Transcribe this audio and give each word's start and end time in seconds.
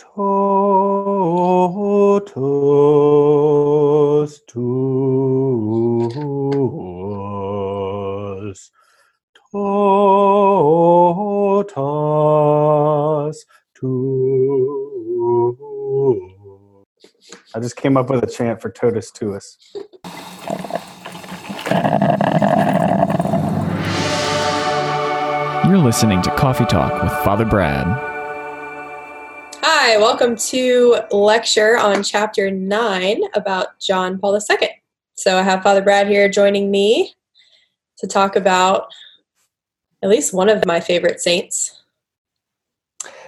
totus 0.00 0.32
tuus 4.48 5.10
totus 9.34 9.80
tuus 13.74 14.20
I 17.52 17.58
just 17.60 17.76
came 17.76 17.96
up 17.96 18.08
with 18.10 18.22
a 18.22 18.26
chant 18.26 18.60
for 18.62 18.70
totus 18.70 19.10
tuus. 19.10 19.56
You're 25.66 25.78
listening 25.78 26.22
to 26.22 26.30
Coffee 26.36 26.64
Talk 26.64 27.02
with 27.02 27.12
Father 27.24 27.44
Brad. 27.44 28.19
Hi, 29.90 29.96
welcome 29.96 30.36
to 30.36 31.00
lecture 31.10 31.76
on 31.76 32.04
chapter 32.04 32.48
9 32.48 33.22
about 33.34 33.80
John 33.80 34.20
Paul 34.20 34.36
II. 34.36 34.68
So 35.16 35.36
I 35.36 35.42
have 35.42 35.64
Father 35.64 35.82
Brad 35.82 36.06
here 36.06 36.28
joining 36.28 36.70
me 36.70 37.16
to 37.98 38.06
talk 38.06 38.36
about 38.36 38.86
at 40.00 40.08
least 40.08 40.32
one 40.32 40.48
of 40.48 40.64
my 40.64 40.78
favorite 40.78 41.20
saints. 41.20 41.82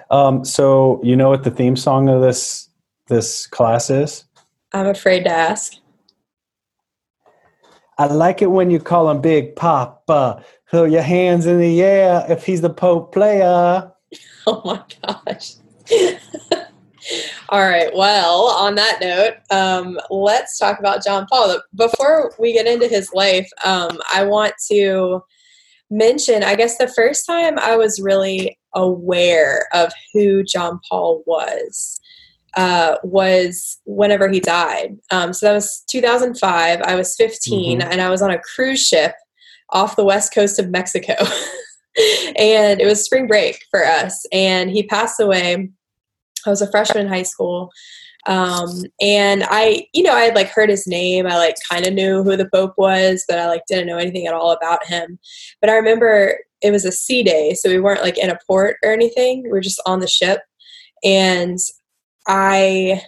Um, 0.09 0.45
so 0.45 1.01
you 1.03 1.17
know 1.17 1.31
what 1.31 1.43
the 1.43 1.51
theme 1.51 1.75
song 1.75 2.09
of 2.09 2.23
this 2.23 2.69
this 3.09 3.49
class 3.49 3.91
is? 3.91 4.23
I'm 4.73 4.87
afraid 4.87 5.25
to 5.25 5.31
ask. 5.31 5.75
I 7.99 8.07
like 8.07 8.41
it 8.41 8.53
when 8.53 8.71
you 8.71 8.79
call 8.79 9.11
him 9.11 9.21
Big 9.21 9.57
Papa. 9.57 10.45
Throw 10.71 10.85
your 10.85 11.03
hands 11.03 11.45
in 11.45 11.59
the 11.59 11.83
air 11.83 12.25
if 12.29 12.47
he's 12.47 12.61
the 12.61 12.71
Pope 12.71 13.13
player. 13.13 13.91
Oh 14.45 14.61
my 14.65 14.83
gosh. 15.07 15.55
All 17.49 17.61
right. 17.61 17.95
Well, 17.95 18.47
on 18.47 18.77
that 18.77 18.99
note, 19.01 19.35
um, 19.51 19.99
let's 20.11 20.59
talk 20.59 20.79
about 20.79 21.05
John 21.05 21.27
Paul. 21.27 21.61
Before 21.75 22.33
we 22.39 22.53
get 22.53 22.67
into 22.67 22.89
his 22.89 23.13
life, 23.13 23.51
um, 23.65 23.99
I 24.13 24.25
want 24.25 24.55
to 24.71 25.23
mention 25.91 26.43
I 26.43 26.55
guess 26.55 26.79
the 26.79 26.89
first 26.89 27.27
time 27.27 27.59
I 27.59 27.77
was 27.77 28.01
really 28.01 28.59
aware 28.75 29.67
of 29.75 29.93
who 30.15 30.43
John 30.43 30.81
Paul 30.89 31.23
was 31.27 32.01
uh, 32.57 32.97
was 33.03 33.79
whenever 33.85 34.29
he 34.29 34.41
died. 34.41 34.97
Um, 35.11 35.33
so 35.33 35.47
that 35.47 35.55
was 35.55 35.85
2005. 35.89 36.81
I 36.83 36.95
was 36.95 37.15
15 37.17 37.81
mm-hmm. 37.81 37.91
and 37.91 38.01
I 38.01 38.11
was 38.11 38.23
on 38.23 38.31
a 38.31 38.41
cruise 38.41 38.87
ship 38.87 39.15
off 39.71 39.97
the 39.97 40.05
west 40.05 40.35
coast 40.35 40.59
of 40.59 40.71
Mexico. 40.71 41.15
and 42.37 42.81
it 42.81 42.87
was 42.87 43.05
spring 43.05 43.27
break 43.27 43.65
for 43.71 43.85
us. 43.85 44.25
And 44.33 44.71
he 44.71 44.83
passed 44.83 45.21
away. 45.21 45.71
I 46.47 46.51
was 46.51 46.63
a 46.63 46.71
freshman 46.71 47.07
in 47.07 47.13
high 47.13 47.23
school. 47.23 47.71
Um, 48.27 48.85
and 49.01 49.45
I, 49.49 49.87
you 49.93 50.03
know, 50.03 50.13
I 50.13 50.23
had 50.23 50.35
like 50.35 50.49
heard 50.49 50.71
his 50.71 50.87
name. 50.87 51.27
I 51.27 51.37
like 51.37 51.57
kind 51.69 51.87
of 51.87 51.95
knew 51.95 52.23
who 52.23 52.37
the 52.37 52.49
Pope 52.53 52.75
was, 52.77 53.25
but 53.29 53.39
I 53.39 53.49
like 53.49 53.63
didn't 53.67 53.89
know 53.89 53.99
anything 53.99 54.27
at 54.27 54.35
all 54.35 54.53
about 54.53 54.87
him. 54.87 55.19
But 55.61 55.71
I 55.71 55.75
remember 55.75 56.39
it 56.61 56.71
was 56.71 56.85
a 56.85 56.93
sea 56.93 57.23
day, 57.23 57.55
so 57.55 57.69
we 57.69 57.81
weren't 57.81 58.03
like 58.03 58.19
in 58.19 58.31
a 58.31 58.39
port 58.47 58.77
or 58.85 58.93
anything. 58.93 59.43
We 59.43 59.51
were 59.51 59.61
just 59.61 59.83
on 59.87 60.01
the 60.01 60.07
ship. 60.07 60.41
And 61.03 61.59
I 62.29 63.03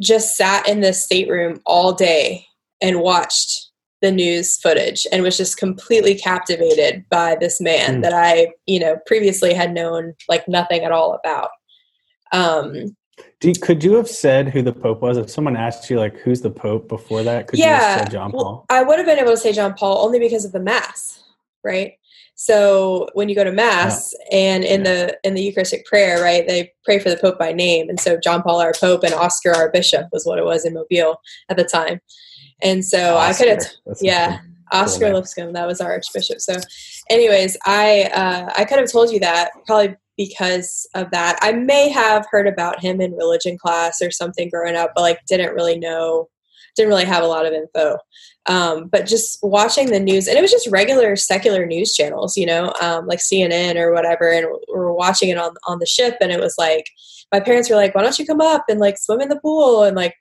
just 0.00 0.36
sat 0.36 0.68
in 0.68 0.80
the 0.80 0.92
stateroom 0.92 1.60
all 1.64 1.92
day 1.92 2.46
and 2.80 3.00
watched 3.00 3.70
the 4.02 4.10
news 4.10 4.56
footage 4.56 5.06
and 5.12 5.22
was 5.22 5.36
just 5.36 5.58
completely 5.58 6.14
captivated 6.14 7.04
by 7.10 7.36
this 7.38 7.60
man 7.60 7.98
mm. 7.98 8.02
that 8.02 8.14
I, 8.14 8.48
you 8.66 8.80
know, 8.80 8.96
previously 9.06 9.52
had 9.52 9.74
known 9.74 10.14
like 10.28 10.48
nothing 10.48 10.84
at 10.84 10.92
all 10.92 11.14
about. 11.14 11.50
Um, 12.32 12.96
you, 13.42 13.54
could 13.54 13.82
you 13.82 13.94
have 13.94 14.08
said 14.08 14.48
who 14.48 14.62
the 14.62 14.72
Pope 14.72 15.00
was 15.00 15.16
if 15.16 15.30
someone 15.30 15.56
asked 15.56 15.88
you 15.88 15.98
like 15.98 16.16
who's 16.18 16.40
the 16.40 16.50
Pope 16.50 16.88
before 16.88 17.22
that? 17.22 17.48
Could 17.48 17.58
yeah, 17.58 17.66
you 17.66 17.74
have 17.74 17.98
said 18.00 18.10
John 18.10 18.32
Paul? 18.32 18.44
Well, 18.44 18.66
I 18.68 18.82
would 18.82 18.98
have 18.98 19.06
been 19.06 19.18
able 19.18 19.30
to 19.30 19.36
say 19.36 19.52
John 19.52 19.74
Paul 19.74 20.04
only 20.04 20.18
because 20.18 20.44
of 20.44 20.52
the 20.52 20.60
mass, 20.60 21.22
right? 21.64 21.94
So 22.34 23.08
when 23.12 23.28
you 23.28 23.34
go 23.34 23.44
to 23.44 23.52
mass 23.52 24.14
yeah. 24.30 24.38
and 24.38 24.64
in 24.64 24.84
yeah. 24.84 24.92
the 25.06 25.18
in 25.24 25.34
the 25.34 25.42
Eucharistic 25.42 25.84
prayer, 25.86 26.22
right, 26.22 26.46
they 26.46 26.72
pray 26.84 26.98
for 26.98 27.10
the 27.10 27.16
Pope 27.16 27.38
by 27.38 27.52
name, 27.52 27.88
and 27.88 28.00
so 28.00 28.18
John 28.18 28.42
Paul 28.42 28.60
our 28.60 28.72
Pope 28.78 29.04
and 29.04 29.14
Oscar 29.14 29.54
our 29.54 29.70
Bishop 29.70 30.06
was 30.12 30.24
what 30.24 30.38
it 30.38 30.44
was 30.44 30.64
in 30.64 30.74
Mobile 30.74 31.20
at 31.48 31.56
the 31.56 31.64
time. 31.64 32.00
And 32.62 32.84
so 32.84 33.16
Oscar. 33.16 33.44
I 33.44 33.48
could 33.48 33.62
have, 33.62 33.96
yeah, 34.00 34.40
Oscar 34.72 35.06
cool 35.06 35.14
Lipscomb, 35.14 35.52
that 35.52 35.66
was 35.66 35.80
our 35.80 35.92
Archbishop. 35.92 36.40
So, 36.40 36.56
anyways, 37.08 37.56
I 37.66 38.10
uh, 38.14 38.52
I 38.56 38.64
could 38.64 38.78
have 38.78 38.90
told 38.90 39.10
you 39.10 39.20
that 39.20 39.50
probably 39.66 39.96
because 40.20 40.86
of 40.94 41.10
that. 41.12 41.38
I 41.40 41.52
may 41.52 41.88
have 41.88 42.26
heard 42.30 42.46
about 42.46 42.78
him 42.78 43.00
in 43.00 43.12
religion 43.12 43.56
class 43.56 44.02
or 44.02 44.10
something 44.10 44.50
growing 44.50 44.76
up, 44.76 44.92
but 44.94 45.00
like 45.00 45.18
didn't 45.26 45.54
really 45.54 45.78
know 45.78 46.28
didn't 46.76 46.90
really 46.90 47.06
have 47.06 47.24
a 47.24 47.26
lot 47.26 47.46
of 47.46 47.54
info. 47.54 47.96
Um, 48.44 48.88
but 48.88 49.06
just 49.06 49.38
watching 49.42 49.90
the 49.90 49.98
news, 49.98 50.28
and 50.28 50.36
it 50.36 50.42
was 50.42 50.50
just 50.50 50.68
regular 50.70 51.16
secular 51.16 51.64
news 51.64 51.94
channels, 51.94 52.36
you 52.36 52.44
know, 52.44 52.70
um, 52.82 53.06
like 53.06 53.18
CNN 53.20 53.76
or 53.76 53.94
whatever, 53.94 54.30
and 54.30 54.46
we 54.46 54.78
were 54.78 54.92
watching 54.92 55.30
it 55.30 55.38
on 55.38 55.54
on 55.66 55.78
the 55.78 55.86
ship, 55.86 56.16
and 56.20 56.30
it 56.30 56.38
was 56.38 56.54
like 56.58 56.84
my 57.32 57.40
parents 57.40 57.70
were 57.70 57.76
like, 57.76 57.94
"Why 57.94 58.02
don't 58.02 58.18
you 58.18 58.26
come 58.26 58.42
up 58.42 58.64
and 58.68 58.78
like 58.78 58.98
swim 58.98 59.22
in 59.22 59.30
the 59.30 59.40
pool 59.40 59.84
and 59.84 59.96
like 59.96 60.14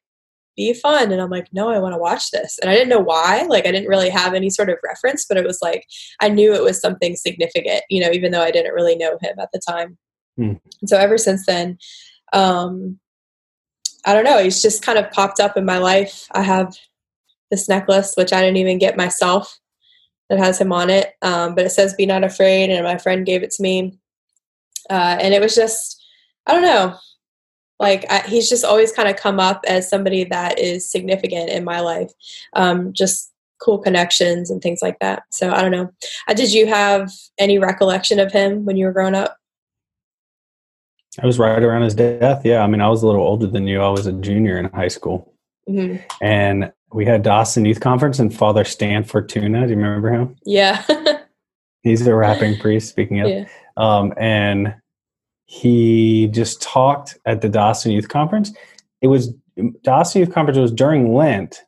be 0.59 0.73
fun?" 0.73 1.11
And 1.11 1.21
I'm 1.21 1.29
like, 1.29 1.47
"No, 1.53 1.69
I 1.69 1.79
want 1.79 1.93
to 1.93 1.99
watch 1.99 2.31
this," 2.31 2.59
and 2.59 2.69
I 2.69 2.73
didn't 2.73 2.89
know 2.89 2.99
why. 2.99 3.43
Like, 3.43 3.65
I 3.65 3.71
didn't 3.71 3.89
really 3.89 4.09
have 4.09 4.33
any 4.33 4.49
sort 4.49 4.69
of 4.69 4.77
reference, 4.83 5.25
but 5.25 5.37
it 5.37 5.45
was 5.45 5.59
like 5.61 5.85
I 6.21 6.29
knew 6.29 6.53
it 6.53 6.63
was 6.63 6.79
something 6.79 7.15
significant, 7.15 7.83
you 7.89 8.01
know, 8.01 8.11
even 8.11 8.31
though 8.31 8.43
I 8.43 8.51
didn't 8.51 8.73
really 8.73 8.95
know 8.95 9.17
him 9.21 9.39
at 9.39 9.49
the 9.53 9.59
time. 9.59 9.97
Mm. 10.39 10.59
so 10.85 10.95
ever 10.95 11.17
since 11.17 11.45
then, 11.45 11.77
um, 12.31 12.97
I 14.05 14.13
don't 14.13 14.23
know, 14.23 14.41
he's 14.41 14.61
just 14.61 14.81
kind 14.83 14.97
of 14.97 15.11
popped 15.11 15.41
up 15.41 15.57
in 15.57 15.65
my 15.65 15.77
life. 15.79 16.27
I 16.31 16.43
have 16.43 16.77
this 17.51 17.67
necklace, 17.67 18.13
which 18.15 18.31
I 18.31 18.41
didn't 18.41 18.57
even 18.57 18.77
get 18.77 18.95
myself, 18.95 19.59
that 20.29 20.39
has 20.39 20.59
him 20.59 20.71
on 20.71 20.89
it. 20.89 21.13
Um, 21.21 21.55
but 21.55 21.65
it 21.65 21.71
says, 21.71 21.93
Be 21.95 22.05
not 22.05 22.23
afraid. 22.23 22.69
And 22.69 22.83
my 22.83 22.97
friend 22.97 23.25
gave 23.25 23.43
it 23.43 23.51
to 23.51 23.63
me. 23.63 23.99
Uh, 24.89 25.17
and 25.19 25.33
it 25.33 25.41
was 25.41 25.55
just, 25.55 26.03
I 26.45 26.53
don't 26.53 26.61
know, 26.61 26.97
like 27.79 28.05
I, 28.09 28.19
he's 28.27 28.49
just 28.49 28.65
always 28.65 28.91
kind 28.91 29.09
of 29.09 29.15
come 29.15 29.39
up 29.39 29.63
as 29.67 29.89
somebody 29.89 30.23
that 30.25 30.59
is 30.59 30.89
significant 30.89 31.49
in 31.49 31.63
my 31.63 31.79
life. 31.79 32.11
Um, 32.53 32.93
just 32.93 33.31
cool 33.61 33.77
connections 33.77 34.49
and 34.49 34.61
things 34.61 34.79
like 34.81 34.99
that. 34.99 35.23
So 35.31 35.51
I 35.51 35.61
don't 35.61 35.71
know. 35.71 35.91
Uh, 36.27 36.33
did 36.33 36.53
you 36.53 36.67
have 36.67 37.11
any 37.37 37.59
recollection 37.59 38.19
of 38.19 38.31
him 38.31 38.65
when 38.65 38.77
you 38.77 38.85
were 38.85 38.93
growing 38.93 39.15
up? 39.15 39.37
I 41.21 41.25
was 41.25 41.39
right 41.39 41.61
around 41.61 41.81
his 41.83 41.95
death. 41.95 42.45
Yeah. 42.45 42.61
I 42.61 42.67
mean, 42.67 42.81
I 42.81 42.87
was 42.87 43.03
a 43.03 43.07
little 43.07 43.23
older 43.23 43.47
than 43.47 43.67
you. 43.67 43.81
I 43.81 43.89
was 43.89 44.07
a 44.07 44.13
junior 44.13 44.57
in 44.57 44.65
high 44.65 44.87
school. 44.87 45.33
Mm-hmm. 45.67 45.97
And 46.21 46.71
we 46.93 47.05
had 47.05 47.23
Dawson 47.23 47.65
Youth 47.65 47.79
Conference 47.81 48.19
and 48.19 48.33
Father 48.33 48.63
Stan 48.63 49.03
Fortuna. 49.03 49.63
Do 49.63 49.71
you 49.71 49.77
remember 49.77 50.11
him? 50.11 50.35
Yeah. 50.45 50.83
He's 51.83 52.05
a 52.05 52.15
rapping 52.15 52.57
priest, 52.59 52.89
speaking 52.89 53.19
of. 53.21 53.29
Yeah. 53.29 53.45
Um, 53.77 54.13
and 54.17 54.75
he 55.51 56.27
just 56.27 56.61
talked 56.61 57.17
at 57.25 57.41
the 57.41 57.49
Dawson 57.49 57.91
Youth 57.91 58.07
Conference. 58.07 58.53
It 59.01 59.07
was 59.07 59.33
Dawson 59.81 60.19
Youth 60.19 60.31
Conference 60.31 60.59
was 60.59 60.71
during 60.71 61.15
Lent, 61.15 61.63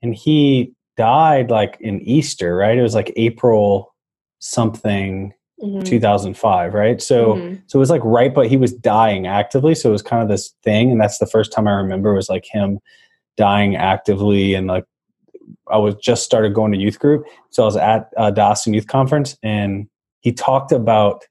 and 0.00 0.14
he 0.14 0.72
died 0.96 1.50
like 1.50 1.76
in 1.80 2.00
Easter, 2.00 2.56
right? 2.56 2.78
It 2.78 2.82
was 2.82 2.94
like 2.94 3.12
April 3.16 3.94
something 4.38 5.34
mm-hmm. 5.62 5.82
2005 5.82 6.72
right 6.72 7.02
so 7.02 7.34
mm-hmm. 7.34 7.56
so 7.66 7.78
it 7.78 7.80
was 7.80 7.90
like 7.90 8.00
right 8.04 8.34
but 8.34 8.46
he 8.48 8.56
was 8.56 8.72
dying 8.72 9.26
actively 9.26 9.74
so 9.74 9.90
it 9.90 9.92
was 9.92 10.00
kind 10.00 10.22
of 10.22 10.30
this 10.30 10.54
thing 10.64 10.90
and 10.90 10.98
that's 10.98 11.18
the 11.18 11.26
first 11.26 11.52
time 11.52 11.68
i 11.68 11.72
remember 11.72 12.14
was 12.14 12.30
like 12.30 12.46
him 12.50 12.78
dying 13.36 13.76
actively 13.76 14.54
and 14.54 14.66
like 14.66 14.86
i 15.70 15.76
was 15.76 15.94
just 15.96 16.24
started 16.24 16.54
going 16.54 16.72
to 16.72 16.78
youth 16.78 16.98
group 16.98 17.26
so 17.50 17.64
i 17.64 17.66
was 17.66 17.76
at 17.76 18.08
uh, 18.16 18.30
dawson 18.30 18.72
youth 18.72 18.86
conference 18.86 19.36
and 19.42 19.90
he 20.20 20.32
talked 20.32 20.72
about 20.72 21.26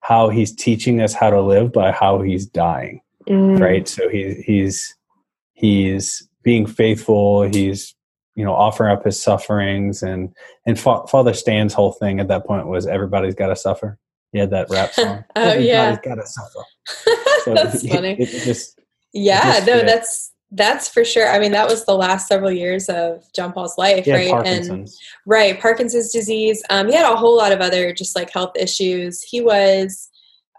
how 0.00 0.28
he's 0.28 0.54
teaching 0.54 1.00
us 1.00 1.12
how 1.12 1.30
to 1.30 1.40
live 1.40 1.72
by 1.72 1.92
how 1.92 2.20
he's 2.22 2.46
dying 2.46 3.00
mm. 3.28 3.60
right? 3.60 3.88
So 3.88 4.08
he, 4.08 4.34
he's 4.34 4.94
he's 5.54 6.28
being 6.42 6.66
faithful. 6.66 7.42
He's 7.42 7.94
you 8.34 8.44
know 8.44 8.54
offering 8.54 8.92
up 8.92 9.04
his 9.04 9.22
sufferings. 9.22 10.02
And 10.02 10.34
and 10.66 10.78
Fa- 10.78 11.06
father 11.06 11.34
stan's 11.34 11.74
whole 11.74 11.92
thing 11.92 12.20
at 12.20 12.28
that 12.28 12.46
point 12.46 12.66
was 12.66 12.86
everybody's 12.86 13.34
got 13.34 13.48
to 13.48 13.56
suffer. 13.56 13.98
He 14.32 14.38
had 14.38 14.50
that 14.50 14.70
rap 14.70 14.92
song. 14.94 15.24
Oh 15.36 15.40
everybody's 15.42 15.66
yeah. 15.66 16.00
Got 16.02 16.14
to 16.16 16.26
suffer. 16.26 16.60
So 17.44 17.54
that's 17.54 17.88
funny. 17.88 18.20
it, 18.20 18.34
it 18.34 18.44
just, 18.44 18.78
yeah 19.14 19.54
just, 19.54 19.66
no 19.66 19.76
yeah. 19.76 19.82
that's 19.84 20.32
that's 20.52 20.88
for 20.88 21.04
sure. 21.04 21.28
I 21.30 21.38
mean 21.38 21.52
that 21.52 21.68
was 21.68 21.84
the 21.84 21.94
last 21.94 22.26
several 22.26 22.50
years 22.50 22.88
of 22.88 23.24
john 23.34 23.52
paul's 23.52 23.78
life 23.78 24.06
right? 24.06 24.46
And 24.46 24.88
right 25.26 25.60
parkinson's 25.60 26.12
disease. 26.12 26.62
Um, 26.70 26.88
he 26.88 26.94
had 26.94 27.10
a 27.10 27.16
whole 27.16 27.36
lot 27.36 27.52
of 27.52 27.60
other 27.60 27.92
just 27.92 28.16
like 28.16 28.30
health 28.30 28.52
issues. 28.56 29.22
He 29.22 29.40
was 29.40 30.08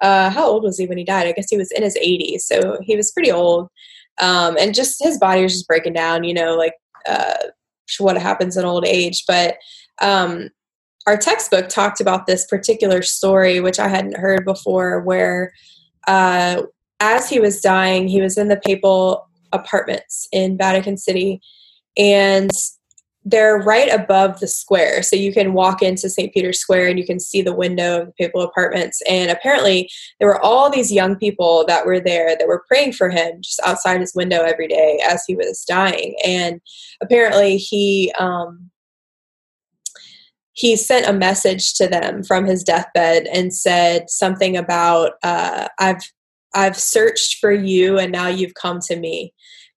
uh, 0.02 0.32
how 0.32 0.48
old 0.48 0.64
was 0.64 0.80
he 0.80 0.88
when 0.88 0.98
he 0.98 1.04
died? 1.04 1.28
I 1.28 1.32
guess 1.32 1.50
he 1.50 1.58
was 1.58 1.72
in 1.72 1.84
his 1.84 1.98
80s 1.98 2.42
so 2.42 2.80
he 2.82 2.96
was 2.96 3.12
pretty 3.12 3.32
old. 3.32 3.70
Um, 4.22 4.58
and 4.60 4.76
just 4.76 5.02
his 5.04 5.18
body 5.18 5.44
was 5.44 5.54
just 5.54 5.68
breaking 5.68 5.94
down 5.94 6.24
you 6.24 6.34
know 6.34 6.56
like 6.56 6.74
uh, 7.08 7.36
what 8.00 8.18
happens 8.18 8.58
in 8.58 8.66
old 8.66 8.86
age. 8.86 9.24
But 9.28 9.58
um, 10.02 10.50
our 11.08 11.18
textbook 11.18 11.70
talked 11.70 12.00
about 12.00 12.26
this 12.26 12.46
particular 12.46 13.02
story, 13.02 13.60
which 13.60 13.80
I 13.80 13.88
hadn't 13.88 14.18
heard 14.18 14.46
before, 14.46 15.02
where 15.02 15.52
uh, 16.08 16.64
as 17.00 17.30
he 17.30 17.40
was 17.40 17.62
dying, 17.62 18.08
he 18.08 18.22
was 18.22 18.38
in 18.38 18.48
the 18.48 18.62
papal 18.64 19.28
apartments 19.54 20.28
in 20.32 20.58
Vatican 20.58 20.98
City, 20.98 21.42
and 21.98 22.52
they're 23.24 23.58
right 23.58 23.94
above 23.94 24.40
the 24.40 24.48
square. 24.48 25.04
So 25.04 25.16
you 25.16 25.32
can 25.32 25.54
walk 25.54 25.84
into 25.84 26.10
St. 26.10 26.34
Peter's 26.34 26.60
Square 26.60 26.88
and 26.88 26.98
you 26.98 27.06
can 27.06 27.20
see 27.20 27.42
the 27.42 27.56
window 27.56 28.02
of 28.02 28.08
the 28.08 28.14
papal 28.14 28.42
apartments. 28.42 29.02
And 29.08 29.30
apparently, 29.30 29.90
there 30.20 30.28
were 30.28 30.42
all 30.42 30.70
these 30.72 30.92
young 30.92 31.16
people 31.16 31.64
that 31.68 31.86
were 31.86 32.00
there 32.00 32.36
that 32.36 32.48
were 32.48 32.66
praying 32.68 32.94
for 32.94 33.10
him 33.10 33.42
just 33.42 33.62
outside 33.64 34.02
his 34.02 34.16
window 34.16 34.42
every 34.42 34.68
day 34.68 35.00
as 35.08 35.24
he 35.28 35.36
was 35.36 35.64
dying. 35.68 36.16
And 36.26 36.62
apparently, 37.02 37.58
he. 37.58 38.12
Um, 38.20 38.70
he 40.54 40.76
sent 40.76 41.08
a 41.08 41.14
message 41.14 41.74
to 41.76 41.88
them 41.88 42.24
from 42.24 42.46
his 42.46 42.62
deathbed 42.62 43.26
and 43.28 43.54
said 43.54 44.10
something 44.10 44.58
about 44.58 45.14
uh, 45.24 45.70
I've 45.80 46.02
I've 46.54 46.78
searched 46.78 47.40
for 47.40 47.52
you 47.52 47.98
and 47.98 48.12
now 48.12 48.28
you've 48.28 48.54
come 48.56 48.80
to 48.88 48.96
me 48.98 49.34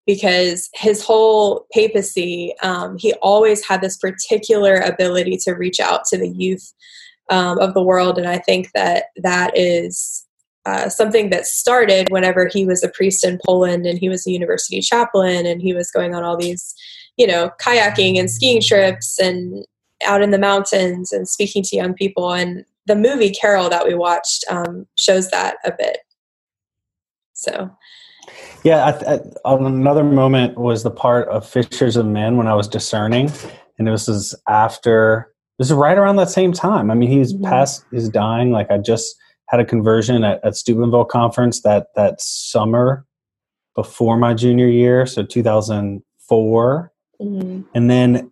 because 0.06 0.68
his 0.74 1.02
whole 1.02 1.66
papacy, 1.72 2.54
um, 2.62 2.96
he 2.98 3.14
always 3.22 3.66
had 3.66 3.80
this 3.80 3.96
particular 3.96 4.76
ability 4.76 5.38
to 5.44 5.52
reach 5.52 5.80
out 5.80 6.04
to 6.06 6.18
the 6.18 6.28
youth 6.28 6.72
um, 7.30 7.58
of 7.58 7.74
the 7.74 7.82
world. 7.82 8.18
And 8.18 8.28
I 8.28 8.38
think 8.38 8.70
that 8.72 9.04
that 9.22 9.56
is 9.56 10.26
uh, 10.66 10.88
something 10.88 11.30
that 11.30 11.46
started 11.46 12.08
whenever 12.10 12.48
he 12.48 12.66
was 12.66 12.82
a 12.82 12.88
priest 12.88 13.24
in 13.24 13.38
Poland 13.44 13.86
and 13.86 13.98
he 13.98 14.08
was 14.08 14.26
a 14.26 14.30
university 14.30 14.80
chaplain 14.80 15.46
and 15.46 15.60
he 15.60 15.74
was 15.74 15.90
going 15.90 16.14
on 16.14 16.22
all 16.22 16.36
these, 16.36 16.74
you 17.16 17.26
know, 17.26 17.50
kayaking 17.60 18.18
and 18.18 18.30
skiing 18.30 18.62
trips 18.62 19.18
and 19.18 19.64
out 20.04 20.22
in 20.22 20.30
the 20.30 20.38
mountains 20.38 21.12
and 21.12 21.28
speaking 21.28 21.62
to 21.62 21.76
young 21.76 21.94
people. 21.94 22.32
And 22.32 22.64
the 22.86 22.96
movie 22.96 23.30
Karol 23.30 23.70
that 23.70 23.86
we 23.86 23.94
watched 23.94 24.44
um, 24.50 24.86
shows 24.96 25.30
that 25.30 25.56
a 25.64 25.72
bit. 25.76 25.98
So 27.44 27.70
yeah, 28.64 28.86
I, 28.86 29.14
I, 29.14 29.54
another 29.54 30.04
moment 30.04 30.56
was 30.56 30.82
the 30.82 30.90
part 30.90 31.28
of 31.28 31.46
Fishers 31.46 31.96
of 31.96 32.06
Men 32.06 32.36
when 32.36 32.48
I 32.48 32.54
was 32.54 32.66
discerning, 32.66 33.30
and 33.78 33.86
this 33.86 34.08
was 34.08 34.34
after. 34.48 35.30
This 35.58 35.68
is 35.68 35.74
right 35.74 35.96
around 35.96 36.16
that 36.16 36.30
same 36.30 36.52
time. 36.52 36.90
I 36.90 36.94
mean, 36.94 37.08
he's 37.08 37.32
mm-hmm. 37.32 37.44
past 37.44 37.84
his 37.92 38.08
dying. 38.08 38.50
Like 38.50 38.72
I 38.72 38.78
just 38.78 39.14
had 39.48 39.60
a 39.60 39.64
conversion 39.64 40.24
at, 40.24 40.44
at 40.44 40.56
Steubenville 40.56 41.04
conference 41.04 41.62
that 41.62 41.88
that 41.94 42.20
summer 42.20 43.06
before 43.76 44.16
my 44.16 44.34
junior 44.34 44.66
year, 44.66 45.04
so 45.04 45.22
2004, 45.22 46.92
mm-hmm. 47.20 47.60
and 47.74 47.90
then 47.90 48.30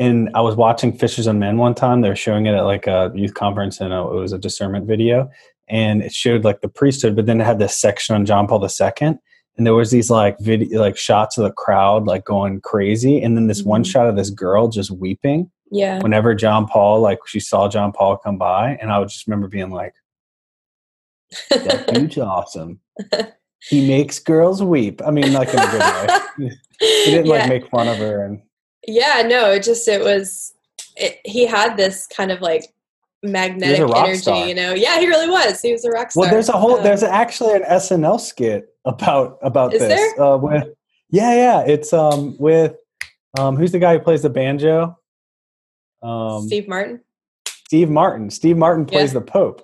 and 0.00 0.30
I 0.34 0.40
was 0.40 0.56
watching 0.56 0.92
Fishers 0.92 1.26
of 1.26 1.36
Men 1.36 1.56
one 1.56 1.74
time. 1.74 2.00
They 2.00 2.08
were 2.08 2.16
showing 2.16 2.46
it 2.46 2.54
at 2.54 2.62
like 2.62 2.86
a 2.86 3.12
youth 3.14 3.34
conference, 3.34 3.80
and 3.80 3.92
it 3.92 4.04
was 4.04 4.32
a 4.32 4.38
discernment 4.38 4.86
video, 4.86 5.30
and 5.68 6.02
it 6.02 6.12
showed 6.12 6.44
like 6.44 6.60
the 6.60 6.68
priesthood, 6.68 7.16
but 7.16 7.26
then 7.26 7.40
it 7.40 7.44
had 7.44 7.58
this 7.58 7.78
section 7.78 8.14
on 8.14 8.26
John 8.26 8.46
Paul 8.46 8.66
II 8.66 9.18
and 9.58 9.66
there 9.66 9.74
was 9.74 9.90
these 9.90 10.08
like 10.08 10.38
video 10.38 10.80
like 10.80 10.96
shots 10.96 11.36
of 11.36 11.44
the 11.44 11.52
crowd 11.52 12.06
like 12.06 12.24
going 12.24 12.60
crazy 12.60 13.20
and 13.20 13.36
then 13.36 13.48
this 13.48 13.60
mm-hmm. 13.60 13.70
one 13.70 13.84
shot 13.84 14.08
of 14.08 14.16
this 14.16 14.30
girl 14.30 14.68
just 14.68 14.90
weeping 14.90 15.50
yeah 15.70 16.00
whenever 16.00 16.34
john 16.34 16.66
paul 16.66 17.00
like 17.00 17.18
she 17.26 17.40
saw 17.40 17.68
john 17.68 17.92
paul 17.92 18.16
come 18.16 18.38
by 18.38 18.78
and 18.80 18.90
i 18.90 18.98
would 18.98 19.08
just 19.08 19.26
remember 19.26 19.48
being 19.48 19.70
like 19.70 19.92
that 21.50 21.86
dude's 21.92 22.16
awesome 22.18 22.80
he 23.68 23.86
makes 23.86 24.18
girls 24.18 24.62
weep 24.62 25.02
i 25.04 25.10
mean 25.10 25.32
like 25.32 25.48
in 25.48 25.58
a 25.58 25.66
good 25.66 25.80
way 25.80 26.50
he 26.78 27.10
didn't 27.10 27.26
yeah. 27.26 27.32
like 27.32 27.48
make 27.48 27.68
fun 27.68 27.88
of 27.88 27.98
her 27.98 28.24
and 28.24 28.40
yeah 28.86 29.22
no 29.26 29.50
it 29.50 29.62
just 29.62 29.86
it 29.88 30.00
was 30.00 30.54
it, 30.96 31.18
he 31.24 31.46
had 31.46 31.76
this 31.76 32.06
kind 32.06 32.32
of 32.32 32.40
like 32.40 32.64
magnetic 33.22 33.80
energy 33.80 34.18
star. 34.18 34.46
you 34.46 34.54
know 34.54 34.74
yeah 34.74 35.00
he 35.00 35.06
really 35.06 35.28
was 35.28 35.60
he 35.60 35.72
was 35.72 35.84
a 35.84 35.90
rock 35.90 36.10
star 36.10 36.22
well 36.22 36.30
there's 36.30 36.48
a 36.48 36.52
whole 36.52 36.76
um, 36.76 36.84
there's 36.84 37.02
actually 37.02 37.52
an 37.52 37.62
snl 37.62 38.20
skit 38.20 38.68
about 38.88 39.38
about 39.42 39.74
Is 39.74 39.80
this. 39.80 40.18
Uh, 40.18 40.38
with, 40.40 40.64
yeah, 41.10 41.34
yeah, 41.34 41.60
it's 41.60 41.92
um 41.92 42.36
with 42.38 42.74
um 43.38 43.56
who's 43.56 43.72
the 43.72 43.78
guy 43.78 43.94
who 43.94 44.00
plays 44.00 44.22
the 44.22 44.30
banjo? 44.30 44.98
Um, 46.02 46.46
Steve 46.46 46.68
Martin. 46.68 47.00
Steve 47.46 47.90
Martin. 47.90 48.30
Steve 48.30 48.56
Martin 48.56 48.86
plays 48.86 49.10
yeah. 49.10 49.20
the 49.20 49.26
Pope. 49.26 49.62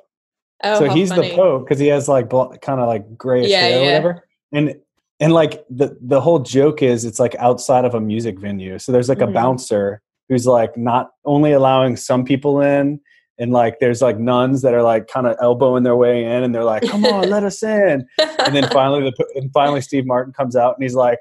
Oh, 0.63 0.79
so 0.79 0.91
he's 0.91 1.09
funny. 1.11 1.31
the 1.31 1.35
Pope 1.35 1.65
because 1.65 1.79
he 1.79 1.89
has 1.89 2.09
like 2.09 2.29
bl- 2.29 2.55
kind 2.63 2.81
of 2.81 2.87
like 2.87 3.17
grayish 3.17 3.51
yeah, 3.51 3.61
hair 3.61 3.71
yeah. 3.71 3.77
or 3.77 3.81
whatever. 3.81 4.29
And 4.53 4.75
and 5.21 5.33
like 5.33 5.65
the 5.71 5.97
the 6.01 6.21
whole 6.21 6.41
joke 6.41 6.83
is 6.83 7.05
it's 7.05 7.19
like 7.19 7.35
outside 7.37 7.85
of 7.85 7.95
a 7.95 8.01
music 8.01 8.39
venue. 8.39 8.79
So 8.79 8.93
there's 8.93 9.09
like 9.09 9.19
mm-hmm. 9.19 9.31
a 9.31 9.33
bouncer 9.33 10.03
who's 10.29 10.47
like 10.47 10.77
not 10.77 11.11
only 11.25 11.53
allowing 11.53 11.97
some 11.97 12.25
people 12.25 12.61
in 12.61 13.01
and 13.39 13.53
like 13.53 13.79
there's 13.81 14.01
like 14.01 14.19
nuns 14.19 14.63
that 14.63 14.75
are 14.75 14.83
like 14.83 15.09
kind 15.09 15.27
of 15.27 15.37
elbowing 15.41 15.83
their 15.83 15.97
way 15.97 16.25
in 16.25 16.43
and 16.43 16.55
they're 16.55 16.65
like 16.65 16.83
come 16.83 17.05
on 17.05 17.29
let 17.29 17.45
us 17.45 17.63
in. 17.63 18.07
And 18.19 18.55
then 18.55 18.69
finally 18.73 19.03
the 19.03 19.33
and 19.37 19.53
finally 19.53 19.81
steve 19.81 20.07
martin 20.07 20.33
comes 20.33 20.57
out 20.57 20.77
and 20.77 20.83
he's 20.83 20.95
like 20.95 21.19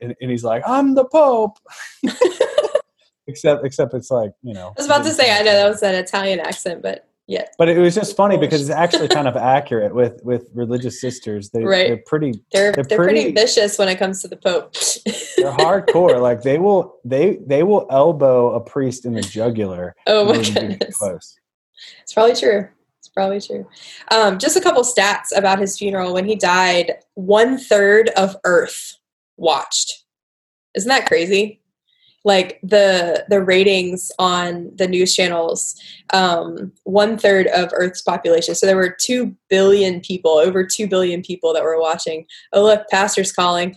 and, 0.00 0.14
and 0.20 0.30
he's 0.30 0.44
like 0.44 0.62
i'm 0.66 0.94
the 0.94 1.04
pope. 1.04 1.58
Except 3.26 3.64
except 3.64 3.94
it's 3.94 4.10
like 4.10 4.32
you 4.42 4.52
know 4.52 4.68
i 4.68 4.72
was 4.76 4.86
about 4.86 5.04
to 5.04 5.12
say 5.12 5.30
i 5.30 5.38
know 5.42 5.52
that 5.52 5.68
was 5.68 5.84
an 5.84 5.94
italian 5.94 6.40
accent 6.40 6.82
but 6.82 7.09
yeah 7.30 7.44
but 7.58 7.68
it 7.68 7.78
was 7.78 7.94
just 7.94 8.14
funny 8.14 8.36
because 8.36 8.60
it's 8.60 8.70
actually 8.70 9.08
kind 9.08 9.26
of 9.26 9.36
accurate 9.56 9.94
with 9.94 10.20
with 10.24 10.48
religious 10.52 11.00
sisters 11.00 11.50
they, 11.50 11.64
right. 11.64 11.88
they're 11.88 12.02
pretty 12.06 12.32
they're, 12.52 12.72
they're, 12.72 12.84
they're 12.84 12.98
pretty, 12.98 13.22
pretty, 13.22 13.32
vicious 13.32 13.78
when 13.78 13.88
it 13.88 13.98
comes 13.98 14.20
to 14.20 14.28
the 14.28 14.36
pope 14.36 14.74
they're 15.36 15.52
hardcore 15.52 16.20
like 16.28 16.42
they 16.42 16.58
will 16.58 16.98
they 17.04 17.38
they 17.46 17.62
will 17.62 17.86
elbow 17.90 18.54
a 18.54 18.60
priest 18.60 19.06
in 19.06 19.14
the 19.14 19.22
jugular 19.22 19.94
oh 20.06 20.26
my 20.26 20.42
goodness 20.42 20.98
close 20.98 21.40
it's 22.02 22.12
probably 22.12 22.36
true. 22.36 22.68
It's 22.98 23.08
probably 23.08 23.40
true. 23.40 23.66
Um, 24.10 24.38
just 24.38 24.56
a 24.56 24.60
couple 24.60 24.82
stats 24.82 25.36
about 25.36 25.58
his 25.58 25.78
funeral. 25.78 26.12
When 26.12 26.24
he 26.24 26.36
died, 26.36 26.94
one 27.14 27.58
third 27.58 28.10
of 28.10 28.36
Earth 28.44 28.96
watched. 29.36 30.04
Isn't 30.74 30.88
that 30.88 31.06
crazy? 31.06 31.59
Like 32.24 32.60
the 32.62 33.24
the 33.30 33.42
ratings 33.42 34.12
on 34.18 34.70
the 34.76 34.86
news 34.86 35.14
channels, 35.14 35.74
um, 36.12 36.72
one 36.84 37.16
third 37.16 37.46
of 37.48 37.70
Earth's 37.72 38.02
population. 38.02 38.54
So 38.54 38.66
there 38.66 38.76
were 38.76 38.94
two 39.00 39.34
billion 39.48 40.00
people, 40.00 40.32
over 40.32 40.66
two 40.66 40.86
billion 40.86 41.22
people 41.22 41.54
that 41.54 41.62
were 41.62 41.80
watching. 41.80 42.26
Oh 42.52 42.62
look, 42.62 42.86
pastor's 42.90 43.32
calling. 43.32 43.74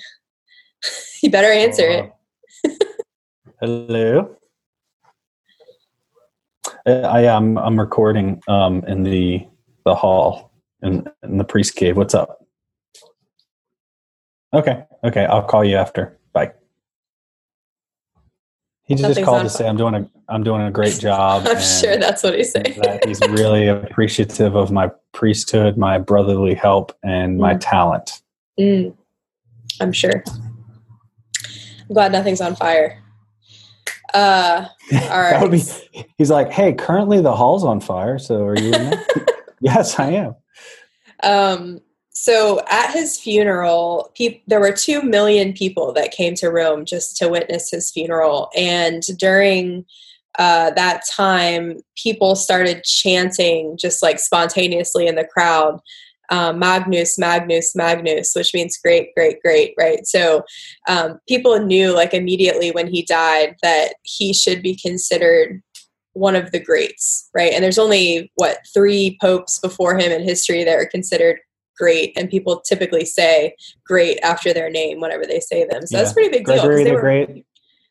you 1.23 1.31
better 1.31 1.51
answer 1.51 2.11
it. 2.65 2.77
Hello. 3.61 4.35
I 6.85 7.25
am. 7.25 7.57
I'm 7.57 7.79
recording 7.79 8.41
um, 8.49 8.83
in 8.87 9.03
the 9.03 9.47
the 9.85 9.95
hall 9.95 10.51
in, 10.81 11.07
in 11.23 11.37
the 11.37 11.43
priest 11.43 11.75
cave. 11.75 11.97
What's 11.97 12.13
up? 12.13 12.45
Okay. 14.53 14.83
Okay. 15.03 15.25
I'll 15.25 15.43
call 15.43 15.63
you 15.63 15.77
after. 15.77 16.19
He 18.85 18.95
just, 18.95 19.21
called 19.23 19.43
to 19.43 19.49
say 19.49 19.67
I'm 19.67 19.77
doing 19.77 19.95
a 19.95 20.09
I'm 20.27 20.43
doing 20.43 20.61
a 20.61 20.71
great 20.71 20.99
job. 20.99 21.43
I'm 21.47 21.61
sure 21.61 21.97
that's 21.97 22.21
what 22.21 22.35
he's 22.35 22.51
saying. 22.51 22.81
he's 23.05 23.21
really 23.29 23.67
appreciative 23.69 24.55
of 24.55 24.71
my 24.71 24.91
priesthood, 25.13 25.77
my 25.77 25.97
brotherly 25.97 26.53
help, 26.53 26.95
and 27.03 27.37
my 27.37 27.53
mm. 27.55 27.59
talent. 27.61 28.21
Mm. 28.59 28.95
I'm 29.79 29.93
sure. 29.93 30.23
I'm 30.27 31.93
glad 31.93 32.11
nothing's 32.11 32.41
on 32.41 32.55
fire. 32.55 33.01
Uh, 34.13 34.67
all 34.93 35.21
right. 35.21 35.49
be, 35.49 35.61
he's 36.17 36.29
like, 36.29 36.51
hey, 36.51 36.73
currently 36.73 37.21
the 37.21 37.35
hall's 37.35 37.63
on 37.63 37.79
fire. 37.79 38.19
So 38.19 38.45
are 38.45 38.57
you 38.57 38.73
in 38.73 38.99
yes, 39.61 39.99
I 39.99 40.11
am. 40.11 40.35
Um, 41.23 41.79
so 42.13 42.61
at 42.69 42.93
his 42.93 43.17
funeral, 43.17 44.11
pe- 44.15 44.41
there 44.47 44.59
were 44.59 44.71
2 44.71 45.01
million 45.01 45.53
people 45.53 45.91
that 45.93 46.11
came 46.11 46.35
to 46.35 46.49
Rome 46.49 46.85
just 46.85 47.17
to 47.17 47.27
witness 47.27 47.71
his 47.71 47.91
funeral. 47.91 48.49
And 48.55 49.01
during 49.17 49.85
uh, 50.39 50.71
that 50.71 51.03
time, 51.11 51.79
people 51.95 52.35
started 52.35 52.83
chanting 52.83 53.77
just 53.77 54.01
like 54.01 54.19
spontaneously 54.19 55.07
in 55.07 55.15
the 55.15 55.25
crowd 55.25 55.79
um, 56.29 56.57
Magnus, 56.57 57.19
Magnus, 57.19 57.75
Magnus, 57.75 58.33
which 58.35 58.53
means 58.53 58.77
great, 58.77 59.13
great, 59.15 59.41
great, 59.41 59.73
right? 59.77 60.05
So 60.07 60.43
um, 60.87 61.19
people 61.27 61.59
knew 61.59 61.93
like 61.93 62.13
immediately 62.13 62.71
when 62.71 62.87
he 62.87 63.03
died 63.03 63.55
that 63.61 63.95
he 64.03 64.33
should 64.33 64.63
be 64.63 64.75
considered 64.75 65.61
one 66.13 66.35
of 66.35 66.51
the 66.51 66.59
greats, 66.59 67.29
right? 67.33 67.53
And 67.53 67.63
there's 67.63 67.79
only 67.79 68.31
what 68.35 68.59
three 68.73 69.17
popes 69.19 69.59
before 69.59 69.97
him 69.97 70.11
in 70.11 70.23
history 70.23 70.63
that 70.63 70.77
are 70.77 70.85
considered 70.85 71.39
great, 71.77 72.13
and 72.15 72.29
people 72.29 72.61
typically 72.61 73.05
say 73.05 73.55
great 73.85 74.19
after 74.19 74.53
their 74.53 74.69
name 74.69 74.99
whenever 74.99 75.25
they 75.25 75.39
say 75.39 75.65
them. 75.65 75.85
So 75.85 75.97
yeah. 75.97 76.03
that's 76.03 76.11
a 76.11 76.13
pretty 76.13 76.29
big 76.29 76.45
Gregory 76.45 76.83
deal. 76.83 76.95
The 76.95 76.99
great. 76.99 77.45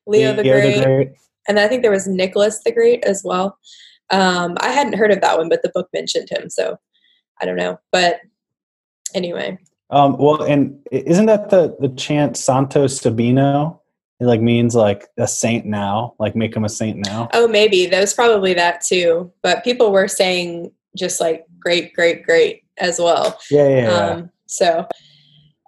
Leo, 0.07 0.35
the, 0.35 0.43
great. 0.43 0.79
the 0.79 0.85
Great, 0.85 1.13
and 1.49 1.59
I 1.61 1.69
think 1.69 1.83
there 1.83 1.91
was 1.91 2.07
Nicholas 2.07 2.61
the 2.65 2.73
Great 2.73 3.05
as 3.05 3.23
well. 3.25 3.59
Um, 4.11 4.57
I 4.61 4.71
hadn't 4.71 4.99
heard 4.99 5.13
of 5.13 5.21
that 5.21 5.39
one, 5.39 5.49
but 5.49 5.63
the 5.63 5.71
book 5.75 5.89
mentioned 5.93 6.29
him, 6.31 6.51
so 6.51 6.79
I 7.41 7.47
don't 7.47 7.57
know. 7.57 7.79
But 7.91 8.21
anyway. 9.15 9.59
Um, 9.91 10.17
well, 10.19 10.43
and 10.43 10.79
isn't 10.91 11.27
that 11.27 11.51
the 11.51 11.77
the 11.81 11.91
chant 11.91 12.37
Santo 12.37 12.87
Subito? 12.87 13.79
It 14.21 14.27
like 14.27 14.41
means 14.41 14.75
like 14.75 15.09
a 15.19 15.27
saint 15.27 15.67
now, 15.67 16.15
like 16.21 16.37
make 16.37 16.55
him 16.55 16.65
a 16.65 16.69
saint 16.69 17.05
now. 17.05 17.29
Oh, 17.33 17.49
maybe 17.49 17.87
that 17.87 18.01
was 18.01 18.15
probably 18.15 18.55
that 18.55 18.81
too. 18.81 19.33
But 19.43 19.65
people 19.65 19.91
were 19.91 20.09
saying 20.09 20.71
just 20.97 21.21
like 21.21 21.45
great, 21.59 21.93
great, 21.93 22.25
great 22.25 22.62
as 22.79 22.99
well. 22.99 23.39
Yeah, 23.51 23.69
yeah. 23.69 23.91
Um, 23.91 24.31
so 24.47 24.87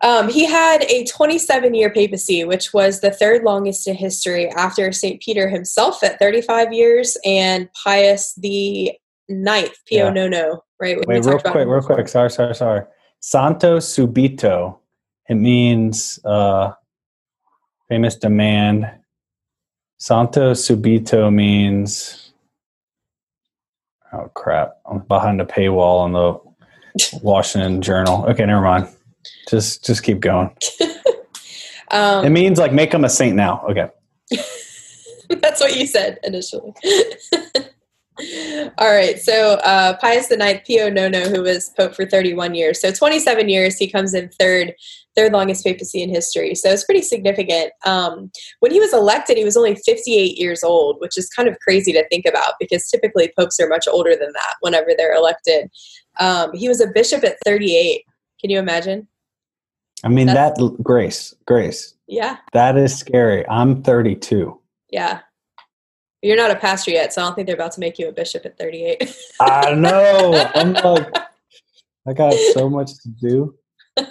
Um, 0.03 0.29
he 0.29 0.45
had 0.45 0.83
a 0.91 1.05
27 1.07 1.73
year 1.73 1.89
papacy, 1.89 2.45
which 2.45 2.75
was 2.75 3.01
the 3.01 3.11
third 3.11 3.43
longest 3.43 3.89
in 3.89 3.95
history 3.95 4.51
after 4.51 4.93
St. 4.93 5.21
Peter 5.23 5.49
himself 5.49 6.03
at 6.03 6.19
35 6.19 6.75
years 6.75 7.17
and 7.25 7.71
Pius 7.73 8.35
the 8.35 8.93
ninth, 9.31 9.75
Pio 9.89 10.07
yeah. 10.07 10.11
Nono, 10.11 10.63
right? 10.79 10.99
Wait, 11.07 11.25
real 11.25 11.39
quick, 11.39 11.67
real 11.67 11.81
quick. 11.81 12.09
Sorry, 12.09 12.31
sorry, 12.31 12.55
sorry. 12.55 12.83
Santo 13.21 13.79
Subito. 13.79 14.79
It 15.29 15.37
means 15.37 16.19
uh, 16.27 16.73
famous 17.89 18.17
demand. 18.17 18.91
Santo 19.97 20.53
Subito 20.53 21.33
means. 21.33 22.33
Oh 24.13 24.31
crap! 24.35 24.77
I'm 24.85 24.99
behind 24.99 25.41
a 25.41 25.47
paywall 25.47 26.01
on 26.01 26.13
the 26.13 26.39
Washington 27.23 27.83
Journal. 27.83 28.25
Okay, 28.27 28.45
never 28.47 28.63
mind. 28.63 28.89
Just 29.49 29.85
just 29.85 30.03
keep 30.03 30.21
going. 30.21 30.51
um, 31.91 32.25
it 32.25 32.31
means 32.31 32.59
like 32.59 32.73
make 32.73 32.93
him 32.93 33.05
a 33.05 33.09
saint 33.09 33.37
now. 33.37 33.65
Okay. 33.69 33.89
That's 35.41 35.61
what 35.61 35.77
you 35.77 35.87
said 35.87 36.19
initially. 36.23 36.73
All 38.79 38.95
right. 38.95 39.19
So 39.19 39.55
uh, 39.65 39.97
Pius 39.97 40.31
IX, 40.31 40.61
Pio 40.67 40.89
Nono, 40.89 41.29
who 41.29 41.43
was 41.43 41.71
pope 41.77 41.97
for 41.97 42.07
31 42.07 42.55
years. 42.55 42.81
So 42.81 42.93
27 42.93 43.49
years, 43.49 43.77
he 43.77 43.91
comes 43.91 44.15
in 44.15 44.29
third, 44.39 44.73
third 45.17 45.33
longest 45.33 45.65
papacy 45.65 46.01
in 46.01 46.11
history. 46.11 46.55
So 46.55 46.71
it's 46.71 46.85
pretty 46.85 47.03
significant. 47.03 47.73
Um, 47.85 48.31
when 48.61 48.71
he 48.71 48.79
was 48.79 48.93
elected, 48.93 49.37
he 49.37 49.45
was 49.45 49.57
only 49.57 49.75
58 49.75 50.39
years 50.39 50.63
old, 50.63 51.01
which 51.01 51.19
is 51.19 51.29
kind 51.31 51.49
of 51.49 51.59
crazy 51.59 51.93
to 51.93 52.07
think 52.09 52.25
about 52.25 52.55
because 52.61 52.89
typically 52.89 53.33
popes 53.37 53.59
are 53.59 53.69
much 53.69 53.89
older 53.91 54.15
than 54.15 54.33
that 54.33 54.55
whenever 54.61 54.91
they're 54.97 55.15
elected. 55.15 55.69
Um, 56.21 56.52
he 56.52 56.68
was 56.68 56.80
a 56.80 56.87
bishop 56.87 57.25
at 57.25 57.38
38. 57.44 58.04
Can 58.40 58.50
you 58.50 58.59
imagine? 58.59 59.09
I 60.02 60.09
mean, 60.09 60.26
That's, 60.26 60.59
that, 60.61 60.83
Grace, 60.83 61.35
Grace. 61.47 61.94
Yeah. 62.06 62.37
That 62.52 62.76
is 62.76 62.97
scary. 62.97 63.49
I'm 63.49 63.83
32. 63.83 64.61
Yeah. 64.90 65.21
You're 66.23 66.37
not 66.37 66.50
a 66.50 66.56
pastor 66.56 66.90
yet, 66.90 67.12
so 67.12 67.23
I 67.23 67.26
don't 67.26 67.35
think 67.35 67.47
they're 67.47 67.54
about 67.54 67.73
to 67.73 67.80
make 67.80 67.99
you 67.99 68.09
a 68.09 68.12
bishop 68.12 68.47
at 68.47 68.59
38. 68.59 69.16
I 69.40 69.75
know. 69.75 70.50
I'm 70.54 70.73
like, 70.85 71.14
I 72.06 72.12
got 72.12 72.35
so 72.52 72.68
much 72.68 72.92
to 73.02 73.09
do. 73.09 73.54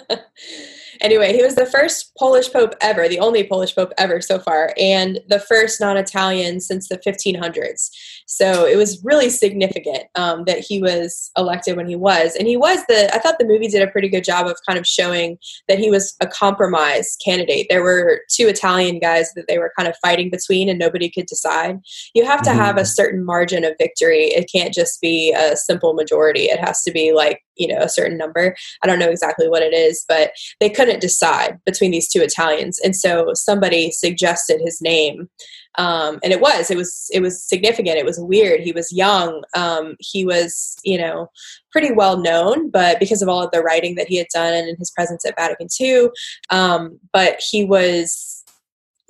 anyway, 1.00 1.32
he 1.32 1.42
was 1.42 1.54
the 1.54 1.66
first 1.66 2.12
Polish 2.18 2.52
pope 2.52 2.74
ever, 2.80 3.08
the 3.08 3.20
only 3.20 3.46
Polish 3.46 3.74
pope 3.74 3.92
ever 3.98 4.20
so 4.20 4.38
far, 4.38 4.74
and 4.78 5.20
the 5.28 5.40
first 5.40 5.80
non 5.80 5.96
Italian 5.96 6.60
since 6.60 6.88
the 6.88 6.98
1500s. 6.98 7.90
So 8.26 8.66
it 8.66 8.76
was 8.76 9.04
really 9.04 9.30
significant 9.30 10.04
um, 10.14 10.44
that 10.44 10.58
he 10.58 10.80
was 10.80 11.30
elected 11.36 11.76
when 11.76 11.86
he 11.86 11.96
was. 11.96 12.34
And 12.36 12.48
he 12.48 12.56
was 12.56 12.80
the, 12.88 13.14
I 13.14 13.18
thought 13.18 13.38
the 13.38 13.46
movie 13.46 13.68
did 13.68 13.86
a 13.86 13.90
pretty 13.90 14.08
good 14.08 14.24
job 14.24 14.46
of 14.46 14.56
kind 14.66 14.78
of 14.78 14.86
showing 14.86 15.38
that 15.68 15.78
he 15.78 15.90
was 15.90 16.16
a 16.20 16.26
compromise 16.26 17.16
candidate. 17.24 17.66
There 17.68 17.82
were 17.82 18.22
two 18.30 18.48
Italian 18.48 18.98
guys 18.98 19.32
that 19.34 19.44
they 19.46 19.58
were 19.58 19.72
kind 19.76 19.88
of 19.88 19.96
fighting 20.02 20.30
between 20.30 20.68
and 20.68 20.78
nobody 20.78 21.10
could 21.10 21.26
decide. 21.26 21.78
You 22.14 22.24
have 22.24 22.42
to 22.42 22.50
mm-hmm. 22.50 22.58
have 22.58 22.78
a 22.78 22.86
certain 22.86 23.24
margin 23.24 23.64
of 23.64 23.74
victory. 23.78 24.28
It 24.28 24.50
can't 24.50 24.72
just 24.72 25.00
be 25.00 25.32
a 25.32 25.56
simple 25.56 25.94
majority, 25.94 26.44
it 26.44 26.60
has 26.60 26.82
to 26.82 26.92
be 26.92 27.12
like, 27.12 27.43
you 27.56 27.68
know, 27.68 27.80
a 27.80 27.88
certain 27.88 28.18
number. 28.18 28.54
I 28.82 28.86
don't 28.86 28.98
know 28.98 29.10
exactly 29.10 29.48
what 29.48 29.62
it 29.62 29.74
is, 29.74 30.04
but 30.08 30.32
they 30.60 30.70
couldn't 30.70 31.00
decide 31.00 31.58
between 31.64 31.90
these 31.90 32.08
two 32.08 32.20
Italians. 32.20 32.78
And 32.84 32.94
so 32.94 33.30
somebody 33.34 33.90
suggested 33.90 34.60
his 34.62 34.80
name 34.80 35.28
um, 35.76 36.20
and 36.22 36.32
it 36.32 36.40
was 36.40 36.70
it 36.70 36.76
was 36.76 37.10
it 37.12 37.20
was 37.20 37.42
significant. 37.42 37.96
It 37.96 38.04
was 38.04 38.20
weird. 38.20 38.60
He 38.60 38.70
was 38.70 38.92
young. 38.92 39.42
Um, 39.56 39.96
he 39.98 40.24
was 40.24 40.76
you 40.84 40.98
know 40.98 41.28
pretty 41.72 41.92
well 41.92 42.16
known 42.16 42.70
but 42.70 43.00
because 43.00 43.20
of 43.20 43.28
all 43.28 43.42
of 43.42 43.50
the 43.50 43.60
writing 43.60 43.96
that 43.96 44.06
he 44.06 44.16
had 44.16 44.28
done 44.32 44.54
and 44.54 44.78
his 44.78 44.92
presence 44.92 45.24
at 45.26 45.34
vatican 45.36 45.66
ii 45.80 46.08
um, 46.50 46.98
but 47.12 47.40
he 47.50 47.64
was 47.64 48.44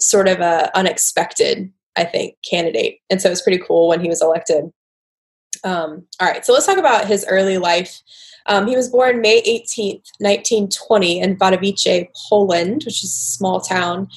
sort 0.01 0.29
of 0.29 0.41
a 0.41 0.71
unexpected 0.77 1.71
i 1.97 2.05
think 2.05 2.37
candidate. 2.49 3.01
And 3.11 3.21
so 3.21 3.29
it 3.29 3.33
was 3.33 3.43
pretty 3.43 3.63
cool 3.67 3.89
when 3.89 4.01
he 4.01 4.09
was 4.09 4.23
elected. 4.23 4.65
Um, 5.63 6.07
all 6.21 6.29
right 6.29 6.45
so 6.45 6.53
let's 6.53 6.67
talk 6.67 6.79
about 6.79 7.07
his 7.07 7.25
early 7.29 7.59
life 7.59 8.01
um, 8.47 8.67
he 8.67 8.77
was 8.77 8.89
born 8.89 9.21
May 9.21 9.41
18th, 9.43 10.11
1920, 10.19 11.21
in 11.21 11.37
Wadowice, 11.37 12.09
Poland, 12.29 12.83
which 12.85 13.03
is 13.03 13.11
a 13.11 13.33
small 13.37 13.61
town. 13.61 14.09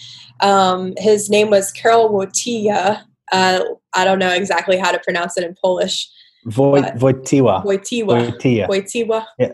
Um, 0.42 0.94
his 0.98 1.30
name 1.30 1.50
was 1.50 1.72
Karol 1.72 2.10
Wojtyła. 2.10 3.04
Uh, 3.32 3.60
I 3.94 4.06
don't 4.06 4.20
know 4.20 4.32
exactly 4.32 4.78
how 4.78 4.92
to 4.92 5.00
pronounce 5.00 5.38
it 5.38 5.44
in 5.44 5.56
Polish. 5.62 6.10
Wojtyła. 6.46 7.64
Wojtyła. 7.64 7.64
Wojtyła. 7.64 8.68
Wojtyła. 8.68 9.26
Yeah. 9.40 9.52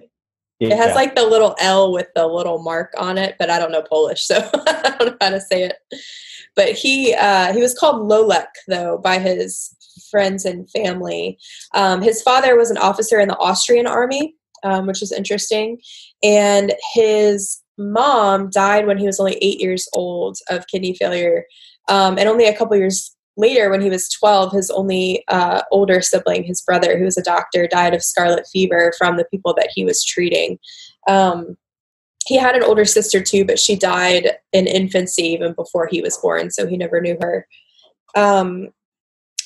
Yeah. 0.60 0.76
It 0.76 0.78
has 0.78 0.96
like 0.96 1.16
the 1.16 1.26
little 1.26 1.56
L 1.60 1.92
with 1.92 2.08
the 2.16 2.26
little 2.26 2.60
mark 2.60 2.94
on 2.98 3.18
it, 3.18 3.36
but 3.38 3.50
I 3.50 3.60
don't 3.60 3.72
know 3.72 3.82
Polish, 3.82 4.26
so 4.26 4.38
I 4.54 4.96
don't 4.98 5.10
know 5.10 5.18
how 5.20 5.30
to 5.32 5.42
say 5.42 5.64
it. 5.64 5.76
But 6.56 6.70
he 6.70 7.14
uh, 7.16 7.52
he 7.54 7.62
was 7.62 7.74
called 7.74 8.10
Lolek 8.10 8.48
though 8.68 8.98
by 8.98 9.20
his 9.20 9.76
friends 10.10 10.46
and 10.46 10.70
family. 10.70 11.38
Um, 11.74 12.02
his 12.02 12.22
father 12.22 12.56
was 12.56 12.72
an 12.72 12.78
officer 12.78 13.20
in 13.20 13.28
the 13.28 13.38
Austrian 13.38 13.88
army, 13.88 14.36
um, 14.64 14.88
which 14.88 15.02
is 15.02 15.12
interesting, 15.12 15.80
and 16.24 16.74
his 16.94 17.62
mom 17.78 18.50
died 18.50 18.88
when 18.88 18.98
he 18.98 19.06
was 19.06 19.20
only 19.20 19.38
eight 19.42 19.60
years 19.60 19.88
old 19.94 20.38
of 20.50 20.68
kidney 20.68 20.96
failure. 20.96 21.46
Um, 21.90 22.18
and 22.18 22.30
only 22.30 22.46
a 22.46 22.56
couple 22.56 22.78
years 22.78 23.16
later, 23.36 23.70
when 23.70 23.82
he 23.82 23.90
was 23.90 24.10
12, 24.10 24.54
his 24.54 24.70
only 24.70 25.24
uh, 25.28 25.64
older 25.72 26.02
sibling, 26.02 26.44
his 26.44 26.62
brother, 26.62 26.98
who 26.98 27.06
was 27.06 27.18
a 27.18 27.24
doctor, 27.24 27.68
died 27.68 27.94
of 27.94 28.04
scarlet 28.04 28.46
fever 28.52 28.94
from 28.98 29.18
the 29.18 29.26
people 29.26 29.54
that 29.56 29.70
he 29.74 29.84
was 29.84 30.04
treating. 30.04 30.60
Um, 31.08 31.58
he 32.26 32.38
had 32.38 32.56
an 32.56 32.64
older 32.64 32.86
sister 32.86 33.22
too, 33.22 33.44
but 33.44 33.60
she 33.60 33.76
died 33.76 34.32
in 34.54 34.68
infancy 34.68 35.24
even 35.24 35.54
before 35.54 35.88
he 35.88 36.02
was 36.02 36.18
born, 36.18 36.52
so 36.52 36.68
he 36.68 36.78
never 36.78 37.02
knew 37.02 37.18
her. 37.20 37.48
Um, 38.16 38.70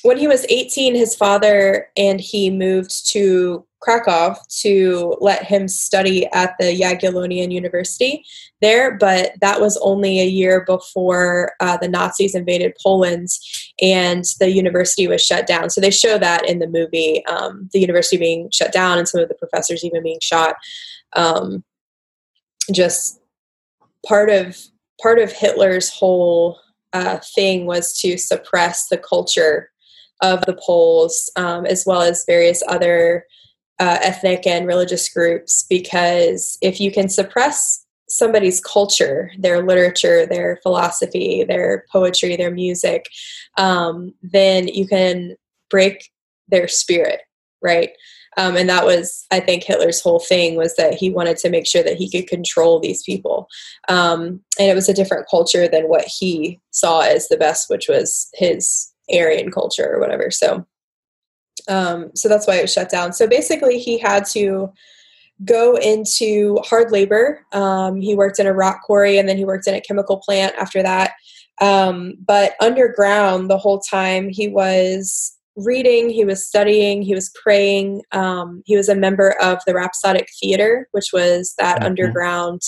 when 0.02 0.18
he 0.18 0.28
was 0.28 0.46
18, 0.48 0.94
his 0.94 1.14
father 1.14 1.88
and 1.96 2.20
he 2.20 2.50
moved 2.50 3.10
to 3.10 3.64
Krakow 3.80 4.34
to 4.60 5.16
let 5.20 5.44
him 5.44 5.68
study 5.68 6.26
at 6.32 6.54
the 6.58 6.78
Jagiellonian 6.78 7.52
University 7.52 8.24
there, 8.60 8.96
but 8.96 9.32
that 9.40 9.60
was 9.60 9.78
only 9.82 10.20
a 10.20 10.26
year 10.26 10.64
before 10.64 11.52
uh, 11.60 11.76
the 11.76 11.88
Nazis 11.88 12.34
invaded 12.34 12.76
Poland 12.82 13.28
and 13.80 14.24
the 14.40 14.50
university 14.50 15.06
was 15.06 15.24
shut 15.24 15.46
down. 15.46 15.70
So 15.70 15.80
they 15.80 15.90
show 15.90 16.18
that 16.18 16.48
in 16.48 16.58
the 16.58 16.66
movie, 16.66 17.24
um, 17.26 17.68
the 17.72 17.80
university 17.80 18.16
being 18.16 18.50
shut 18.52 18.72
down 18.72 18.98
and 18.98 19.08
some 19.08 19.20
of 19.20 19.28
the 19.28 19.34
professors 19.34 19.84
even 19.84 20.02
being 20.02 20.20
shot. 20.20 20.56
Um, 21.14 21.62
just 22.72 23.20
part 24.06 24.28
of 24.28 24.58
part 25.00 25.18
of 25.20 25.32
Hitler's 25.32 25.88
whole 25.88 26.58
uh, 26.92 27.18
thing 27.34 27.66
was 27.66 27.98
to 28.00 28.18
suppress 28.18 28.88
the 28.88 28.98
culture 28.98 29.70
of 30.20 30.44
the 30.46 30.58
Poles, 30.60 31.30
um, 31.36 31.66
as 31.66 31.84
well 31.86 32.02
as 32.02 32.24
various 32.26 32.62
other 32.68 33.24
uh, 33.78 33.98
ethnic 34.02 34.46
and 34.46 34.66
religious 34.66 35.08
groups 35.08 35.64
because 35.68 36.58
if 36.60 36.80
you 36.80 36.90
can 36.90 37.08
suppress 37.08 37.84
somebody's 38.08 38.60
culture, 38.60 39.30
their 39.38 39.62
literature, 39.62 40.26
their 40.26 40.58
philosophy, 40.62 41.44
their 41.44 41.84
poetry, 41.92 42.36
their 42.36 42.50
music, 42.50 43.06
um, 43.56 44.14
then 44.22 44.66
you 44.66 44.86
can 44.88 45.36
break 45.70 46.10
their 46.48 46.66
spirit, 46.66 47.20
right? 47.62 47.90
Um, 48.36 48.56
and 48.56 48.68
that 48.68 48.84
was, 48.84 49.26
I 49.30 49.40
think, 49.40 49.64
Hitler's 49.64 50.00
whole 50.00 50.20
thing 50.20 50.56
was 50.56 50.76
that 50.76 50.94
he 50.94 51.10
wanted 51.10 51.38
to 51.38 51.50
make 51.50 51.66
sure 51.66 51.82
that 51.82 51.96
he 51.96 52.10
could 52.10 52.28
control 52.28 52.78
these 52.78 53.02
people. 53.02 53.48
Um, 53.88 54.40
and 54.58 54.70
it 54.70 54.74
was 54.74 54.88
a 54.88 54.94
different 54.94 55.26
culture 55.28 55.68
than 55.68 55.88
what 55.88 56.04
he 56.04 56.60
saw 56.70 57.00
as 57.00 57.28
the 57.28 57.36
best, 57.36 57.68
which 57.68 57.88
was 57.88 58.30
his 58.34 58.92
Aryan 59.12 59.50
culture 59.50 59.90
or 59.92 60.00
whatever. 60.00 60.30
So 60.30 60.66
um, 61.68 62.10
so 62.14 62.28
that's 62.28 62.46
why 62.46 62.56
it 62.56 62.62
was 62.62 62.72
shut 62.72 62.90
down. 62.90 63.12
So 63.12 63.26
basically, 63.26 63.78
he 63.78 63.98
had 63.98 64.24
to 64.26 64.72
go 65.44 65.76
into 65.76 66.58
hard 66.64 66.90
labor. 66.90 67.44
Um, 67.52 68.00
he 68.00 68.14
worked 68.14 68.38
in 68.38 68.46
a 68.46 68.52
rock 68.52 68.82
quarry 68.82 69.18
and 69.18 69.28
then 69.28 69.36
he 69.36 69.44
worked 69.44 69.68
in 69.68 69.74
a 69.74 69.80
chemical 69.80 70.16
plant 70.18 70.54
after 70.56 70.82
that. 70.82 71.12
Um, 71.60 72.14
but 72.24 72.54
underground, 72.60 73.50
the 73.50 73.58
whole 73.58 73.80
time, 73.80 74.28
he 74.28 74.48
was 74.48 75.36
reading, 75.56 76.08
he 76.08 76.24
was 76.24 76.46
studying, 76.46 77.02
he 77.02 77.14
was 77.14 77.30
praying. 77.40 78.02
Um, 78.12 78.62
he 78.64 78.76
was 78.76 78.88
a 78.88 78.94
member 78.94 79.36
of 79.42 79.58
the 79.66 79.74
Rhapsodic 79.74 80.28
Theater, 80.40 80.88
which 80.92 81.12
was 81.12 81.54
that 81.58 81.78
mm-hmm. 81.78 81.86
underground 81.86 82.62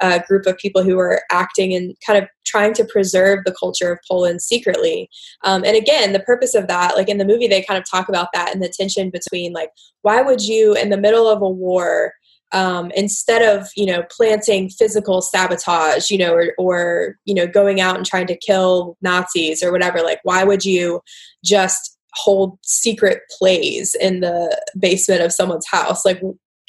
uh, 0.00 0.20
group 0.26 0.46
of 0.46 0.58
people 0.58 0.82
who 0.82 0.96
were 0.96 1.22
acting 1.30 1.74
and 1.74 1.94
kind 2.04 2.22
of 2.22 2.28
trying 2.44 2.74
to 2.74 2.84
preserve 2.84 3.40
the 3.44 3.54
culture 3.58 3.92
of 3.92 3.98
Poland 4.08 4.42
secretly. 4.42 5.08
Um, 5.44 5.64
and 5.64 5.76
again, 5.76 6.12
the 6.12 6.20
purpose 6.20 6.54
of 6.54 6.66
that, 6.68 6.96
like 6.96 7.08
in 7.08 7.18
the 7.18 7.24
movie, 7.24 7.46
they 7.46 7.62
kind 7.62 7.78
of 7.78 7.88
talk 7.88 8.08
about 8.08 8.28
that 8.32 8.52
and 8.52 8.62
the 8.62 8.68
tension 8.68 9.10
between, 9.10 9.52
like, 9.52 9.70
why 10.02 10.22
would 10.22 10.40
you, 10.40 10.74
in 10.74 10.90
the 10.90 10.96
middle 10.96 11.28
of 11.28 11.42
a 11.42 11.48
war, 11.48 12.12
um, 12.52 12.90
instead 12.94 13.42
of 13.42 13.68
you 13.76 13.86
know 13.86 14.02
planting 14.10 14.68
physical 14.68 15.22
sabotage 15.22 16.10
you 16.10 16.18
know 16.18 16.34
or, 16.34 16.52
or 16.58 17.16
you 17.24 17.34
know 17.34 17.46
going 17.46 17.80
out 17.80 17.96
and 17.96 18.04
trying 18.04 18.26
to 18.26 18.36
kill 18.36 18.96
nazis 19.00 19.62
or 19.62 19.72
whatever 19.72 20.02
like 20.02 20.20
why 20.22 20.44
would 20.44 20.64
you 20.64 21.00
just 21.42 21.98
hold 22.14 22.58
secret 22.62 23.20
plays 23.30 23.94
in 23.94 24.20
the 24.20 24.60
basement 24.78 25.22
of 25.22 25.32
someone's 25.32 25.66
house 25.66 26.04
like 26.04 26.20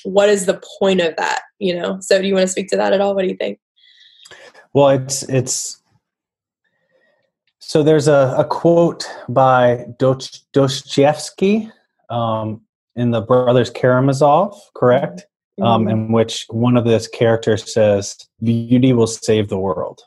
what 0.03 0.29
is 0.29 0.45
the 0.45 0.61
point 0.79 1.01
of 1.01 1.15
that 1.15 1.41
you 1.59 1.73
know 1.75 1.97
so 2.01 2.21
do 2.21 2.27
you 2.27 2.33
want 2.33 2.43
to 2.43 2.51
speak 2.51 2.67
to 2.67 2.77
that 2.77 2.93
at 2.93 3.01
all 3.01 3.15
what 3.15 3.21
do 3.23 3.27
you 3.27 3.37
think 3.37 3.59
Well, 4.73 4.89
it's 4.89 5.23
it's 5.29 5.81
so 7.59 7.83
there's 7.83 8.07
a, 8.07 8.35
a 8.37 8.45
quote 8.45 9.07
by 9.29 9.85
Dostoevsky 9.99 11.71
um, 12.09 12.61
in 12.95 13.11
the 13.11 13.21
Brothers 13.21 13.69
Karamazov, 13.69 14.59
correct? 14.75 15.25
Um, 15.61 15.65
mm-hmm. 15.85 15.87
Um, 15.87 15.87
in 15.87 16.11
which 16.11 16.45
one 16.49 16.77
of 16.77 16.83
this 16.83 17.07
characters 17.07 17.71
says, 17.71 18.17
"Beauty 18.43 18.91
will 18.91 19.07
save 19.07 19.49
the 19.49 19.59
world." 19.59 20.01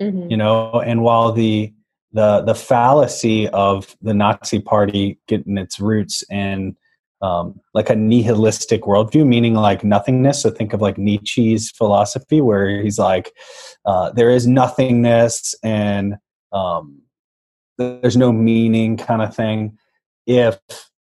Mm-hmm. 0.00 0.30
You 0.30 0.36
know, 0.36 0.80
and 0.80 1.02
while 1.02 1.32
the 1.32 1.72
the 2.12 2.42
the 2.42 2.54
fallacy 2.54 3.48
of 3.48 3.96
the 4.00 4.14
Nazi 4.14 4.60
Party 4.60 5.18
getting 5.26 5.58
its 5.58 5.80
roots 5.80 6.22
in 6.30 6.76
um, 7.24 7.58
like 7.72 7.88
a 7.88 7.96
nihilistic 7.96 8.82
worldview, 8.82 9.26
meaning 9.26 9.54
like 9.54 9.82
nothingness. 9.82 10.42
So 10.42 10.50
think 10.50 10.74
of 10.74 10.82
like 10.82 10.98
Nietzsche's 10.98 11.70
philosophy, 11.70 12.42
where 12.42 12.82
he's 12.82 12.98
like, 12.98 13.32
uh, 13.86 14.10
there 14.10 14.28
is 14.28 14.46
nothingness 14.46 15.54
and 15.62 16.16
um, 16.52 17.00
there's 17.78 18.18
no 18.18 18.30
meaning 18.30 18.98
kind 18.98 19.22
of 19.22 19.34
thing. 19.34 19.78
If 20.26 20.58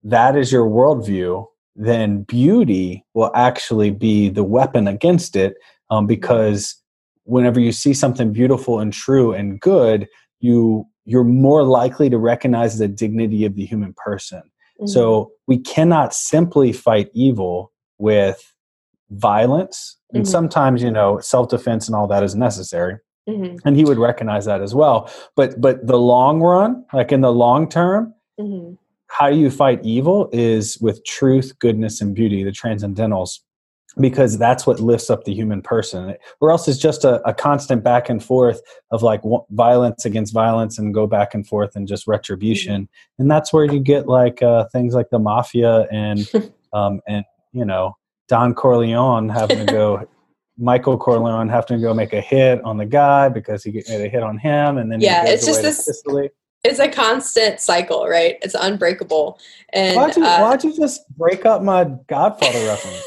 that 0.03 0.37
is 0.37 0.53
your 0.53 0.67
worldview, 0.67 1.47
then 1.77 2.25
beauty 2.25 3.07
will 3.15 3.31
actually 3.35 3.91
be 3.91 4.29
the 4.29 4.45
weapon 4.45 4.87
against 4.87 5.35
it 5.35 5.55
um, 5.89 6.07
because 6.07 6.77
whenever 7.25 7.59
you 7.59 7.73
see 7.73 7.95
something 7.95 8.35
beautiful 8.35 8.81
and 8.81 8.93
true 8.93 9.33
and 9.33 9.59
good, 9.61 10.07
you 10.41 10.85
you're 11.07 11.25
more 11.25 11.63
likely 11.63 12.11
to 12.11 12.19
recognize 12.19 12.79
the 12.79 12.87
dignity 12.87 13.47
of 13.47 13.57
the 13.57 13.65
human 13.65 13.95
person. 13.95 14.43
Mm-hmm. 14.81 14.87
So 14.87 15.33
we 15.47 15.59
cannot 15.59 16.15
simply 16.15 16.73
fight 16.73 17.11
evil 17.15 17.73
with 17.99 18.55
violence. 19.11 19.99
And 20.13 20.25
mm-hmm. 20.25 20.31
sometimes, 20.31 20.83
you 20.83 20.91
know, 20.91 21.19
self-defense 21.21 21.87
and 21.89 21.95
all 21.95 22.07
that 22.09 22.23
is 22.23 22.35
necessary. 22.35 22.99
Mm-hmm. 23.29 23.67
And 23.67 23.77
he 23.77 23.85
would 23.85 23.99
recognize 23.99 24.47
that 24.47 24.63
as 24.63 24.75
well. 24.75 25.11
But 25.37 25.61
but 25.61 25.87
the 25.87 25.99
long 25.99 26.41
run, 26.41 26.85
like 26.93 27.13
in 27.13 27.21
the 27.21 27.33
long 27.33 27.69
term, 27.69 28.15
mm-hmm. 28.41 28.75
how 29.07 29.31
do 29.31 29.37
you 29.37 29.51
fight 29.51 29.81
evil 29.85 30.29
is 30.33 30.79
with 30.81 31.05
truth, 31.05 31.57
goodness, 31.61 32.01
and 32.01 32.15
beauty, 32.15 32.43
the 32.43 32.51
transcendentals, 32.51 33.39
because 34.01 34.39
that's 34.39 34.67
what 34.67 34.81
lifts 34.81 35.11
up 35.11 35.25
the 35.25 35.35
human 35.35 35.63
person. 35.63 36.15
Or 36.41 36.51
else 36.51 36.67
it's 36.69 36.79
just 36.79 37.05
a, 37.05 37.27
a 37.29 37.35
constant 37.35 37.85
back 37.85 38.09
and 38.09 38.25
forth 38.25 38.61
of 38.91 39.03
like 39.03 39.23
w- 39.23 39.45
violence 39.51 40.05
against 40.05 40.33
violence 40.33 40.79
and 40.79 40.95
go 40.95 41.07
back 41.07 41.35
and 41.35 41.47
forth 41.47 41.77
and 41.77 41.87
just 41.87 42.07
retribution. 42.07 42.85
Mm-hmm. 42.85 43.23
And 43.23 43.31
that's 43.31 43.53
where 43.53 43.65
you 43.65 43.81
get 43.81 44.07
like 44.07 44.43
uh, 44.43 44.65
things 44.69 44.95
like 44.95 45.11
the 45.11 45.19
mafia 45.19 45.87
and 45.93 46.29
um, 46.73 47.01
and 47.07 47.25
you 47.53 47.65
know 47.65 47.97
Don 48.29 48.55
Corleone 48.55 49.29
having 49.29 49.67
to 49.67 49.73
go 49.73 50.09
Michael 50.59 50.99
Corleone 50.99 51.49
having 51.49 51.79
to 51.79 51.83
go 51.83 51.95
make 51.95 52.13
a 52.13 52.21
hit 52.21 52.63
on 52.65 52.77
the 52.77 52.87
guy 52.87 53.29
because 53.29 53.65
he 53.65 53.73
made 53.73 54.05
a 54.05 54.09
hit 54.09 54.23
on 54.23 54.39
him, 54.39 54.79
and 54.79 54.93
then 54.93 55.01
yeah, 55.01 55.25
it's 55.27 55.47
just 55.47 55.63
this. 55.63 56.03
It's 56.65 56.79
a 56.79 56.89
constant 56.89 57.59
cycle, 57.59 58.07
right? 58.07 58.37
It's 58.41 58.55
unbreakable. 58.55 59.41
And 59.73 59.97
why'd 59.97 60.17
you, 60.17 60.25
uh, 60.25 60.39
why'd 60.39 60.63
you 60.63 60.77
just 60.77 61.09
break 61.17 61.45
up 61.45 61.61
my 61.61 61.85
Godfather 62.07 62.67
reference? 62.67 63.03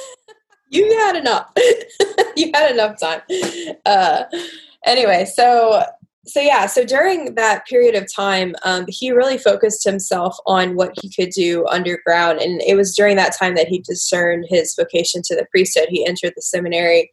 You 0.69 0.97
had 0.99 1.15
enough. 1.15 1.51
you 2.35 2.51
had 2.53 2.71
enough 2.71 2.99
time. 2.99 3.21
Uh, 3.85 4.23
anyway, 4.85 5.25
so 5.25 5.83
so 6.27 6.39
yeah 6.39 6.65
so 6.65 6.83
during 6.83 7.35
that 7.35 7.65
period 7.67 7.95
of 7.95 8.11
time 8.13 8.55
um, 8.63 8.85
he 8.87 9.11
really 9.11 9.37
focused 9.37 9.83
himself 9.83 10.35
on 10.47 10.75
what 10.75 10.91
he 11.01 11.09
could 11.09 11.29
do 11.29 11.65
underground 11.67 12.39
and 12.39 12.61
it 12.63 12.75
was 12.75 12.95
during 12.95 13.15
that 13.15 13.35
time 13.37 13.55
that 13.55 13.67
he 13.67 13.79
discerned 13.79 14.45
his 14.49 14.75
vocation 14.75 15.21
to 15.23 15.35
the 15.35 15.45
priesthood 15.51 15.87
he 15.89 16.05
entered 16.05 16.33
the 16.35 16.41
seminary 16.41 17.11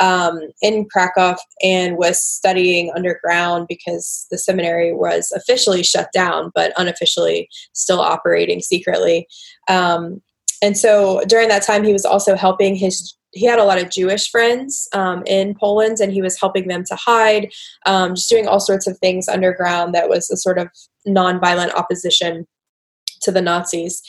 um, 0.00 0.40
in 0.62 0.86
krakow 0.88 1.36
and 1.62 1.96
was 1.96 2.22
studying 2.22 2.90
underground 2.94 3.66
because 3.68 4.26
the 4.30 4.38
seminary 4.38 4.92
was 4.92 5.30
officially 5.32 5.82
shut 5.82 6.08
down 6.12 6.50
but 6.54 6.72
unofficially 6.76 7.48
still 7.72 8.00
operating 8.00 8.60
secretly 8.60 9.26
um, 9.68 10.22
and 10.64 10.78
so 10.78 11.20
during 11.28 11.48
that 11.48 11.62
time 11.62 11.84
he 11.84 11.92
was 11.92 12.06
also 12.06 12.34
helping 12.36 12.74
his 12.74 13.14
he 13.34 13.46
had 13.46 13.58
a 13.58 13.64
lot 13.64 13.82
of 13.82 13.90
Jewish 13.90 14.30
friends 14.30 14.88
um, 14.92 15.22
in 15.26 15.54
Poland, 15.56 15.98
and 16.00 16.12
he 16.12 16.22
was 16.22 16.38
helping 16.38 16.68
them 16.68 16.84
to 16.84 16.94
hide, 16.94 17.52
um, 17.84 18.14
just 18.14 18.30
doing 18.30 18.46
all 18.46 18.60
sorts 18.60 18.86
of 18.86 18.96
things 18.98 19.28
underground 19.28 19.92
that 19.92 20.08
was 20.08 20.30
a 20.30 20.36
sort 20.36 20.56
of 20.56 20.68
nonviolent 21.06 21.74
opposition 21.74 22.46
to 23.22 23.32
the 23.32 23.42
Nazis. 23.42 24.00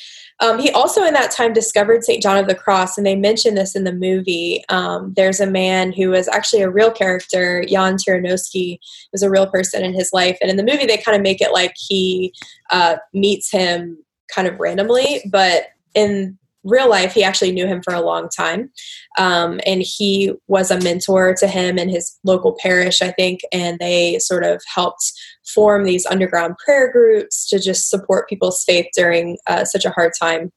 Um, 0.42 0.60
he 0.60 0.70
also, 0.72 1.04
in 1.04 1.14
that 1.14 1.32
time, 1.32 1.54
discovered 1.54 2.04
St. 2.04 2.22
John 2.22 2.38
of 2.38 2.48
the 2.48 2.56
Cross, 2.56 2.98
and 2.98 3.08
they 3.08 3.16
mention 3.16 3.56
this 3.56 3.76
in 3.76 3.84
the 3.84 3.94
movie. 3.94 4.64
Um, 4.70 5.14
there's 5.16 5.40
a 5.40 5.50
man 5.50 5.92
who 5.92 6.10
was 6.10 6.28
actually 6.28 6.62
a 6.62 6.70
real 6.70 6.92
character, 6.92 7.64
Jan 7.68 7.96
Tyranowski, 7.96 8.78
was 9.12 9.24
a 9.24 9.30
real 9.30 9.48
person 9.48 9.84
in 9.84 9.94
his 9.94 10.12
life. 10.14 10.38
And 10.42 10.52
in 10.52 10.58
the 10.58 10.64
movie, 10.64 10.86
they 10.86 10.98
kind 10.98 11.16
of 11.16 11.24
make 11.24 11.42
it 11.42 11.54
like 11.54 11.74
he 11.78 12.34
uh, 12.70 12.98
meets 13.14 13.50
him 13.50 14.04
kind 14.34 14.48
of 14.48 14.60
randomly, 14.60 15.24
but 15.32 15.68
in 15.94 16.38
real 16.66 16.90
life, 16.90 17.14
he 17.14 17.24
actually 17.24 17.52
knew 17.52 17.68
him 17.68 17.82
for 17.82 17.94
a 17.94 18.02
long 18.02 18.28
time. 18.36 18.72
Um, 19.18 19.62
and 19.66 19.82
he 19.82 20.34
was 20.48 20.72
a 20.72 20.82
mentor 20.82 21.34
to 21.36 21.48
him 21.48 21.78
in 21.78 21.88
his 21.88 22.18
local 22.24 22.58
parish, 22.62 23.02
I 23.02 23.12
think, 23.12 23.42
and 23.54 23.78
they 23.80 24.20
sort 24.20 24.44
of 24.44 24.62
helped 24.74 25.14
form 25.54 25.84
these 25.84 26.06
underground 26.06 26.56
prayer 26.58 26.92
groups 26.92 27.48
to 27.50 27.60
just 27.60 27.90
support 27.90 28.28
people's 28.28 28.64
faith 28.64 28.88
during 28.96 29.38
uh, 29.48 29.64
such 29.64 29.86
a 29.86 29.92
hard 29.92 30.12
time 30.20 30.52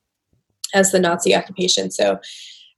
as 0.74 0.90
the 0.90 1.00
Nazi 1.00 1.34
occupation. 1.34 1.90
So 1.90 2.18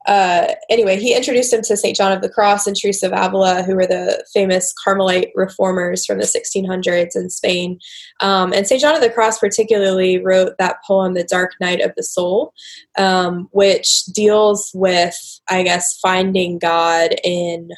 uh, 0.06 0.54
anyway, 0.70 0.98
he 0.98 1.14
introduced 1.14 1.52
him 1.52 1.60
to 1.62 1.76
St. 1.76 1.96
John 1.96 2.12
of 2.12 2.22
the 2.22 2.28
Cross 2.28 2.66
and 2.66 2.74
Teresa 2.76 3.06
of 3.06 3.12
Avila, 3.12 3.62
who 3.62 3.74
were 3.74 3.86
the 3.86 4.24
famous 4.32 4.72
Carmelite 4.82 5.30
reformers 5.34 6.06
from 6.06 6.18
the 6.18 6.24
1600s 6.24 7.14
in 7.14 7.28
Spain. 7.28 7.78
Um, 8.20 8.52
and 8.52 8.66
St. 8.66 8.80
John 8.80 8.94
of 8.94 9.02
the 9.02 9.10
Cross, 9.10 9.38
particularly, 9.38 10.18
wrote 10.18 10.54
that 10.58 10.78
poem, 10.86 11.14
The 11.14 11.24
Dark 11.24 11.52
Night 11.60 11.80
of 11.80 11.92
the 11.96 12.02
Soul, 12.02 12.54
um, 12.96 13.48
which 13.52 14.04
deals 14.06 14.70
with, 14.74 15.16
I 15.50 15.62
guess, 15.62 15.98
finding 16.00 16.58
God 16.58 17.14
in 17.22 17.68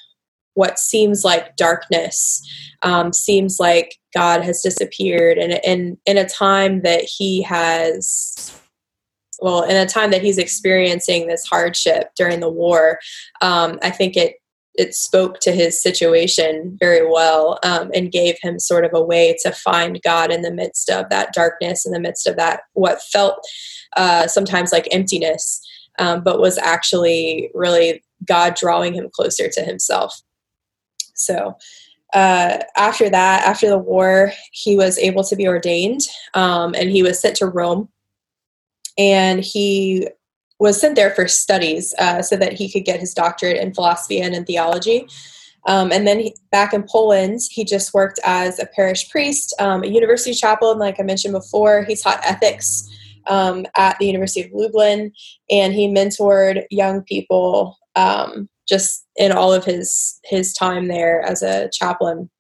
what 0.54 0.78
seems 0.78 1.24
like 1.24 1.56
darkness, 1.56 2.40
um, 2.82 3.12
seems 3.12 3.58
like 3.58 3.96
God 4.14 4.42
has 4.42 4.61
disappeared, 4.61 5.38
and 5.38 5.98
in 6.04 6.18
a 6.18 6.28
time 6.28 6.82
that 6.82 7.02
he 7.02 7.42
has 7.42 8.62
well, 9.42 9.62
in 9.62 9.76
a 9.76 9.87
time 9.87 10.12
that 10.12 10.22
he's 10.22 10.38
experiencing 10.38 11.26
this 11.26 11.44
hardship 11.44 12.12
during 12.16 12.40
the 12.40 12.48
war, 12.48 13.00
um, 13.40 13.78
I 13.83 13.90
think 13.90 14.16
it 14.16 14.37
it 14.74 14.94
spoke 14.94 15.38
to 15.40 15.52
his 15.52 15.83
situation 15.83 16.78
very 16.81 17.07
well 17.07 17.59
um, 17.62 17.90
and 17.94 18.11
gave 18.11 18.37
him 18.40 18.59
sort 18.59 18.87
of 18.87 18.92
a 18.94 19.05
way 19.05 19.37
to 19.42 19.52
find 19.52 20.00
God 20.02 20.33
in 20.33 20.40
the 20.40 20.50
midst 20.50 20.88
of 20.88 21.11
that 21.11 21.35
darkness, 21.35 21.85
in 21.85 21.92
the 21.92 22.00
midst 22.00 22.26
of 22.26 22.37
that 22.37 22.61
what 22.72 23.02
felt 23.02 23.46
uh, 23.98 24.26
sometimes 24.28 24.72
like 24.72 24.88
emptiness, 24.90 25.61
um, 25.98 26.22
but 26.22 26.40
was 26.40 26.57
actually 26.57 27.50
really 27.52 28.02
God 28.26 28.55
drawing 28.55 28.94
him 28.94 29.11
closer 29.12 29.48
to 29.48 29.62
Himself. 29.62 30.22
So. 31.14 31.57
Uh, 32.14 32.59
after 32.76 33.09
that, 33.09 33.42
after 33.46 33.70
the 33.70 33.78
war, 33.78 34.35
he 34.50 34.76
was 34.76 34.98
able 34.98 35.24
to 35.24 35.35
be 35.35 35.48
ordained 35.48 36.02
um, 36.35 36.74
and 36.74 36.90
he 36.90 37.02
was 37.02 37.18
sent 37.18 37.35
to 37.35 37.46
Rome 37.46 37.88
and 38.98 39.42
he 39.42 40.09
was 40.59 40.81
sent 40.81 40.94
there 40.94 41.11
for 41.11 41.26
studies 41.26 41.94
uh, 41.98 42.22
so 42.22 42.37
that 42.37 42.52
he 42.52 42.70
could 42.70 42.85
get 42.85 43.00
his 43.00 43.14
doctorate 43.14 43.57
in 43.57 43.74
philosophy 43.74 44.20
and 44.20 44.35
in 44.35 44.44
theology. 44.44 45.09
Um, 45.66 45.92
and 45.92 46.07
then 46.07 46.18
he, 46.20 46.37
back 46.50 46.72
in 46.72 46.85
Poland, 46.85 47.40
he 47.50 47.64
just 47.64 47.94
worked 47.94 48.18
as 48.24 48.59
a 48.59 48.66
parish 48.66 49.09
priest, 49.11 49.55
um, 49.61 49.83
a 49.83 49.87
university 49.87 50.35
chaplain, 50.35 50.78
like 50.78 50.98
I 50.98 51.02
mentioned 51.02 51.35
before. 51.35 51.85
He 51.85 51.96
taught 51.96 52.24
ethics 52.24 52.88
um, 53.26 53.66
at 53.76 53.98
the 53.98 54.07
University 54.07 54.42
of 54.42 54.50
Lublin, 54.52 55.12
and 55.50 55.72
he 55.72 55.88
mentored 55.88 56.64
young 56.70 57.02
people 57.02 57.78
um, 57.94 58.48
just 58.68 59.07
in 59.16 59.33
all 59.33 59.52
of 59.52 59.64
his 59.64 60.18
his 60.24 60.52
time 60.52 60.88
there 60.88 61.22
as 61.22 61.42
a 61.42 61.68
chaplain. 61.72 62.31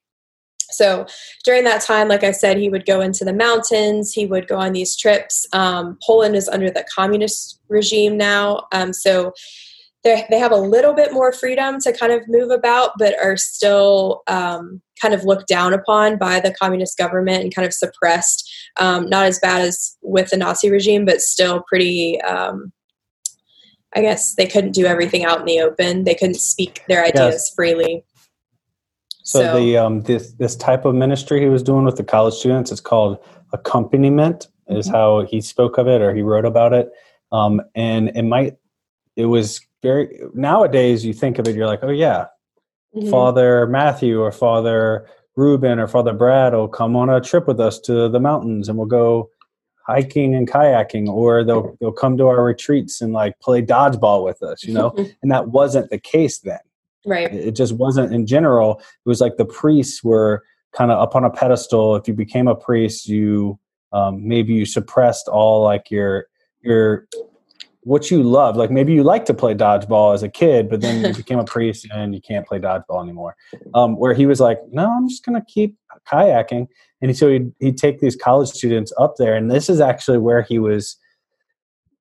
So 0.72 1.06
during 1.44 1.64
that 1.64 1.82
time, 1.82 2.08
like 2.08 2.24
I 2.24 2.32
said, 2.32 2.56
he 2.56 2.68
would 2.68 2.86
go 2.86 3.00
into 3.00 3.24
the 3.24 3.32
mountains, 3.32 4.12
he 4.12 4.26
would 4.26 4.48
go 4.48 4.56
on 4.56 4.72
these 4.72 4.96
trips. 4.96 5.46
Um, 5.52 5.98
Poland 6.06 6.36
is 6.36 6.48
under 6.48 6.70
the 6.70 6.84
communist 6.94 7.60
regime 7.68 8.16
now. 8.16 8.66
Um, 8.72 8.92
so 8.92 9.32
they 10.04 10.38
have 10.38 10.52
a 10.52 10.56
little 10.56 10.94
bit 10.94 11.12
more 11.12 11.32
freedom 11.32 11.78
to 11.80 11.92
kind 11.92 12.12
of 12.12 12.26
move 12.26 12.50
about, 12.50 12.92
but 12.98 13.14
are 13.22 13.36
still 13.36 14.22
um, 14.26 14.82
kind 15.00 15.14
of 15.14 15.24
looked 15.24 15.46
down 15.46 15.72
upon 15.72 16.18
by 16.18 16.40
the 16.40 16.52
communist 16.54 16.98
government 16.98 17.44
and 17.44 17.54
kind 17.54 17.66
of 17.66 17.72
suppressed. 17.72 18.50
Um, 18.78 19.08
not 19.08 19.26
as 19.26 19.38
bad 19.38 19.62
as 19.62 19.96
with 20.02 20.30
the 20.30 20.36
Nazi 20.36 20.70
regime, 20.70 21.04
but 21.04 21.20
still 21.20 21.62
pretty. 21.68 22.20
Um, 22.22 22.72
I 23.94 24.00
guess 24.00 24.34
they 24.34 24.46
couldn't 24.46 24.72
do 24.72 24.86
everything 24.86 25.24
out 25.24 25.40
in 25.40 25.44
the 25.44 25.60
open. 25.60 26.04
They 26.04 26.14
couldn't 26.14 26.40
speak 26.40 26.82
their 26.88 27.04
ideas 27.04 27.34
yes. 27.34 27.52
freely. 27.54 28.04
So, 29.22 29.40
so 29.40 29.56
the 29.58 29.76
um, 29.76 30.02
this 30.02 30.32
this 30.32 30.56
type 30.56 30.84
of 30.84 30.94
ministry 30.94 31.40
he 31.40 31.48
was 31.48 31.62
doing 31.62 31.84
with 31.84 31.96
the 31.96 32.04
college 32.04 32.34
students 32.34 32.72
is 32.72 32.80
called 32.80 33.18
accompaniment. 33.52 34.48
Is 34.68 34.86
mm-hmm. 34.86 34.94
how 34.94 35.26
he 35.26 35.40
spoke 35.40 35.78
of 35.78 35.88
it 35.88 36.00
or 36.00 36.14
he 36.14 36.22
wrote 36.22 36.44
about 36.44 36.72
it. 36.72 36.90
Um, 37.32 37.60
and 37.74 38.10
it 38.10 38.22
might 38.22 38.56
it 39.16 39.26
was 39.26 39.60
very 39.82 40.20
nowadays 40.34 41.04
you 41.04 41.12
think 41.12 41.38
of 41.38 41.48
it 41.48 41.56
you're 41.56 41.66
like 41.66 41.80
oh 41.82 41.90
yeah 41.90 42.26
mm-hmm. 42.94 43.10
Father 43.10 43.66
Matthew 43.66 44.20
or 44.20 44.30
Father 44.32 45.06
Ruben 45.36 45.78
or 45.78 45.88
Father 45.88 46.12
Brad 46.12 46.52
will 46.52 46.68
come 46.68 46.94
on 46.96 47.10
a 47.10 47.20
trip 47.20 47.46
with 47.46 47.60
us 47.60 47.78
to 47.80 48.08
the 48.08 48.20
mountains 48.20 48.68
and 48.68 48.78
we'll 48.78 48.86
go 48.86 49.30
hiking 49.86 50.34
and 50.34 50.48
kayaking 50.48 51.08
or 51.08 51.42
they'll 51.42 51.76
they'll 51.80 51.92
come 51.92 52.16
to 52.16 52.28
our 52.28 52.44
retreats 52.44 53.00
and 53.00 53.12
like 53.12 53.38
play 53.40 53.60
dodgeball 53.60 54.24
with 54.24 54.42
us 54.42 54.62
you 54.62 54.72
know 54.72 54.94
and 55.22 55.30
that 55.30 55.48
wasn't 55.48 55.90
the 55.90 55.98
case 55.98 56.38
then 56.38 56.60
right. 57.06 57.32
It 57.32 57.52
just 57.52 57.74
wasn't 57.74 58.12
in 58.12 58.26
general 58.26 58.78
it 58.80 59.08
was 59.08 59.20
like 59.20 59.36
the 59.36 59.44
priests 59.44 60.02
were 60.02 60.42
kind 60.72 60.90
of 60.90 60.98
up 60.98 61.14
on 61.14 61.24
a 61.24 61.30
pedestal. 61.30 61.96
If 61.96 62.08
you 62.08 62.14
became 62.14 62.48
a 62.48 62.54
priest 62.54 63.08
you 63.08 63.58
um, 63.92 64.26
maybe 64.26 64.54
you 64.54 64.64
suppressed 64.64 65.28
all 65.28 65.62
like 65.62 65.90
your 65.90 66.26
your 66.62 67.06
what 67.84 68.10
you 68.10 68.22
love 68.22 68.56
like 68.56 68.70
maybe 68.70 68.92
you 68.92 69.02
like 69.02 69.24
to 69.24 69.34
play 69.34 69.54
dodgeball 69.54 70.14
as 70.14 70.22
a 70.22 70.28
kid 70.28 70.70
but 70.70 70.80
then 70.80 71.04
you 71.04 71.14
became 71.16 71.38
a 71.38 71.44
priest 71.44 71.86
and 71.92 72.14
you 72.14 72.20
can't 72.20 72.46
play 72.46 72.58
dodgeball 72.58 73.02
anymore. 73.02 73.36
Um, 73.74 73.96
where 73.96 74.14
he 74.14 74.26
was 74.26 74.40
like 74.40 74.58
no 74.70 74.90
i'm 74.90 75.08
just 75.08 75.24
going 75.24 75.40
to 75.40 75.46
keep 75.46 75.76
kayaking. 76.10 76.68
And 77.00 77.16
so 77.16 77.28
he'd, 77.28 77.52
he'd 77.58 77.76
take 77.76 78.00
these 78.00 78.16
college 78.16 78.48
students 78.48 78.92
up 78.98 79.16
there 79.18 79.34
and 79.34 79.50
this 79.50 79.68
is 79.68 79.80
actually 79.80 80.18
where 80.18 80.42
he 80.42 80.58
was 80.58 80.96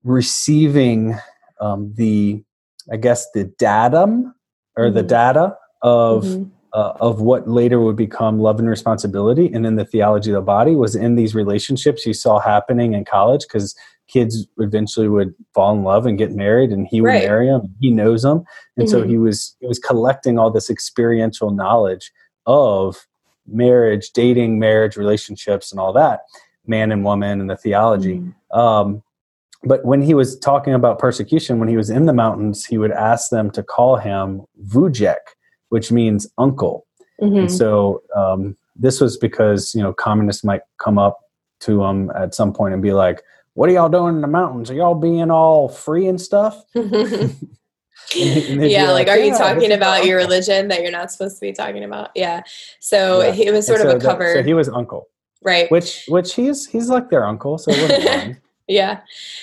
receiving 0.04 1.18
um, 1.60 1.94
the 1.96 2.44
i 2.92 2.98
guess 2.98 3.30
the 3.32 3.46
datum 3.58 4.34
or 4.76 4.86
mm-hmm. 4.86 4.96
the 4.96 5.04
data 5.04 5.56
of 5.82 6.24
mm-hmm. 6.24 6.50
uh, 6.74 6.94
of 7.00 7.22
what 7.22 7.48
later 7.50 7.80
would 7.80 7.96
become 7.96 8.40
love 8.40 8.60
and 8.60 8.70
responsibility 8.70 9.52
and 9.54 9.66
then 9.66 9.76
the 9.76 9.86
theology 9.86 10.32
of 10.32 10.36
the 10.36 10.42
body 10.42 10.76
was 10.76 10.96
in 10.96 11.16
these 11.16 11.36
relationships 11.36 12.06
you 12.06 12.14
saw 12.14 12.40
happening 12.40 12.94
in 12.94 13.04
college 13.04 13.42
because 13.42 13.76
kids 14.08 14.46
eventually 14.58 15.08
would 15.08 15.34
fall 15.54 15.74
in 15.74 15.84
love 15.84 16.06
and 16.06 16.18
get 16.18 16.32
married 16.32 16.72
and 16.72 16.88
he 16.88 17.02
would 17.02 17.08
right. 17.08 17.24
marry 17.24 17.48
them 17.48 17.74
he 17.80 17.90
knows 17.90 18.24
them 18.24 18.44
and 18.78 18.88
mm-hmm. 18.88 19.02
so 19.02 19.08
he 19.08 19.18
was 19.18 19.56
he 19.60 19.68
was 19.68 19.80
collecting 19.80 20.38
all 20.38 20.52
this 20.52 20.70
experiential 20.70 21.52
knowledge 21.52 22.12
of 22.46 23.08
marriage 23.48 24.12
dating 24.12 24.60
marriage 24.60 24.96
relationships 24.96 25.72
and 25.72 25.80
all 25.80 25.94
that 25.94 26.22
man 26.66 26.92
and 26.92 27.04
woman 27.04 27.42
and 27.42 27.50
the 27.50 27.58
theology 27.58 28.18
mm-hmm. 28.18 28.60
um, 28.60 29.04
but 29.64 29.86
when 29.86 30.02
he 30.02 30.14
was 30.14 30.38
talking 30.40 30.74
about 30.74 31.00
persecution 31.00 31.60
when 31.60 31.70
he 31.70 31.78
was 31.78 31.90
in 31.90 32.06
the 32.06 32.14
mountains 32.14 32.66
he 32.66 32.78
would 32.78 32.92
ask 32.92 33.30
them 33.30 33.50
to 33.52 33.64
call 33.64 33.98
him 33.98 34.42
wujek 34.70 35.18
which 35.70 35.92
means 35.92 36.28
uncle 36.38 36.86
mm-hmm. 37.22 37.40
and 37.40 37.52
so 37.52 38.02
um, 38.16 38.56
this 38.76 39.00
was 39.00 39.18
because 39.18 39.74
you 39.76 39.82
know 39.82 39.94
communists 39.94 40.44
might 40.44 40.62
come 40.78 40.98
up 40.98 41.20
to 41.60 41.84
him 41.84 42.12
at 42.16 42.34
some 42.34 42.52
point 42.52 42.74
and 42.74 42.82
be 42.82 42.94
like 42.94 43.22
what 43.54 43.70
are 43.70 43.74
y'all 43.74 43.90
doing 43.90 44.16
in 44.16 44.22
the 44.22 44.28
mountains? 44.28 44.72
Are 44.72 44.74
y'all 44.74 44.96
being 44.96 45.30
all 45.30 45.68
free 45.68 46.08
and 46.08 46.20
stuff? 46.20 46.64
and 46.76 47.36
yeah, 48.16 48.92
like, 48.92 49.08
like, 49.08 49.10
are 49.10 49.18
yeah, 49.18 49.26
you 49.26 49.38
talking 49.38 49.72
about 49.72 50.06
your 50.06 50.18
religion 50.18 50.70
that 50.70 50.82
you're 50.82 50.92
not 50.92 51.12
supposed 51.12 51.36
to 51.38 51.42
be 51.42 51.52
talking 51.52 51.84
about? 51.84 52.12
Yeah. 52.16 52.44
So 52.80 53.22
yeah. 53.22 53.32
he 53.32 53.52
was 53.52 53.68
sort 53.68 53.82
and 53.82 53.90
of 53.90 54.02
so 54.02 54.08
a 54.08 54.12
cover. 54.12 54.34
so 54.36 54.44
he 54.44 54.54
was 54.54 54.70
uncle. 54.70 55.08
Right. 55.44 55.70
Which 55.72 56.06
which 56.08 56.36
he's 56.36 56.68
he's 56.68 56.88
like 56.88 57.10
their 57.10 57.26
uncle, 57.26 57.58
so 57.58 57.72
Yeah. 58.72 59.02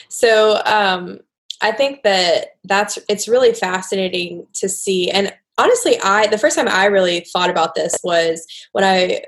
So 0.08 0.62
um 0.64 1.20
I 1.60 1.72
think 1.72 2.02
that 2.04 2.56
that's 2.64 2.98
it's 3.08 3.28
really 3.28 3.52
fascinating 3.52 4.46
to 4.54 4.68
see 4.68 5.10
and 5.10 5.32
honestly 5.58 5.98
I 6.02 6.26
the 6.28 6.38
first 6.38 6.56
time 6.56 6.68
I 6.68 6.86
really 6.86 7.20
thought 7.32 7.50
about 7.50 7.74
this 7.74 7.94
was 8.02 8.46
when 8.72 8.84
I 8.84 9.22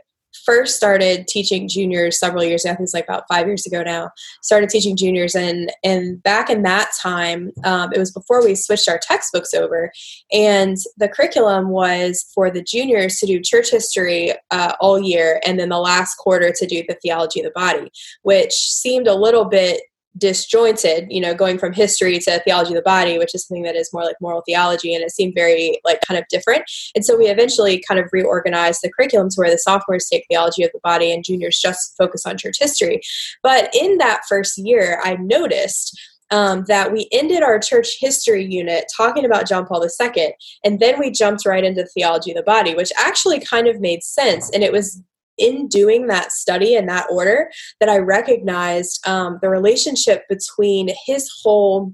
first 0.45 0.77
started 0.77 1.27
teaching 1.27 1.69
juniors 1.69 2.19
several 2.19 2.45
years 2.45 2.65
ago, 2.65 2.73
I 2.73 2.77
think 2.77 2.85
it's 2.85 2.95
like 2.95 3.05
about 3.05 3.25
five 3.29 3.47
years 3.47 3.67
ago 3.67 3.83
now, 3.83 4.11
started 4.43 4.71
teaching 4.71 4.97
juniors. 4.97 5.35
And, 5.35 5.73
and 5.85 6.23
back 6.23 6.51
in 6.51 6.63
that 6.63 6.91
time, 7.01 7.53
um, 7.65 7.91
it 7.93 7.99
was 7.99 8.13
before 8.13 8.45
we 8.45 8.55
switched 8.55 8.89
our 8.89 8.99
textbooks 8.99 9.55
over. 9.55 9.93
And 10.33 10.77
the 10.97 11.09
curriculum 11.09 11.69
was 11.69 12.25
for 12.35 12.51
the 12.51 12.63
juniors 12.63 13.19
to 13.19 13.27
do 13.27 13.41
church 13.41 13.71
history 13.71 14.33
uh, 14.51 14.75
all 14.81 15.01
year, 15.01 15.41
and 15.47 15.59
then 15.59 15.69
the 15.69 15.79
last 15.79 16.17
quarter 16.17 16.53
to 16.57 16.67
do 16.67 16.83
the 16.89 16.99
theology 17.03 17.41
of 17.41 17.45
the 17.45 17.53
body, 17.53 17.91
which 18.23 18.53
seemed 18.53 19.07
a 19.07 19.15
little 19.15 19.45
bit 19.45 19.83
disjointed 20.19 21.07
you 21.09 21.21
know 21.21 21.35
going 21.35 21.57
from 21.57 21.73
history 21.73 22.19
to 22.19 22.41
theology 22.41 22.71
of 22.71 22.77
the 22.77 22.83
body 22.83 23.17
which 23.17 23.35
is 23.35 23.47
something 23.47 23.63
that 23.63 23.77
is 23.77 23.91
more 23.93 24.05
like 24.05 24.17
moral 24.21 24.43
theology 24.45 24.93
and 24.93 25.05
it 25.05 25.11
seemed 25.11 25.33
very 25.35 25.81
like 25.85 26.01
kind 26.07 26.19
of 26.19 26.25
different 26.29 26.65
and 26.97 27.05
so 27.05 27.17
we 27.17 27.27
eventually 27.27 27.83
kind 27.87 28.01
of 28.01 28.09
reorganized 28.13 28.81
the 28.83 28.91
curriculum 28.91 29.29
to 29.29 29.37
where 29.37 29.51
the 29.51 29.59
sophomores 29.59 30.09
take 30.09 30.25
theology 30.29 30.65
of 30.65 30.71
the 30.73 30.81
body 30.83 31.13
and 31.13 31.25
juniors 31.25 31.61
just 31.61 31.95
focus 31.97 32.27
on 32.27 32.37
church 32.37 32.57
history 32.59 33.01
but 33.43 33.73
in 33.75 33.99
that 33.99 34.23
first 34.29 34.59
year 34.59 35.01
i 35.05 35.15
noticed 35.15 35.99
um, 36.33 36.65
that 36.69 36.93
we 36.93 37.09
ended 37.11 37.43
our 37.43 37.59
church 37.59 37.97
history 37.99 38.45
unit 38.45 38.85
talking 38.97 39.25
about 39.25 39.49
John 39.49 39.67
Paul 39.67 39.85
II, 39.85 40.35
and 40.65 40.79
then 40.79 40.99
we 40.99 41.11
jumped 41.11 41.45
right 41.45 41.65
into 41.65 41.85
theology 41.87 42.31
of 42.31 42.37
the 42.37 42.43
body, 42.45 42.75
which 42.75 42.93
actually 42.97 43.41
kind 43.41 43.67
of 43.67 43.81
made 43.81 44.05
sense. 44.05 44.49
And 44.51 44.63
it 44.63 44.71
was 44.73 45.03
in 45.41 45.67
doing 45.67 46.07
that 46.07 46.31
study 46.33 46.75
in 46.75 46.87
that 46.87 47.07
order 47.11 47.51
that 47.81 47.89
I 47.89 47.99
recognized 47.99 49.07
um, 49.09 49.39
the 49.43 49.49
relationship 49.49 50.25
between 50.29 50.91
his 51.07 51.29
whole 51.43 51.93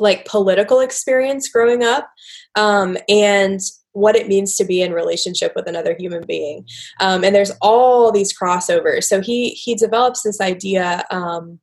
like 0.00 0.24
political 0.24 0.80
experience 0.80 1.48
growing 1.48 1.84
up 1.84 2.08
um, 2.56 2.96
and 3.08 3.60
what 3.92 4.16
it 4.16 4.26
means 4.26 4.56
to 4.56 4.64
be 4.64 4.80
in 4.80 4.92
relationship 4.92 5.52
with 5.54 5.68
another 5.68 5.94
human 5.98 6.24
being. 6.26 6.66
Um, 7.00 7.24
and 7.24 7.34
there's 7.34 7.52
all 7.60 8.10
these 8.10 8.36
crossovers. 8.36 9.04
So 9.04 9.20
he 9.20 9.50
he 9.50 9.74
develops 9.74 10.22
this 10.22 10.40
idea 10.40 11.04
um, 11.10 11.60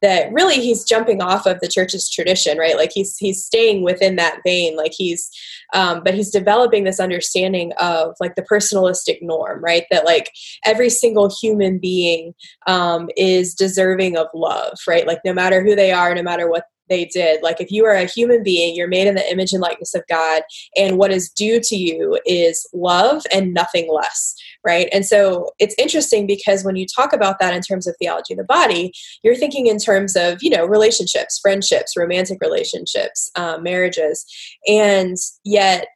that 0.00 0.32
really 0.32 0.56
he's 0.56 0.84
jumping 0.84 1.22
off 1.22 1.46
of 1.46 1.60
the 1.60 1.68
church's 1.68 2.10
tradition 2.10 2.58
right? 2.58 2.76
Like 2.76 2.90
he's 2.92 3.16
he's 3.16 3.44
staying 3.44 3.82
within 3.82 4.16
that 4.16 4.40
vein. 4.44 4.76
Like 4.76 4.92
he's 4.96 5.28
um, 5.74 6.02
but 6.04 6.14
he's 6.14 6.30
developing 6.30 6.84
this 6.84 7.00
understanding 7.00 7.72
of 7.80 8.14
like 8.20 8.34
the 8.34 8.42
personalistic 8.42 9.18
norm 9.22 9.62
right? 9.62 9.84
That 9.90 10.04
like 10.04 10.30
every 10.64 10.90
single 10.90 11.34
human 11.40 11.78
being 11.78 12.34
um, 12.66 13.08
is 13.16 13.54
deserving 13.54 14.16
of 14.16 14.26
love 14.34 14.78
right? 14.86 15.06
Like 15.06 15.20
no 15.24 15.32
matter 15.32 15.62
who 15.62 15.74
they 15.74 15.92
are 15.92 16.14
no 16.14 16.22
matter 16.22 16.48
what 16.48 16.64
they 16.92 17.06
did. 17.06 17.42
Like, 17.42 17.60
if 17.60 17.70
you 17.70 17.84
are 17.86 17.94
a 17.94 18.04
human 18.04 18.42
being, 18.42 18.76
you're 18.76 18.86
made 18.86 19.06
in 19.06 19.14
the 19.14 19.30
image 19.30 19.52
and 19.52 19.62
likeness 19.62 19.94
of 19.94 20.02
God, 20.08 20.42
and 20.76 20.98
what 20.98 21.10
is 21.10 21.30
due 21.30 21.60
to 21.60 21.76
you 21.76 22.18
is 22.26 22.68
love 22.72 23.22
and 23.32 23.54
nothing 23.54 23.90
less, 23.92 24.34
right? 24.64 24.88
And 24.92 25.04
so 25.04 25.50
it's 25.58 25.74
interesting 25.78 26.26
because 26.26 26.64
when 26.64 26.76
you 26.76 26.86
talk 26.86 27.12
about 27.12 27.38
that 27.40 27.54
in 27.54 27.62
terms 27.62 27.86
of 27.86 27.94
theology 27.98 28.34
of 28.34 28.38
the 28.38 28.44
body, 28.44 28.92
you're 29.22 29.36
thinking 29.36 29.66
in 29.66 29.78
terms 29.78 30.16
of, 30.16 30.42
you 30.42 30.50
know, 30.50 30.64
relationships, 30.64 31.38
friendships, 31.40 31.96
romantic 31.96 32.38
relationships, 32.40 33.30
um, 33.36 33.62
marriages, 33.62 34.24
and 34.68 35.16
yet 35.44 35.86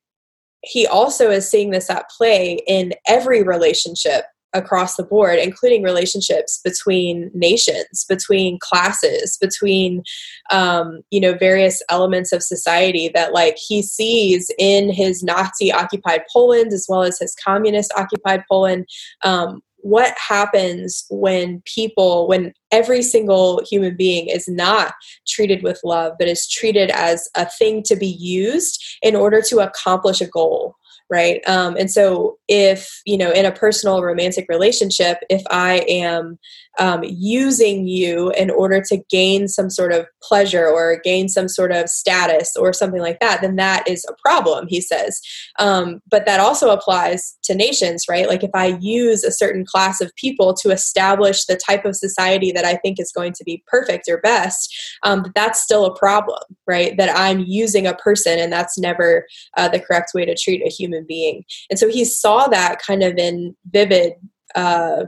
he 0.62 0.86
also 0.86 1.30
is 1.30 1.48
seeing 1.48 1.70
this 1.70 1.88
at 1.90 2.10
play 2.10 2.60
in 2.66 2.92
every 3.06 3.42
relationship 3.42 4.24
across 4.56 4.96
the 4.96 5.04
board, 5.04 5.38
including 5.38 5.82
relationships 5.82 6.60
between 6.64 7.30
nations, 7.34 8.04
between 8.08 8.58
classes, 8.60 9.36
between 9.40 10.02
um, 10.50 11.00
you 11.10 11.20
know 11.20 11.34
various 11.34 11.82
elements 11.88 12.32
of 12.32 12.42
society 12.42 13.10
that 13.14 13.32
like 13.32 13.56
he 13.56 13.82
sees 13.82 14.50
in 14.58 14.90
his 14.90 15.22
Nazi 15.22 15.72
occupied 15.72 16.22
Poland 16.32 16.72
as 16.72 16.86
well 16.88 17.02
as 17.02 17.18
his 17.18 17.34
communist 17.34 17.92
occupied 17.96 18.42
Poland. 18.48 18.86
Um, 19.22 19.60
what 19.86 20.14
happens 20.18 21.04
when 21.10 21.62
people 21.64 22.26
when 22.26 22.52
every 22.72 23.02
single 23.02 23.62
human 23.70 23.96
being 23.96 24.26
is 24.26 24.48
not 24.48 24.94
treated 25.28 25.62
with 25.62 25.80
love 25.84 26.14
but 26.18 26.26
is 26.26 26.48
treated 26.48 26.90
as 26.90 27.28
a 27.36 27.46
thing 27.46 27.84
to 27.84 27.94
be 27.94 28.08
used 28.18 28.82
in 29.02 29.14
order 29.14 29.40
to 29.40 29.60
accomplish 29.60 30.20
a 30.20 30.26
goal 30.26 30.74
right? 31.10 31.40
Um, 31.48 31.76
and 31.76 31.90
so 31.90 32.36
if 32.48 33.02
you 33.04 33.18
know 33.18 33.30
in 33.30 33.44
a 33.44 33.52
personal 33.52 34.02
romantic 34.02 34.46
relationship 34.48 35.18
if 35.28 35.42
i 35.50 35.84
am 35.88 36.38
um, 36.78 37.02
using 37.04 37.86
you 37.86 38.30
in 38.32 38.50
order 38.50 38.82
to 38.82 38.98
gain 39.08 39.48
some 39.48 39.70
sort 39.70 39.92
of 39.92 40.06
pleasure 40.22 40.66
or 40.68 41.00
gain 41.02 41.26
some 41.26 41.48
sort 41.48 41.72
of 41.72 41.88
status 41.88 42.54
or 42.54 42.72
something 42.72 43.00
like 43.00 43.18
that 43.20 43.40
then 43.40 43.56
that 43.56 43.88
is 43.88 44.04
a 44.08 44.14
problem 44.20 44.66
he 44.68 44.80
says. 44.80 45.20
Um, 45.58 46.02
but 46.10 46.26
that 46.26 46.38
also 46.38 46.70
applies 46.70 47.38
to 47.44 47.54
nations 47.54 48.04
right? 48.08 48.28
Like 48.28 48.44
if 48.44 48.50
i 48.54 48.76
use 48.80 49.24
a 49.24 49.32
certain 49.32 49.64
class 49.64 50.00
of 50.00 50.14
people 50.16 50.54
to 50.54 50.70
establish 50.70 51.46
the 51.46 51.56
type 51.56 51.84
of 51.84 51.96
society 51.96 52.52
that 52.52 52.64
i 52.64 52.76
think 52.76 53.00
is 53.00 53.12
going 53.12 53.32
to 53.32 53.44
be 53.44 53.62
perfect 53.66 54.08
or 54.08 54.18
best 54.18 54.74
um, 55.02 55.32
that's 55.34 55.60
still 55.60 55.84
a 55.84 55.98
problem 55.98 56.38
right? 56.66 56.96
That 56.96 57.16
i'm 57.16 57.40
using 57.40 57.86
a 57.86 57.94
person 57.94 58.38
and 58.38 58.52
that's 58.52 58.78
never 58.78 59.26
uh, 59.56 59.68
the 59.68 59.80
correct 59.80 60.12
way 60.14 60.24
to 60.24 60.34
treat 60.34 60.62
a 60.64 60.70
human 60.70 60.95
being 61.04 61.44
and 61.70 61.78
so 61.78 61.88
he 61.88 62.04
saw 62.04 62.46
that 62.46 62.80
kind 62.80 63.02
of 63.02 63.16
in 63.18 63.56
vivid 63.72 64.14
uh, 64.54 65.04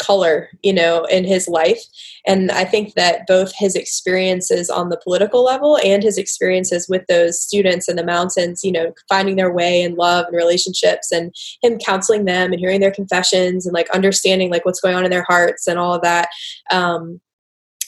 color, 0.00 0.48
you 0.62 0.72
know, 0.72 1.04
in 1.04 1.24
his 1.24 1.46
life. 1.46 1.80
And 2.26 2.50
I 2.50 2.64
think 2.64 2.94
that 2.94 3.26
both 3.26 3.52
his 3.54 3.76
experiences 3.76 4.68
on 4.68 4.88
the 4.88 5.00
political 5.02 5.44
level 5.44 5.78
and 5.84 6.02
his 6.02 6.18
experiences 6.18 6.88
with 6.88 7.02
those 7.06 7.40
students 7.40 7.88
in 7.88 7.96
the 7.96 8.04
mountains, 8.04 8.62
you 8.64 8.72
know, 8.72 8.92
finding 9.08 9.36
their 9.36 9.52
way 9.52 9.82
in 9.82 9.94
love 9.94 10.26
and 10.26 10.36
relationships 10.36 11.12
and 11.12 11.32
him 11.62 11.78
counseling 11.78 12.24
them 12.24 12.52
and 12.52 12.60
hearing 12.60 12.80
their 12.80 12.90
confessions 12.90 13.66
and 13.66 13.74
like 13.74 13.90
understanding 13.90 14.50
like 14.50 14.64
what's 14.64 14.80
going 14.80 14.96
on 14.96 15.04
in 15.04 15.10
their 15.10 15.26
hearts 15.28 15.66
and 15.66 15.78
all 15.78 15.94
of 15.94 16.02
that. 16.02 16.28
Um, 16.72 17.20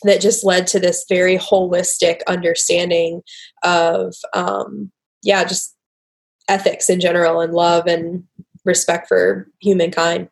that 0.04 0.20
just 0.20 0.44
led 0.44 0.66
to 0.66 0.80
this 0.80 1.04
very 1.08 1.38
holistic 1.38 2.22
understanding 2.26 3.22
of 3.62 4.12
um, 4.34 4.90
yeah 5.22 5.44
just 5.44 5.76
ethics 6.48 6.90
in 6.90 7.00
general 7.00 7.40
and 7.40 7.52
love 7.52 7.86
and 7.86 8.24
respect 8.64 9.08
for 9.08 9.48
humankind. 9.60 10.28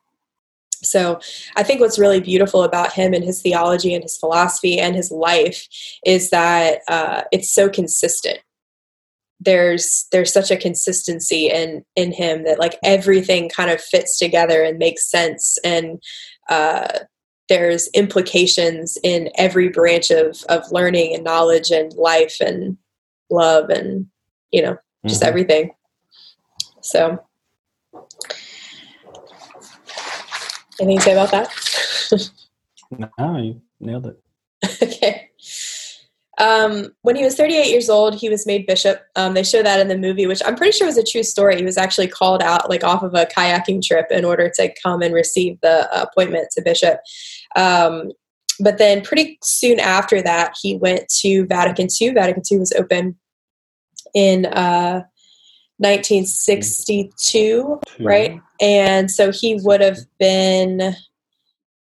So 0.83 1.21
I 1.57 1.63
think 1.63 1.81
what's 1.81 1.99
really 1.99 2.21
beautiful 2.21 2.63
about 2.63 2.93
him 2.93 3.13
and 3.13 3.25
his 3.25 3.43
theology 3.43 3.95
and 3.95 4.03
his 4.03 4.17
philosophy 4.17 4.79
and 4.79 4.95
his 4.97 5.11
life 5.11 5.67
is 6.07 6.31
that 6.31 6.81
uh, 6.89 7.23
it's 7.33 7.51
so 7.51 7.69
consistent. 7.69 8.39
There's 9.41 10.07
there's 10.13 10.33
such 10.33 10.51
a 10.51 10.57
consistency 10.57 11.51
in 11.51 11.85
in 11.97 12.13
him 12.13 12.45
that 12.45 12.59
like 12.59 12.79
everything 12.83 13.49
kind 13.49 13.71
of 13.71 13.81
fits 13.81 14.19
together 14.19 14.63
and 14.63 14.79
makes 14.79 15.11
sense 15.11 15.57
and 15.65 16.03
uh, 16.51 16.89
there's 17.49 17.89
implications 17.89 18.99
in 19.03 19.31
every 19.37 19.69
branch 19.69 20.11
of 20.11 20.45
of 20.51 20.71
learning 20.71 21.15
and 21.15 21.25
knowledge 21.25 21.71
and 21.71 21.93
life 21.95 22.37
and 22.41 22.77
love 23.31 23.71
and 23.71 24.07
you 24.51 24.61
know 24.61 24.77
just 25.07 25.23
mm-hmm. 25.23 25.29
everything. 25.29 25.71
So 26.83 27.25
Anything 30.81 30.99
to 30.99 31.05
say 31.05 31.13
about 31.13 31.31
that? 31.31 32.31
no, 33.19 33.37
you 33.37 33.61
nailed 33.81 34.07
it. 34.07 34.23
okay. 34.83 35.31
Um, 36.39 36.95
when 37.03 37.17
he 37.17 37.25
was 37.25 37.37
38 37.37 37.69
years 37.69 37.91
old, 37.91 38.15
he 38.15 38.31
was 38.31 38.47
made 38.47 38.67
bishop. 38.67 39.03
Um, 39.15 39.35
they 39.35 39.43
show 39.43 39.63
that 39.63 39.79
in 39.79 39.89
the 39.89 39.99
movie, 39.99 40.27
which 40.27 40.41
I'm 40.45 40.57
pretty 40.57 40.73
sure 40.73 40.87
was 40.87 40.97
a 40.97 41.05
true 41.05 41.23
story. 41.23 41.59
He 41.59 41.65
was 41.65 41.77
actually 41.77 42.09
called 42.09 42.43
out, 42.43 42.71
like 42.71 42.83
off 42.83 43.03
of 43.03 43.13
a 43.13 43.27
kayaking 43.27 43.83
trip, 43.83 44.07
in 44.11 44.25
order 44.25 44.51
to 44.55 44.73
come 44.83 45.03
and 45.03 45.13
receive 45.13 45.59
the 45.61 45.87
appointment 46.01 46.49
to 46.53 46.63
bishop. 46.63 47.01
Um, 47.57 48.13
but 48.59 48.79
then, 48.79 49.03
pretty 49.03 49.39
soon 49.43 49.81
after 49.81 50.23
that, 50.23 50.55
he 50.63 50.77
went 50.77 51.09
to 51.21 51.45
Vatican 51.47 51.89
II. 52.01 52.11
Vatican 52.11 52.43
II 52.51 52.59
was 52.59 52.73
open 52.73 53.19
in 54.15 54.47
uh, 54.47 55.03
1962, 55.81 57.81
right? 58.01 58.39
And 58.61 59.11
so 59.11 59.33
he 59.33 59.59
would 59.63 59.81
have 59.81 59.99
been, 60.19 60.95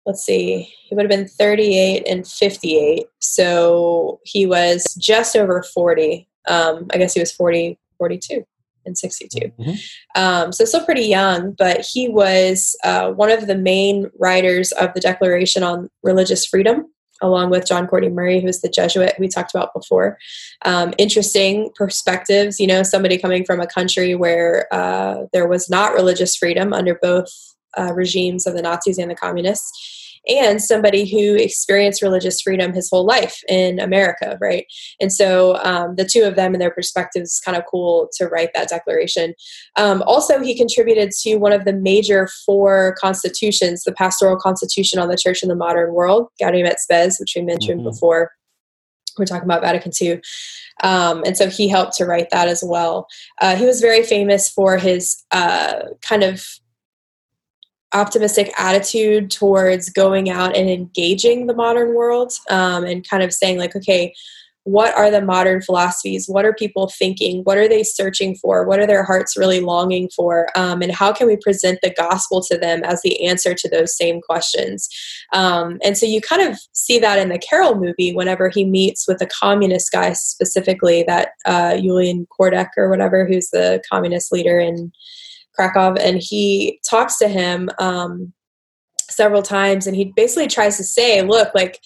let's 0.06 0.26
see, 0.26 0.74
he 0.90 0.96
would 0.96 1.04
have 1.04 1.12
been 1.12 1.28
38 1.28 2.08
and 2.08 2.28
58. 2.28 3.06
So 3.20 4.20
he 4.24 4.48
was 4.48 4.96
just 4.96 5.36
over 5.36 5.62
40. 5.62 6.28
Um, 6.48 6.88
I 6.92 6.98
guess 6.98 7.14
he 7.14 7.20
was 7.20 7.32
40, 7.32 7.78
42 8.00 8.44
and 8.86 8.98
62. 8.98 9.52
Mm-hmm. 9.60 10.22
Um, 10.22 10.52
so 10.52 10.66
still 10.66 10.84
pretty 10.84 11.06
young, 11.06 11.52
but 11.52 11.82
he 11.82 12.10
was 12.10 12.76
uh, 12.84 13.12
one 13.12 13.30
of 13.30 13.46
the 13.46 13.56
main 13.56 14.10
writers 14.20 14.72
of 14.74 14.92
the 14.96 15.02
Declaration 15.02 15.62
on 15.62 15.88
Religious 16.02 16.48
Freedom 16.48 16.88
along 17.22 17.50
with 17.50 17.66
John 17.66 17.88
Courtney 17.88 18.10
Murray, 18.10 18.42
who's 18.42 18.62
the 18.62 18.70
Jesuit 18.70 19.14
we 19.20 19.28
talked 19.28 19.54
about 19.54 19.74
before. 19.74 20.18
Um, 20.66 20.94
interesting 20.98 21.72
perspectives, 21.76 22.60
you 22.60 22.68
know, 22.68 22.84
somebody 22.84 23.18
coming 23.18 23.46
from 23.46 23.60
a 23.62 23.68
country 23.68 24.16
where 24.16 24.68
uh, 24.74 25.26
there 25.32 25.48
was 25.48 25.70
not 25.70 25.94
religious 25.94 26.36
freedom 26.36 26.74
under 26.74 26.96
both 26.96 27.30
uh, 27.78 27.94
regimes 27.94 28.46
of 28.46 28.56
the 28.56 28.62
Nazis 28.62 28.98
and 28.98 29.10
the 29.10 29.16
communists 29.16 30.03
and 30.28 30.62
somebody 30.62 31.10
who 31.10 31.36
experienced 31.36 32.02
religious 32.02 32.42
freedom 32.42 32.74
his 32.74 32.90
whole 32.90 33.06
life 33.06 33.42
in 33.48 33.80
America, 33.80 34.38
right? 34.40 34.66
And 35.02 35.12
so 35.12 35.58
um, 35.64 35.96
the 35.96 36.06
two 36.06 36.24
of 36.24 36.36
them 36.36 36.54
and 36.54 36.62
their 36.62 36.72
perspectives 36.72 37.42
kind 37.44 37.58
of 37.58 37.64
cool 37.70 38.10
to 38.18 38.28
write 38.28 38.54
that 38.54 38.70
declaration. 38.70 39.34
Um, 39.76 40.02
also, 40.04 40.42
he 40.42 40.58
contributed 40.58 41.12
to 41.22 41.36
one 41.36 41.52
of 41.52 41.66
the 41.66 41.74
major 41.74 42.30
four 42.46 42.96
constitutions, 43.00 43.84
the 43.84 43.92
Pastoral 43.92 44.38
Constitution 44.38 45.00
on 45.00 45.10
the 45.10 45.18
Church 45.18 45.44
in 45.44 45.50
the 45.50 45.56
Modern 45.56 45.94
World, 45.94 46.30
Gaudium 46.40 46.68
et 46.68 46.80
Spes, 46.80 47.20
which 47.20 47.34
we 47.36 47.42
mentioned 47.42 47.82
mm-hmm. 47.82 47.90
before. 47.90 48.32
We're 49.18 49.26
talking 49.26 49.44
about 49.44 49.62
Vatican 49.62 49.92
II. 50.02 50.22
Um, 50.82 51.24
and 51.26 51.38
so 51.38 51.48
he 51.48 51.68
helped 51.68 51.94
to 51.98 52.06
write 52.06 52.30
that 52.32 52.48
as 52.48 52.64
well. 52.66 53.08
Uh, 53.40 53.56
he 53.56 53.66
was 53.66 53.80
very 53.80 54.02
famous 54.02 54.50
for 54.50 54.78
his 54.78 55.24
uh, 55.32 55.82
kind 56.02 56.24
of 56.24 56.44
optimistic 57.94 58.52
attitude 58.58 59.30
towards 59.30 59.90
going 59.90 60.30
out 60.30 60.56
and 60.56 60.70
engaging 60.70 61.48
the 61.48 61.56
modern 61.56 61.94
world 61.94 62.34
um, 62.50 62.84
and 62.84 63.08
kind 63.08 63.24
of 63.24 63.34
saying 63.34 63.58
like 63.58 63.76
okay 63.76 64.14
what 64.66 64.96
are 64.96 65.12
the 65.12 65.22
modern 65.22 65.62
philosophies? 65.62 66.28
What 66.28 66.46
are 66.46 66.54
people 66.54 66.88
thinking? 66.88 67.42
What 67.44 67.58
are 67.58 67.68
they 67.68 67.84
searching 67.84 68.36
for? 68.36 68.66
What 68.66 68.80
are 68.80 68.88
their 68.88 69.04
hearts 69.04 69.36
really 69.38 69.60
longing 69.60 70.10
for? 70.16 70.48
Um, 70.58 70.82
and 70.82 70.92
how 70.92 71.12
can 71.12 71.28
we 71.28 71.36
present 71.36 71.80
the 71.82 71.94
gospel 71.94 72.42
to 72.44 72.58
them 72.58 72.82
as 72.84 73.02
the 73.02 73.26
answer 73.26 73.54
to 73.54 73.70
those 73.70 73.98
same 73.98 74.22
questions? 74.22 74.88
Um, 75.34 75.80
and 75.84 75.98
so 75.98 76.06
you 76.06 76.22
kind 76.22 76.42
of 76.42 76.58
see 76.72 76.98
that 77.00 77.20
in 77.20 77.30
the 77.30 77.40
Karol 77.40 77.76
movie 77.76 78.14
whenever 78.14 78.48
he 78.48 78.64
meets 78.64 79.06
with 79.06 79.18
the 79.18 79.28
communist 79.28 79.92
guy 79.92 80.14
specifically 80.14 81.04
that 81.04 81.30
uh, 81.46 81.78
julian 81.78 82.28
kordek 82.40 82.70
or 82.78 82.90
whatever 82.90 83.26
who's 83.26 83.50
the 83.50 83.82
communist 83.90 84.32
leader 84.32 84.60
in 84.60 84.92
Krakow, 85.56 85.94
and 85.96 86.22
he 86.22 86.80
talks 86.88 87.18
to 87.18 87.28
him 87.28 87.70
um, 87.80 88.34
several 89.10 89.42
times, 89.42 89.88
and 89.88 89.96
he 89.96 90.14
basically 90.16 90.48
tries 90.48 90.78
to 90.78 90.84
say, 90.84 91.22
"Look, 91.22 91.54
like 91.54 91.80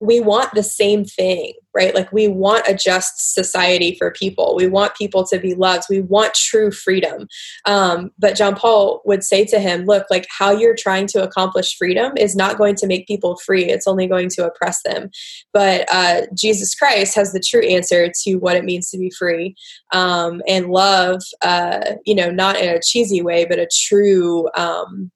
we 0.00 0.18
want 0.20 0.52
the 0.54 0.62
same 0.62 1.04
thing, 1.04 1.52
right? 1.74 1.94
Like 1.94 2.10
we 2.10 2.26
want 2.26 2.66
a 2.66 2.74
just 2.74 3.34
society 3.34 3.96
for 3.98 4.10
people. 4.10 4.54
We 4.56 4.66
want 4.66 4.94
people 4.94 5.26
to 5.26 5.38
be 5.38 5.54
loved. 5.54 5.84
We 5.90 6.00
want 6.00 6.34
true 6.34 6.70
freedom. 6.70 7.28
Um, 7.66 8.10
but 8.18 8.34
John 8.34 8.56
Paul 8.56 9.02
would 9.04 9.22
say 9.22 9.44
to 9.46 9.58
him, 9.58 9.84
look, 9.84 10.06
like 10.10 10.26
how 10.30 10.52
you're 10.52 10.74
trying 10.74 11.06
to 11.08 11.22
accomplish 11.22 11.76
freedom 11.76 12.12
is 12.16 12.34
not 12.34 12.56
going 12.56 12.76
to 12.76 12.86
make 12.86 13.06
people 13.06 13.36
free. 13.44 13.64
It's 13.66 13.86
only 13.86 14.06
going 14.06 14.30
to 14.30 14.46
oppress 14.46 14.80
them. 14.84 15.10
But 15.52 15.86
uh, 15.92 16.22
Jesus 16.34 16.74
Christ 16.74 17.14
has 17.14 17.32
the 17.32 17.40
true 17.40 17.62
answer 17.62 18.10
to 18.24 18.36
what 18.36 18.56
it 18.56 18.64
means 18.64 18.90
to 18.90 18.98
be 18.98 19.10
free 19.10 19.54
um, 19.92 20.40
and 20.48 20.70
love, 20.70 21.22
uh, 21.42 21.92
you 22.06 22.14
know, 22.14 22.30
not 22.30 22.58
in 22.58 22.74
a 22.74 22.80
cheesy 22.82 23.20
way, 23.20 23.44
but 23.44 23.58
a 23.58 23.68
true, 23.70 24.48
um, 24.56 25.10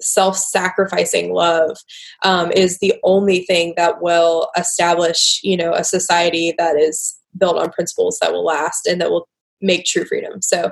self-sacrificing 0.00 1.32
love 1.32 1.76
um, 2.24 2.50
is 2.52 2.78
the 2.78 2.94
only 3.04 3.44
thing 3.44 3.74
that 3.76 4.02
will 4.02 4.48
establish 4.56 5.40
you 5.42 5.56
know 5.56 5.72
a 5.72 5.84
society 5.84 6.54
that 6.58 6.76
is 6.76 7.18
built 7.38 7.56
on 7.56 7.70
principles 7.70 8.18
that 8.20 8.32
will 8.32 8.44
last 8.44 8.86
and 8.86 9.00
that 9.00 9.10
will 9.10 9.28
make 9.62 9.84
true 9.84 10.04
freedom. 10.04 10.40
So 10.40 10.70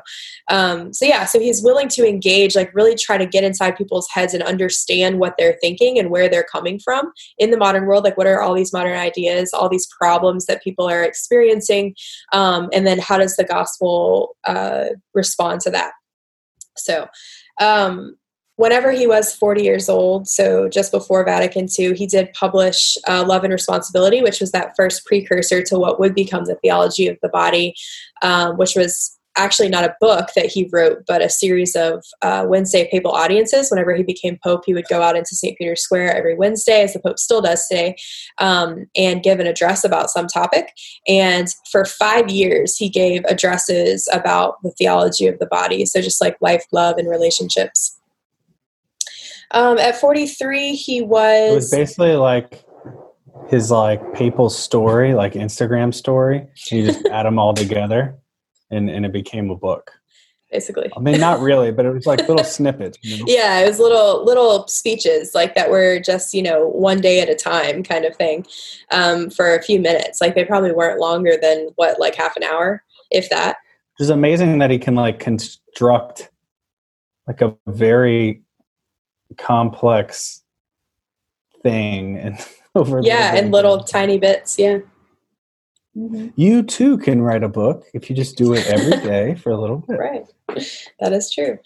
um, 0.51 0.93
so 0.93 1.05
yeah 1.05 1.25
so 1.25 1.38
he's 1.38 1.62
willing 1.62 1.88
to 1.88 2.09
engage 2.09 2.57
like 2.57 2.75
really 2.75 2.95
try 2.95 3.19
to 3.19 3.27
get 3.27 3.45
inside 3.45 3.77
people's 3.77 4.09
heads 4.11 4.35
and 4.35 4.43
understand 4.43 5.19
what 5.19 5.35
they're 5.37 5.59
thinking 5.61 5.99
and 5.99 6.11
where 6.11 6.29
they're 6.29 6.47
coming 6.51 6.79
from 6.79 7.12
in 7.38 7.51
the 7.51 7.59
modern 7.59 7.87
world. 7.87 8.05
Like 8.05 8.17
what 8.17 8.27
are 8.27 8.41
all 8.41 8.55
these 8.55 8.73
modern 8.73 8.97
ideas 8.97 9.53
all 9.53 9.69
these 9.69 9.88
problems 10.01 10.47
that 10.47 10.62
people 10.62 10.88
are 10.88 11.03
experiencing? 11.03 11.95
Um, 12.33 12.69
and 12.73 12.87
then 12.87 12.99
how 12.99 13.19
does 13.19 13.37
the 13.37 13.45
gospel 13.45 14.37
uh, 14.45 14.87
respond 15.14 15.61
to 15.62 15.71
that? 15.71 15.93
So 16.77 17.09
um, 17.61 18.17
whenever 18.59 18.90
he 18.90 19.07
was 19.07 19.33
40 19.35 19.62
years 19.62 19.88
old, 19.88 20.29
so 20.29 20.68
just 20.68 20.90
before 20.90 21.25
Vatican 21.25 21.68
II, 21.79 21.94
he 21.94 22.07
did 22.07 22.33
publish 22.33 22.99
uh, 23.07 23.25
Love 23.25 23.44
and 23.44 23.53
Responsibility, 23.53 24.21
which 24.21 24.40
was 24.40 24.51
that 24.51 24.73
first 24.77 25.07
precursor 25.07 25.62
to 25.62 25.79
what 25.79 26.01
would 26.01 26.12
become 26.12 26.44
the 26.44 26.57
theology 26.57 27.07
of 27.07 27.16
the 27.23 27.29
body, 27.29 27.73
um, 28.21 28.57
which 28.57 28.75
was 28.75 29.16
actually 29.37 29.68
not 29.68 29.85
a 29.85 29.94
book 30.01 30.31
that 30.35 30.47
he 30.47 30.68
wrote, 30.73 31.05
but 31.07 31.23
a 31.23 31.31
series 31.31 31.77
of 31.77 32.03
uh, 32.23 32.44
Wednesday 32.49 32.88
papal 32.90 33.12
audiences. 33.12 33.71
Whenever 33.71 33.94
he 33.94 34.03
became 34.03 34.37
Pope, 34.42 34.64
he 34.66 34.75
would 34.75 34.88
go 34.88 35.03
out 35.03 35.16
into 35.16 35.37
St. 35.37 35.57
Peter's 35.57 35.81
Square 35.81 36.16
every 36.16 36.35
Wednesday, 36.35 36.83
as 36.83 36.94
the 36.94 36.99
Pope 36.99 37.21
still 37.21 37.40
does 37.40 37.64
today, 37.68 37.94
um, 38.38 38.87
and 38.97 39.23
give 39.23 39.38
an 39.38 39.47
address 39.47 39.85
about 39.85 40.11
some 40.11 40.27
topic. 40.27 40.73
And 41.07 41.47
for 41.71 41.85
five 41.85 42.29
years, 42.29 42.77
he 42.77 42.88
gave 42.88 43.25
addresses 43.27 44.09
about 44.12 44.61
the 44.64 44.73
theology 44.73 45.29
of 45.29 45.38
the 45.38 45.47
body. 45.47 45.87
So 45.87 46.01
just 46.01 46.21
like 46.21 46.37
life, 46.40 46.64
love, 46.73 46.99
and 46.99 47.09
relationships. 47.09 47.94
Um, 49.52 49.78
at 49.78 49.98
43, 50.00 50.74
he 50.74 51.02
was. 51.02 51.52
It 51.52 51.54
was 51.54 51.70
basically 51.70 52.14
like 52.14 52.64
his 53.48 53.70
like 53.70 54.14
papal 54.14 54.50
story, 54.50 55.14
like 55.14 55.32
Instagram 55.34 55.94
story. 55.94 56.46
You 56.66 56.87
just 56.87 57.06
add 57.06 57.24
them 57.24 57.38
all 57.38 57.54
together, 57.54 58.16
and 58.70 58.90
and 58.90 59.06
it 59.06 59.12
became 59.12 59.50
a 59.50 59.56
book. 59.56 59.92
Basically, 60.50 60.90
I 60.96 61.00
mean, 61.00 61.20
not 61.20 61.40
really, 61.42 61.72
but 61.72 61.87
it 61.87 61.92
was 61.92 62.06
like 62.06 62.28
little 62.28 62.44
snippets. 62.44 62.98
You 63.02 63.18
know? 63.18 63.24
Yeah, 63.26 63.61
it 63.61 63.68
was 63.68 63.78
little 63.78 64.24
little 64.24 64.66
speeches 64.68 65.34
like 65.34 65.54
that 65.54 65.70
were 65.70 66.00
just 66.00 66.34
you 66.34 66.42
know 66.42 66.68
one 66.68 67.00
day 67.00 67.20
at 67.20 67.28
a 67.30 67.34
time 67.34 67.82
kind 67.82 68.04
of 68.04 68.14
thing, 68.16 68.46
um, 68.90 69.30
for 69.30 69.54
a 69.54 69.62
few 69.62 69.80
minutes. 69.80 70.20
Like 70.20 70.34
they 70.34 70.44
probably 70.44 70.72
weren't 70.72 71.00
longer 71.00 71.38
than 71.40 71.70
what 71.76 71.98
like 71.98 72.14
half 72.14 72.37
an 72.37 72.44
hour, 72.44 72.82
if 73.11 73.30
that. 73.30 73.56
It's 73.98 74.11
amazing 74.11 74.58
that 74.58 74.70
he 74.70 74.78
can 74.78 74.94
like 74.94 75.18
construct 75.18 76.30
like 77.26 77.40
a 77.42 77.54
very 77.66 78.42
complex 79.37 80.43
thing 81.62 82.17
and 82.23 82.38
over 82.75 83.01
yeah 83.03 83.35
and 83.35 83.51
little 83.51 83.83
tiny 83.83 84.19
bits 84.19 84.59
yeah 84.59 84.79
mm-hmm. 85.97 86.29
you 86.37 86.62
too 86.62 86.97
can 86.99 87.21
write 87.21 87.43
a 87.43 87.49
book 87.49 87.85
if 87.95 88.09
you 88.09 88.17
just 88.17 88.37
do 88.37 88.55
it 88.55 88.67
every 88.67 88.97
day 89.09 89.35
for 89.35 89.51
a 89.51 89.61
little 89.61 89.79
bit 89.79 89.99
right 89.99 90.27
that 91.01 91.12
is 91.12 91.31
true 91.33 91.59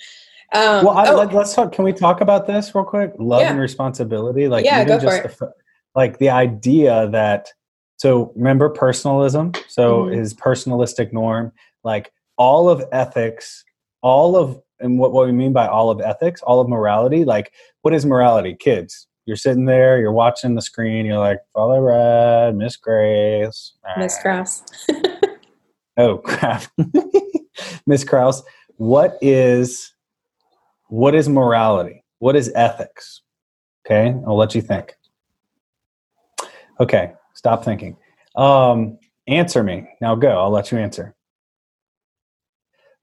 um, 0.55 0.85
well 0.85 0.91
I, 0.91 1.09
oh. 1.09 1.17
let, 1.17 1.35
us 1.35 1.55
talk 1.55 1.73
can 1.73 1.85
we 1.85 1.93
talk 1.93 2.21
about 2.21 2.47
this 2.47 2.75
real 2.75 2.85
quick 2.85 3.13
love 3.19 3.41
yeah. 3.41 3.51
and 3.51 3.61
responsibility 3.61 4.49
like 4.49 4.65
yeah, 4.65 4.85
go 4.85 5.01
for 5.01 5.15
it. 5.15 5.39
The, 5.39 5.53
like 5.95 6.19
the 6.19 6.31
idea 6.31 7.09
that 7.09 7.49
so 7.97 8.33
remember 8.37 8.69
personalism 8.69 9.53
so 9.69 10.05
mm-hmm. 10.05 10.19
his 10.19 10.35
personalistic 10.35 11.13
norm 11.13 11.53
like 11.85 12.13
all 12.37 12.69
of 12.69 12.85
ethics, 12.93 13.65
all 14.01 14.37
of 14.37 14.61
and 14.83 14.99
what, 14.99 15.13
what 15.13 15.27
we 15.27 15.33
mean 15.33 15.53
by 15.53 15.67
all 15.67 15.91
of 15.91 16.01
ethics, 16.01 16.43
all 16.43 16.61
of 16.61 16.69
morality, 16.69 17.25
like 17.25 17.53
what 17.83 17.95
is 17.95 18.05
morality? 18.05 18.57
Kids, 18.59 19.07
you're 19.25 19.37
sitting 19.37 19.67
there, 19.67 19.99
you're 19.99 20.13
watching 20.13 20.55
the 20.55 20.63
screen, 20.63 21.07
you're 21.07 21.19
like, 21.19 21.39
Father 21.55 21.81
Red, 21.81 22.57
Miss 22.57 22.77
Grace. 22.77 23.73
Miss 23.97 24.21
Krause. 24.21 24.63
oh 25.97 26.19
crap. 26.19 26.65
Miss 27.87 28.05
Krause, 28.05 28.43
what 28.77 29.17
is 29.23 29.95
what 30.89 31.15
is 31.15 31.29
morality? 31.29 32.05
What 32.19 32.37
is 32.37 32.53
ethics? 32.55 33.23
Okay, 33.87 34.15
I'll 34.27 34.37
let 34.37 34.55
you 34.55 34.61
think. 34.61 34.95
Okay, 36.79 37.13
stop 37.35 37.65
thinking. 37.65 37.97
Um, 38.37 38.99
answer 39.27 39.63
me. 39.63 39.89
Now 40.01 40.15
go, 40.15 40.31
I'll 40.31 40.51
let 40.51 40.71
you 40.73 40.79
answer. 40.79 41.15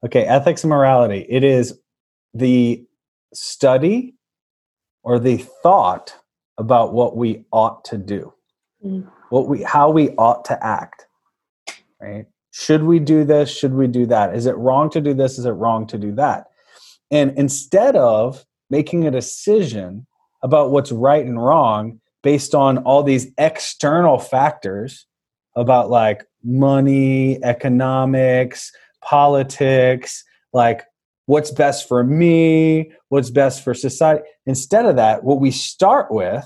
Okay, 0.05 0.23
ethics 0.23 0.63
and 0.63 0.69
morality. 0.69 1.25
It 1.29 1.43
is 1.43 1.77
the 2.33 2.85
study 3.33 4.15
or 5.03 5.19
the 5.19 5.37
thought 5.37 6.15
about 6.57 6.93
what 6.93 7.17
we 7.17 7.45
ought 7.51 7.83
to 7.85 7.97
do. 7.97 8.33
Mm. 8.85 9.09
What 9.29 9.47
we 9.47 9.63
how 9.63 9.89
we 9.89 10.11
ought 10.11 10.45
to 10.45 10.65
act. 10.65 11.05
Right? 12.01 12.25
Should 12.51 12.83
we 12.83 12.99
do 12.99 13.23
this? 13.23 13.49
Should 13.49 13.73
we 13.73 13.87
do 13.87 14.05
that? 14.07 14.35
Is 14.35 14.45
it 14.45 14.57
wrong 14.57 14.89
to 14.91 15.01
do 15.01 15.13
this? 15.13 15.37
Is 15.37 15.45
it 15.45 15.51
wrong 15.51 15.85
to 15.87 15.97
do 15.97 16.13
that? 16.13 16.47
And 17.11 17.37
instead 17.37 17.95
of 17.95 18.45
making 18.69 19.05
a 19.05 19.11
decision 19.11 20.05
about 20.43 20.71
what's 20.71 20.91
right 20.91 21.25
and 21.25 21.43
wrong 21.43 21.99
based 22.23 22.55
on 22.55 22.79
all 22.79 23.03
these 23.03 23.31
external 23.37 24.17
factors 24.17 25.05
about 25.55 25.89
like 25.89 26.25
money, 26.43 27.43
economics, 27.43 28.71
politics, 29.01 30.23
like 30.53 30.83
what's 31.25 31.51
best 31.51 31.87
for 31.87 32.03
me, 32.03 32.91
what's 33.09 33.29
best 33.29 33.63
for 33.63 33.73
society. 33.73 34.23
Instead 34.45 34.85
of 34.85 34.95
that, 34.95 35.23
what 35.23 35.39
we 35.39 35.51
start 35.51 36.11
with, 36.11 36.45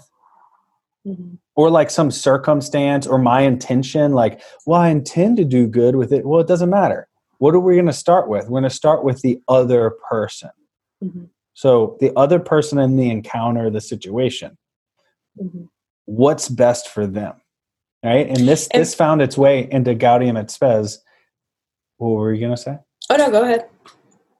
mm-hmm. 1.07 1.35
or 1.55 1.69
like 1.69 1.89
some 1.89 2.11
circumstance 2.11 3.07
or 3.07 3.17
my 3.17 3.41
intention, 3.41 4.11
like, 4.11 4.41
well, 4.65 4.81
I 4.81 4.89
intend 4.89 5.37
to 5.37 5.45
do 5.45 5.67
good 5.67 5.95
with 5.95 6.11
it. 6.11 6.25
Well, 6.25 6.41
it 6.41 6.47
doesn't 6.47 6.69
matter. 6.69 7.07
What 7.37 7.55
are 7.55 7.59
we 7.59 7.75
going 7.75 7.85
to 7.87 7.93
start 7.93 8.27
with? 8.27 8.45
We're 8.45 8.61
going 8.61 8.63
to 8.63 8.69
start 8.69 9.03
with 9.03 9.21
the 9.21 9.41
other 9.47 9.93
person. 10.09 10.51
Mm-hmm. 11.03 11.25
So 11.53 11.97
the 11.99 12.11
other 12.17 12.39
person 12.39 12.79
in 12.79 12.95
the 12.95 13.09
encounter, 13.09 13.69
the 13.69 13.81
situation. 13.81 14.57
Mm-hmm. 15.41 15.65
What's 16.05 16.49
best 16.49 16.89
for 16.89 17.07
them? 17.07 17.35
Right. 18.03 18.27
And 18.27 18.47
this 18.47 18.67
and, 18.67 18.81
this 18.81 18.93
found 18.93 19.21
its 19.21 19.37
way 19.37 19.65
into 19.71 19.95
Gaudium 19.95 20.37
et 20.37 20.51
Spes 20.51 20.99
what 21.97 22.09
were 22.09 22.33
you 22.33 22.39
going 22.39 22.55
to 22.55 22.61
say? 22.61 22.77
Oh, 23.09 23.15
no, 23.15 23.31
go 23.31 23.43
ahead. 23.43 23.67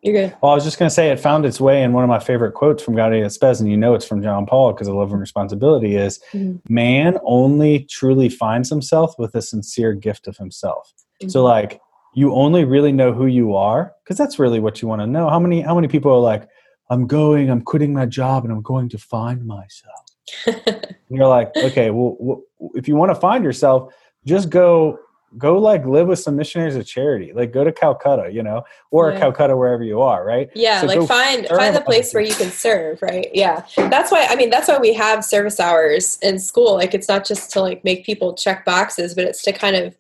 You're 0.03 0.13
good. 0.13 0.37
Well, 0.41 0.51
I 0.51 0.55
was 0.55 0.65
just 0.65 0.77
going 0.77 0.89
to 0.89 0.93
say 0.93 1.11
it 1.11 1.19
found 1.19 1.45
its 1.45 1.61
way 1.61 1.81
in 1.81 1.93
one 1.93 2.03
of 2.03 2.09
my 2.09 2.19
favorite 2.19 2.51
quotes 2.53 2.83
from 2.83 2.93
Gaudium 2.93 3.23
et 3.25 3.29
Spes, 3.29 3.61
and 3.61 3.71
you 3.71 3.77
know 3.77 3.93
it's 3.93 4.05
from 4.05 4.21
John 4.21 4.45
Paul 4.45 4.73
because 4.73 4.89
of 4.89 4.95
love 4.95 5.11
and 5.11 5.21
responsibility 5.21 5.95
is 5.95 6.19
mm-hmm. 6.33 6.57
man 6.71 7.17
only 7.23 7.85
truly 7.85 8.27
finds 8.27 8.69
himself 8.69 9.15
with 9.17 9.33
a 9.33 9.41
sincere 9.41 9.93
gift 9.93 10.27
of 10.27 10.35
himself. 10.35 10.91
Mm-hmm. 11.21 11.29
So 11.29 11.41
like 11.41 11.79
you 12.13 12.33
only 12.33 12.65
really 12.65 12.91
know 12.91 13.13
who 13.13 13.27
you 13.27 13.55
are 13.55 13.93
because 14.03 14.17
that's 14.17 14.39
really 14.39 14.59
what 14.59 14.81
you 14.81 14.89
want 14.89 15.01
to 15.01 15.07
know. 15.07 15.29
How 15.29 15.39
many 15.39 15.61
how 15.61 15.73
many 15.73 15.87
people 15.87 16.11
are 16.11 16.19
like, 16.19 16.49
I'm 16.89 17.07
going, 17.07 17.49
I'm 17.49 17.61
quitting 17.61 17.93
my 17.93 18.05
job, 18.05 18.43
and 18.43 18.51
I'm 18.51 18.61
going 18.61 18.89
to 18.89 18.97
find 18.97 19.45
myself. 19.45 20.03
and 20.45 20.95
you're 21.09 21.27
like, 21.27 21.51
okay, 21.55 21.91
well, 21.91 22.41
if 22.75 22.89
you 22.89 22.95
want 22.95 23.11
to 23.11 23.15
find 23.15 23.43
yourself, 23.43 23.93
just 24.25 24.49
go 24.49 24.99
go 25.37 25.57
like 25.57 25.85
live 25.85 26.07
with 26.07 26.19
some 26.19 26.35
missionaries 26.35 26.75
of 26.75 26.85
charity. 26.85 27.31
Like 27.33 27.51
go 27.51 27.63
to 27.63 27.71
calcutta 27.71 28.31
you 28.31 28.43
know 28.43 28.63
or 28.91 29.11
yeah. 29.11 29.19
calcutta 29.19 29.55
wherever 29.55 29.83
you 29.83 30.01
are 30.01 30.25
right? 30.25 30.49
Yeah 30.55 30.81
so 30.81 30.87
like 30.87 31.07
find 31.07 31.47
find 31.47 31.75
the 31.75 31.81
place 31.81 32.13
where 32.13 32.23
you 32.23 32.33
can 32.33 32.49
serve 32.51 33.01
right? 33.01 33.27
Yeah. 33.33 33.65
That's 33.77 34.11
why 34.11 34.27
i 34.29 34.35
mean 34.35 34.49
that's 34.49 34.67
why 34.67 34.77
we 34.77 34.93
have 34.93 35.23
service 35.23 35.59
hours 35.59 36.17
in 36.21 36.39
school. 36.39 36.73
Like 36.73 36.93
it's 36.93 37.07
not 37.07 37.25
just 37.25 37.51
to 37.51 37.61
like 37.61 37.83
make 37.83 38.05
people 38.05 38.33
check 38.33 38.65
boxes 38.65 39.13
but 39.13 39.25
it's 39.25 39.41
to 39.43 39.53
kind 39.53 39.75
of 39.75 39.95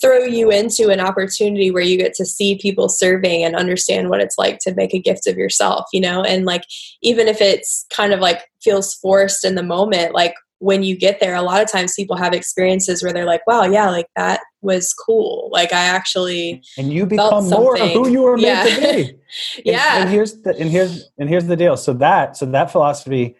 throw 0.00 0.18
you 0.18 0.50
into 0.50 0.88
an 0.88 1.00
opportunity 1.00 1.70
where 1.70 1.82
you 1.82 1.96
get 1.96 2.14
to 2.14 2.24
see 2.24 2.58
people 2.58 2.88
serving 2.88 3.44
and 3.44 3.56
understand 3.56 4.08
what 4.10 4.20
it's 4.20 4.38
like 4.38 4.58
to 4.60 4.74
make 4.74 4.94
a 4.94 4.98
gift 4.98 5.26
of 5.26 5.36
yourself 5.36 5.86
you 5.92 6.00
know? 6.00 6.22
And 6.22 6.44
like 6.44 6.64
even 7.02 7.28
if 7.28 7.40
it's 7.40 7.86
kind 7.90 8.12
of 8.12 8.20
like 8.20 8.48
feels 8.60 8.94
forced 8.94 9.44
in 9.44 9.54
the 9.54 9.62
moment 9.62 10.12
like 10.12 10.34
when 10.58 10.82
you 10.82 10.96
get 10.96 11.20
there, 11.20 11.34
a 11.34 11.42
lot 11.42 11.62
of 11.62 11.70
times 11.70 11.94
people 11.94 12.16
have 12.16 12.32
experiences 12.32 13.02
where 13.02 13.12
they're 13.12 13.26
like, 13.26 13.46
wow, 13.46 13.64
yeah, 13.64 13.90
like 13.90 14.06
that 14.16 14.40
was 14.62 14.92
cool. 14.94 15.48
Like 15.52 15.72
I 15.72 15.84
actually 15.84 16.62
And 16.78 16.92
you 16.92 17.06
become 17.06 17.48
more 17.48 17.80
of 17.80 17.90
who 17.90 18.08
you 18.08 18.22
were 18.22 18.36
meant 18.36 18.70
yeah. 18.70 18.74
to 18.74 18.80
be. 18.80 19.18
yeah. 19.64 19.94
And, 19.96 20.04
and, 20.04 20.10
here's 20.10 20.40
the 20.42 20.56
and 20.56 20.70
here's 20.70 21.08
and 21.18 21.28
here's 21.28 21.46
the 21.46 21.56
deal. 21.56 21.76
So 21.76 21.92
that 21.94 22.36
so 22.36 22.46
that 22.46 22.70
philosophy 22.70 23.36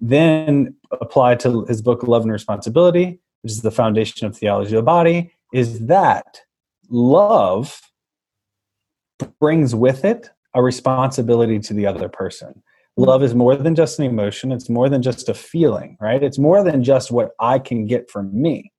then 0.00 0.74
applied 1.00 1.38
to 1.40 1.64
his 1.66 1.80
book 1.80 2.02
Love 2.02 2.22
and 2.22 2.32
Responsibility, 2.32 3.20
which 3.42 3.52
is 3.52 3.62
the 3.62 3.70
foundation 3.70 4.26
of 4.26 4.36
theology 4.36 4.74
of 4.74 4.78
the 4.78 4.82
body, 4.82 5.32
is 5.52 5.86
that 5.86 6.40
love 6.88 7.80
brings 9.38 9.74
with 9.74 10.04
it 10.04 10.30
a 10.54 10.62
responsibility 10.62 11.58
to 11.60 11.72
the 11.72 11.86
other 11.86 12.08
person 12.08 12.62
love 12.96 13.22
is 13.22 13.34
more 13.34 13.56
than 13.56 13.74
just 13.74 13.98
an 13.98 14.04
emotion 14.04 14.52
it's 14.52 14.68
more 14.68 14.88
than 14.88 15.02
just 15.02 15.28
a 15.28 15.34
feeling 15.34 15.96
right 16.00 16.22
it's 16.22 16.38
more 16.38 16.62
than 16.62 16.84
just 16.84 17.10
what 17.10 17.30
i 17.40 17.58
can 17.58 17.86
get 17.86 18.10
from 18.10 18.30
me 18.40 18.70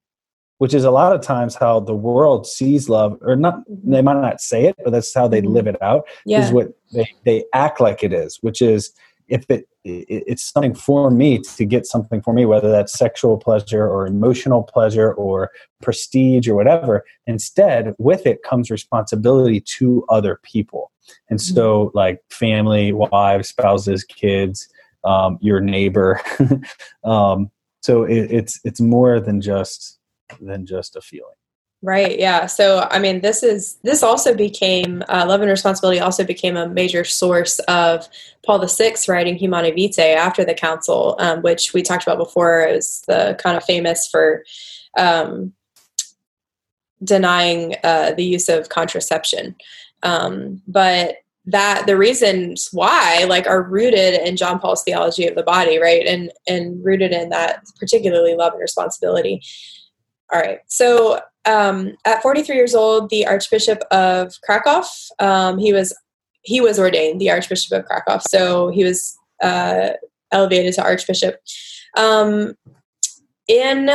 which 0.59 0.73
is 0.73 0.83
a 0.83 0.91
lot 0.91 1.13
of 1.13 1.21
times 1.21 1.55
how 1.55 1.79
the 1.79 1.95
world 1.95 2.45
sees 2.45 2.87
love 2.87 3.17
or 3.21 3.35
not 3.35 3.55
they 3.67 4.01
might 4.01 4.21
not 4.21 4.39
say 4.39 4.65
it 4.65 4.75
but 4.83 4.91
that's 4.91 5.13
how 5.13 5.27
they 5.27 5.41
mm-hmm. 5.41 5.53
live 5.53 5.67
it 5.67 5.81
out 5.81 6.05
yeah. 6.25 6.45
is 6.45 6.51
what 6.51 6.67
they, 6.93 7.05
they 7.25 7.43
act 7.53 7.79
like 7.81 8.03
it 8.03 8.13
is 8.13 8.37
which 8.41 8.61
is 8.61 8.93
if 9.27 9.49
it, 9.49 9.67
it, 9.83 10.23
it's 10.27 10.43
something 10.43 10.73
for 10.73 11.09
me 11.09 11.39
to 11.39 11.65
get 11.65 11.85
something 11.85 12.21
for 12.21 12.33
me 12.33 12.45
whether 12.45 12.71
that's 12.71 12.93
sexual 12.93 13.37
pleasure 13.37 13.87
or 13.87 14.07
emotional 14.07 14.63
pleasure 14.63 15.13
or 15.13 15.51
prestige 15.81 16.47
or 16.47 16.55
whatever 16.55 17.03
instead 17.27 17.93
with 17.97 18.25
it 18.25 18.43
comes 18.43 18.71
responsibility 18.71 19.59
to 19.59 20.05
other 20.09 20.39
people 20.43 20.91
and 21.29 21.39
mm-hmm. 21.39 21.55
so, 21.55 21.91
like 21.93 22.21
family, 22.29 22.91
wives, 22.93 23.49
spouses, 23.49 24.03
kids, 24.03 24.69
um, 25.03 25.37
your 25.41 25.59
neighbor. 25.59 26.21
um, 27.03 27.51
so 27.81 28.03
it, 28.03 28.31
it's 28.31 28.59
it's 28.63 28.79
more 28.79 29.19
than 29.19 29.41
just 29.41 29.99
than 30.39 30.65
just 30.65 30.95
a 30.95 31.01
feeling. 31.01 31.35
Right. 31.85 32.17
Yeah. 32.17 32.45
So, 32.45 32.87
I 32.89 32.97
mean, 32.97 33.19
this 33.19 33.43
is 33.43 33.77
this 33.83 34.03
also 34.03 34.33
became 34.33 35.03
uh, 35.09 35.25
love 35.27 35.41
and 35.41 35.49
responsibility 35.49 35.99
also 35.99 36.23
became 36.23 36.55
a 36.55 36.69
major 36.69 37.03
source 37.03 37.59
of 37.67 38.07
Paul 38.45 38.65
VI 38.65 38.93
writing 39.09 39.35
Humanae 39.35 39.73
Vitae 39.73 40.15
after 40.15 40.45
the 40.45 40.53
council, 40.53 41.17
um, 41.19 41.41
which 41.41 41.73
we 41.73 41.81
talked 41.81 42.03
about 42.03 42.17
before. 42.17 42.61
It 42.61 42.75
was 42.75 43.03
the 43.05 43.37
kind 43.37 43.57
of 43.57 43.65
famous 43.65 44.07
for 44.07 44.45
um, 44.97 45.51
denying 47.03 47.75
uh, 47.83 48.13
the 48.13 48.23
use 48.23 48.47
of 48.47 48.69
contraception. 48.69 49.53
Um, 50.03 50.61
but 50.65 51.17
that 51.47 51.85
the 51.85 51.97
reasons 51.97 52.69
why 52.71 53.25
like 53.27 53.45
are 53.45 53.61
rooted 53.61 54.25
in 54.25 54.37
John 54.37 54.57
Paul's 54.57 54.83
theology 54.83 55.27
of 55.27 55.35
the 55.35 55.43
body, 55.43 55.79
right? 55.79 56.05
And 56.07 56.31
and 56.47 56.81
rooted 56.81 57.11
in 57.11 57.27
that 57.31 57.65
particularly 57.77 58.35
love 58.35 58.53
and 58.53 58.61
responsibility. 58.61 59.41
All 60.31 60.39
right. 60.39 60.59
So 60.67 61.19
um, 61.45 61.95
at 62.05 62.21
43 62.21 62.55
years 62.55 62.75
old, 62.75 63.09
the 63.09 63.27
Archbishop 63.27 63.79
of 63.91 64.33
Krakow, 64.43 64.83
um, 65.19 65.57
he 65.57 65.73
was 65.73 65.93
he 66.43 66.59
was 66.59 66.77
ordained 66.77 67.21
the 67.21 67.31
Archbishop 67.31 67.71
of 67.71 67.85
Krakow. 67.85 68.19
So 68.29 68.69
he 68.69 68.83
was 68.83 69.17
uh, 69.41 69.91
elevated 70.31 70.73
to 70.75 70.83
Archbishop. 70.83 71.35
Um, 71.97 72.55
in 73.47 73.89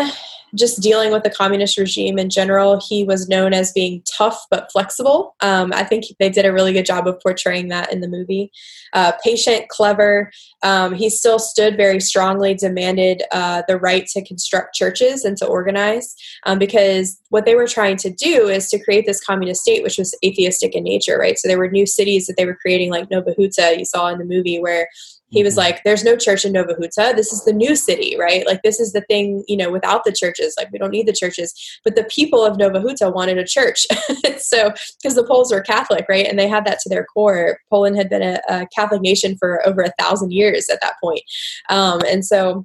just 0.55 0.81
dealing 0.81 1.13
with 1.13 1.23
the 1.23 1.31
communist 1.31 1.79
regime 1.79 2.19
in 2.19 2.31
general, 2.31 2.81
he 2.89 3.05
was 3.05 3.29
known 3.29 3.53
as 3.53 3.73
being 3.73 4.03
tough 4.17 4.47
but 4.51 4.71
flexible. 4.73 5.35
Um, 5.41 5.73
I 5.75 5.85
think 5.85 6.05
they 6.19 6.31
did 6.31 6.47
a 6.47 6.53
really 6.53 6.73
good 6.73 6.87
job 6.87 7.07
of 7.07 7.21
portraying 7.21 7.69
that 7.69 7.93
in 7.93 8.01
the 8.01 8.09
movie. 8.09 8.51
Uh, 8.93 9.13
patient, 9.23 9.69
clever. 9.69 10.31
Um, 10.63 10.95
he 10.95 11.11
still 11.11 11.39
stood 11.39 11.77
very 11.77 12.01
strongly, 12.01 12.55
demanded 12.55 13.23
uh, 13.33 13.63
the 13.69 13.79
right 13.79 14.07
to 14.09 14.25
construct 14.25 14.75
churches 14.75 15.25
and 15.25 15.37
to 15.39 15.47
organize 15.47 16.15
um, 16.45 16.59
because 16.59 17.21
what 17.29 17.45
they 17.45 17.55
were 17.55 17.67
trying 17.67 17.97
to 17.99 18.11
do 18.11 18.49
is 18.49 18.69
to 18.71 18.83
create 18.83 19.07
this 19.07 19.23
communist 19.23 19.63
state, 19.63 19.83
which 19.83 19.99
was 19.99 20.17
atheistic 20.25 20.75
in 20.75 20.85
nature, 20.85 21.19
right? 21.19 21.39
So 21.39 21.49
there 21.49 21.59
were 21.59 21.71
new 21.71 21.87
cities 21.87 22.27
that 22.27 22.37
they 22.37 22.47
were 22.47 22.57
creating, 22.57 22.91
like 22.91 23.11
Nova 23.11 23.35
Huta, 23.37 23.77
you 23.79 23.85
saw 23.85 24.09
in 24.09 24.19
the 24.19 24.25
movie, 24.25 24.61
where 24.61 24.89
he 25.31 25.43
was 25.43 25.55
mm-hmm. 25.55 25.61
like 25.61 25.85
there's 25.85 26.05
no 26.05 26.17
church 26.17 26.45
in 26.45 26.53
nova 26.53 26.75
huta. 26.79 27.13
This 27.15 27.33
is 27.33 27.45
the 27.45 27.53
new 27.53 27.77
city 27.77 28.17
right? 28.19 28.47
Like 28.47 28.63
this 28.63 28.81
is 28.81 28.93
the 28.93 29.03
thing 29.03 29.45
you 29.49 29.57
know 29.57 29.71
without 29.71 30.05
the 30.05 30.13
churches. 30.13 30.55
Like 30.59 30.71
we 30.73 30.79
don't 30.79 30.91
need 30.91 31.07
the 31.07 31.13
churches. 31.13 31.55
But 31.85 31.97
the 31.97 32.05
people 32.05 32.45
of 32.45 32.57
nova 32.57 32.81
huta 32.81 33.11
wanted 33.11 33.39
a 33.39 33.47
church. 33.47 33.87
So 34.39 34.73
because 35.03 35.15
the 35.15 35.27
poles 35.27 35.53
were 35.53 35.61
catholic 35.61 36.07
right? 36.09 36.27
And 36.27 36.39
they 36.39 36.49
had 36.49 36.65
that 36.65 36.79
to 36.81 36.89
their 36.89 37.05
core. 37.05 37.59
Poland 37.69 37.97
had 37.97 38.09
been 38.09 38.23
a, 38.23 38.41
a 38.49 38.67
catholic 38.75 39.03
nation 39.03 39.37
for 39.37 39.67
over 39.67 39.83
a 39.83 39.93
thousand 39.99 40.33
years 40.33 40.69
at 40.71 40.81
that 40.81 40.95
point. 41.03 41.21
Um, 41.69 42.01
and 42.09 42.25
so 42.25 42.65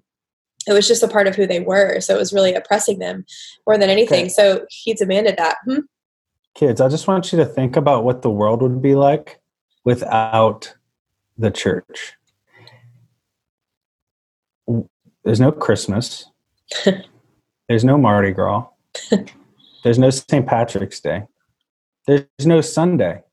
it 0.66 0.72
was 0.72 0.88
just 0.88 1.04
a 1.04 1.08
part 1.08 1.28
of 1.28 1.36
who 1.36 1.46
they 1.46 1.60
were. 1.60 2.00
So 2.00 2.16
it 2.16 2.20
was 2.20 2.32
really 2.32 2.54
oppressing 2.54 3.00
them 3.00 3.26
more 3.68 3.78
than 3.78 3.90
anything. 3.90 4.26
Okay. 4.26 4.30
so 4.30 4.66
he 4.70 4.94
demanded 4.94 5.36
that. 5.38 5.58
Hmm? 5.66 5.80
kids, 6.54 6.82
I 6.82 6.90
just 6.90 7.08
want 7.08 7.32
you 7.32 7.38
to 7.40 7.46
think 7.46 7.76
about 7.76 8.04
what 8.04 8.22
the 8.22 8.30
world 8.30 8.62
would 8.62 8.82
be 8.82 8.96
like 8.96 9.40
without 9.84 10.74
the 11.38 11.52
church. 11.52 12.14
There's 15.24 15.40
no 15.40 15.52
Christmas. 15.52 16.26
There's 17.68 17.84
no 17.84 17.98
Mardi 17.98 18.32
Gras. 18.32 18.68
There's 19.84 20.00
no 20.00 20.10
St. 20.10 20.46
Patrick's 20.46 21.00
Day. 21.00 21.24
There's 22.08 22.26
no 22.46 22.62
Sunday. 22.62 23.24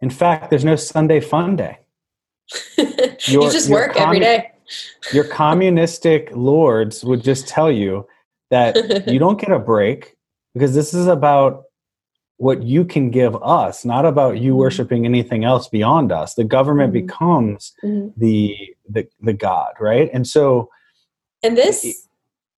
In 0.00 0.10
fact, 0.10 0.50
there's 0.50 0.64
no 0.64 0.76
Sunday 0.76 1.20
fun 1.20 1.56
day. 1.56 1.78
Your, 3.26 3.44
you 3.44 3.50
just 3.50 3.68
work 3.68 3.94
commun- 3.94 4.06
every 4.06 4.20
day. 4.20 4.52
your 5.12 5.24
communistic 5.24 6.30
lords 6.32 7.04
would 7.04 7.22
just 7.22 7.48
tell 7.48 7.70
you 7.70 8.06
that 8.50 9.08
you 9.08 9.18
don't 9.18 9.40
get 9.40 9.50
a 9.50 9.58
break 9.58 10.16
because 10.54 10.74
this 10.74 10.94
is 10.94 11.06
about 11.06 11.64
what 12.36 12.62
you 12.62 12.84
can 12.84 13.10
give 13.10 13.36
us, 13.42 13.84
not 13.84 14.06
about 14.06 14.38
you 14.38 14.52
mm-hmm. 14.52 14.60
worshiping 14.60 15.04
anything 15.04 15.44
else 15.44 15.68
beyond 15.68 16.12
us. 16.12 16.34
The 16.34 16.44
government 16.44 16.92
mm-hmm. 16.92 17.06
becomes 17.06 17.72
mm-hmm. 17.82 18.08
the 18.16 18.56
the 18.88 19.06
the 19.20 19.32
God, 19.32 19.72
right? 19.80 20.08
And 20.12 20.26
so 20.26 20.70
And 21.42 21.56
this 21.56 22.06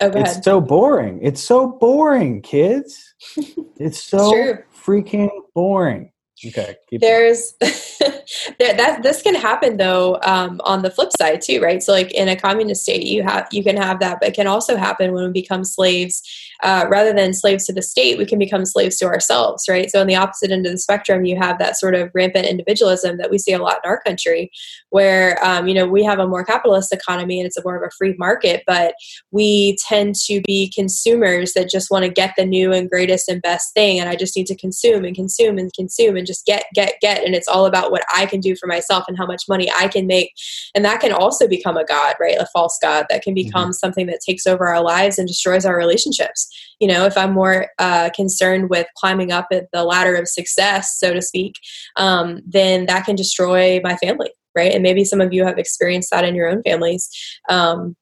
oh, 0.01 0.11
it's 0.14 0.45
so 0.45 0.61
boring. 0.61 1.20
It's 1.22 1.43
so 1.43 1.68
boring, 1.68 2.43
kids. 2.43 3.14
it's 3.76 4.03
so 4.03 4.35
it's 4.35 4.62
freaking 4.85 5.31
boring. 5.55 6.12
Okay. 6.47 6.74
There's 6.91 7.53
that 7.61 9.01
this 9.03 9.20
can 9.20 9.35
happen 9.35 9.76
though 9.76 10.18
um, 10.22 10.61
on 10.64 10.81
the 10.81 10.91
flip 10.91 11.11
side 11.20 11.43
too, 11.43 11.61
right? 11.61 11.83
So 11.83 11.93
like 11.93 12.11
in 12.12 12.28
a 12.28 12.37
communist 12.37 12.83
state, 12.83 13.03
you 13.03 13.22
have 13.22 13.47
you 13.53 13.62
can 13.62 13.76
have 13.76 14.01
that, 14.01 14.20
but 14.20 14.31
it 14.31 14.35
can 14.35 14.47
also 14.47 14.76
happen 14.76 15.12
when 15.12 15.26
we 15.26 15.33
become 15.33 15.64
slaves. 15.64 16.22
Uh, 16.63 16.87
rather 16.89 17.13
than 17.13 17.33
slaves 17.33 17.65
to 17.67 17.73
the 17.73 17.83
state, 17.83 18.19
we 18.19 18.27
can 18.27 18.39
become 18.39 18.65
slaves 18.65 18.97
to 18.99 19.07
ourselves, 19.07 19.65
right? 19.69 19.91
So 19.91 20.01
on 20.01 20.07
the 20.07 20.17
opposite 20.17 20.51
end 20.51 20.67
of 20.67 20.73
the 20.73 20.79
spectrum, 20.79 21.25
you 21.25 21.37
have 21.37 21.59
that 21.59 21.79
sort 21.79 21.95
of 21.95 22.11
rampant 22.15 22.47
individualism 22.47 23.17
that 23.19 23.31
we 23.31 23.39
see 23.39 23.53
a 23.53 23.59
lot 23.59 23.79
in 23.83 23.89
our 23.89 24.01
country, 24.03 24.51
where 24.91 25.43
um, 25.45 25.69
you 25.69 25.75
know 25.75 25.87
we 25.87 26.05
have 26.05 26.19
a 26.19 26.27
more 26.27 26.45
capitalist 26.45 26.93
economy 26.93 27.41
and 27.41 27.47
it's 27.47 27.57
a 27.57 27.63
more 27.65 27.77
of 27.77 27.83
a 27.83 27.91
free 27.97 28.15
market, 28.19 28.63
but 28.67 28.95
we 29.31 29.77
tend 29.89 30.15
to 30.27 30.41
be 30.47 30.71
consumers 30.75 31.53
that 31.55 31.71
just 31.71 31.91
want 31.91 32.05
to 32.05 32.11
get 32.11 32.35
the 32.37 32.45
new 32.45 32.73
and 32.73 32.91
greatest 32.91 33.29
and 33.29 33.43
best 33.43 33.75
thing, 33.75 33.99
and 33.99 34.09
I 34.09 34.17
just 34.17 34.37
need 34.37 34.47
to 34.47 34.57
consume 34.57 35.05
and 35.05 35.15
consume 35.15 35.59
and 35.59 35.73
consume 35.73 36.17
and 36.17 36.27
just 36.27 36.47
get, 36.47 36.65
get, 36.75 36.95
get. 37.01 37.25
And 37.25 37.35
it's 37.35 37.49
all 37.49 37.67
about 37.67 37.91
what 37.91 38.05
I 38.15 38.27
can 38.27 38.41
do 38.41 38.55
for 38.57 38.67
myself 38.67 39.05
and 39.09 39.17
how 39.17 39.27
much 39.27 39.45
money 39.49 39.71
I 39.79 39.89
can 39.89 40.07
make. 40.07 40.33
And 40.75 40.85
that 40.85 41.01
can 41.01 41.13
also 41.13 41.49
become 41.49 41.77
a 41.77 41.85
God, 41.85 42.17
right? 42.21 42.37
A 42.39 42.47
false 42.53 42.79
God 42.81 43.07
that 43.09 43.23
can 43.23 43.35
become 43.35 43.67
mm-hmm. 43.67 43.73
something 43.73 44.07
that 44.07 44.21
takes 44.25 44.47
over 44.47 44.69
our 44.69 44.83
lives 44.83 45.19
and 45.19 45.27
destroys 45.27 45.65
our 45.65 45.77
relationships. 45.77 46.50
You 46.79 46.89
know, 46.89 47.05
if 47.05 47.17
I'm 47.17 47.33
more 47.33 47.69
uh, 47.79 48.11
concerned 48.15 48.71
with 48.71 48.87
climbing 48.97 49.33
up 49.33 49.49
at 49.53 49.67
the 49.73 49.85
ladder 49.85 50.15
of 50.15 50.29
success, 50.29 50.99
so 50.99 51.13
to 51.13 51.23
speak, 51.23 51.55
um, 51.97 52.41
then 52.47 52.87
that 52.87 53.05
can 53.05 53.17
destroy 53.17 53.81
my 53.83 53.97
family, 53.97 54.31
right? 54.55 54.73
And 54.73 54.83
maybe 54.83 55.05
some 55.05 55.21
of 55.21 55.33
you 55.33 55.45
have 55.45 55.59
experienced 55.59 56.11
that 56.11 56.25
in 56.25 56.35
your 56.35 56.49
own 56.49 56.63
families. 56.63 57.11
Um, 57.49 57.97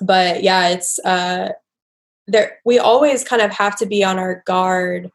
but 0.00 0.42
yeah, 0.42 0.68
it's, 0.68 0.98
uh, 1.00 1.50
there, 2.26 2.58
we 2.64 2.78
always 2.78 3.24
kind 3.24 3.42
of 3.42 3.50
have 3.52 3.76
to 3.78 3.86
be 3.86 4.04
on 4.04 4.18
our 4.18 4.42
guard 4.46 5.10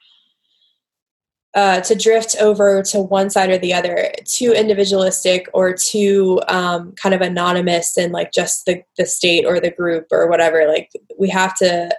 uh, 1.56 1.80
to 1.82 1.94
drift 1.94 2.36
over 2.42 2.82
to 2.82 3.00
one 3.00 3.30
side 3.30 3.52
or 3.52 3.60
the 3.60 3.74
other, 3.74 4.12
too 4.26 4.52
individualistic 4.52 5.48
or 5.54 5.72
too 5.72 6.42
um, 6.48 6.92
kind 6.94 7.14
of 7.14 7.22
anonymous 7.22 7.96
and 7.96 8.12
like 8.12 8.32
just 8.34 8.66
the, 8.66 8.82
the 8.98 9.06
state 9.06 9.46
or 9.46 9.60
the 9.60 9.70
group 9.70 10.08
or 10.12 10.28
whatever. 10.28 10.68
Like 10.68 10.90
we 11.20 11.30
have 11.30 11.56
to 11.58 11.96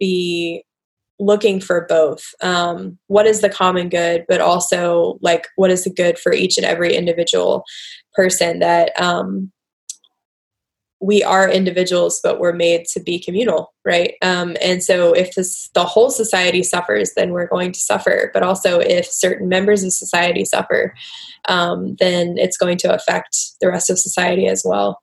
be 0.00 0.64
looking 1.20 1.60
for 1.60 1.86
both. 1.88 2.24
Um, 2.42 2.98
what 3.06 3.26
is 3.26 3.42
the 3.42 3.50
common 3.50 3.88
good, 3.88 4.24
but 4.28 4.40
also 4.40 5.18
like 5.20 5.46
what 5.56 5.70
is 5.70 5.84
the 5.84 5.92
good 5.92 6.18
for 6.18 6.32
each 6.32 6.56
and 6.56 6.66
every 6.66 6.96
individual 6.96 7.62
person 8.14 8.58
that 8.60 8.98
um, 9.00 9.52
we 11.00 11.22
are 11.22 11.48
individuals, 11.48 12.20
but 12.22 12.38
we're 12.38 12.52
made 12.52 12.84
to 12.92 13.00
be 13.00 13.18
communal, 13.18 13.72
right? 13.86 14.14
Um, 14.22 14.56
and 14.62 14.82
so, 14.82 15.12
if 15.14 15.34
this, 15.34 15.70
the 15.74 15.84
whole 15.84 16.10
society 16.10 16.62
suffers, 16.62 17.12
then 17.16 17.30
we're 17.30 17.48
going 17.48 17.72
to 17.72 17.80
suffer. 17.80 18.30
But 18.34 18.42
also, 18.42 18.80
if 18.80 19.06
certain 19.06 19.48
members 19.48 19.82
of 19.82 19.92
society 19.92 20.44
suffer, 20.44 20.94
um, 21.48 21.96
then 22.00 22.36
it's 22.36 22.58
going 22.58 22.76
to 22.78 22.94
affect 22.94 23.36
the 23.60 23.68
rest 23.68 23.88
of 23.88 23.98
society 23.98 24.46
as 24.46 24.62
well. 24.64 25.00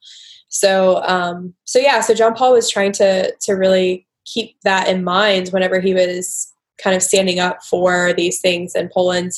So, 0.49 1.03
um, 1.03 1.55
so 1.65 1.79
yeah. 1.79 2.01
So 2.01 2.13
John 2.13 2.35
Paul 2.35 2.53
was 2.53 2.69
trying 2.69 2.91
to 2.93 3.33
to 3.41 3.53
really 3.53 4.06
keep 4.27 4.55
that 4.63 4.87
in 4.87 5.03
mind 5.03 5.49
whenever 5.49 5.79
he 5.79 5.93
was 5.93 6.51
kind 6.81 6.95
of 6.95 7.01
standing 7.01 7.39
up 7.39 7.63
for 7.63 8.13
these 8.13 8.39
things 8.39 8.75
in 8.75 8.89
Poland. 8.93 9.31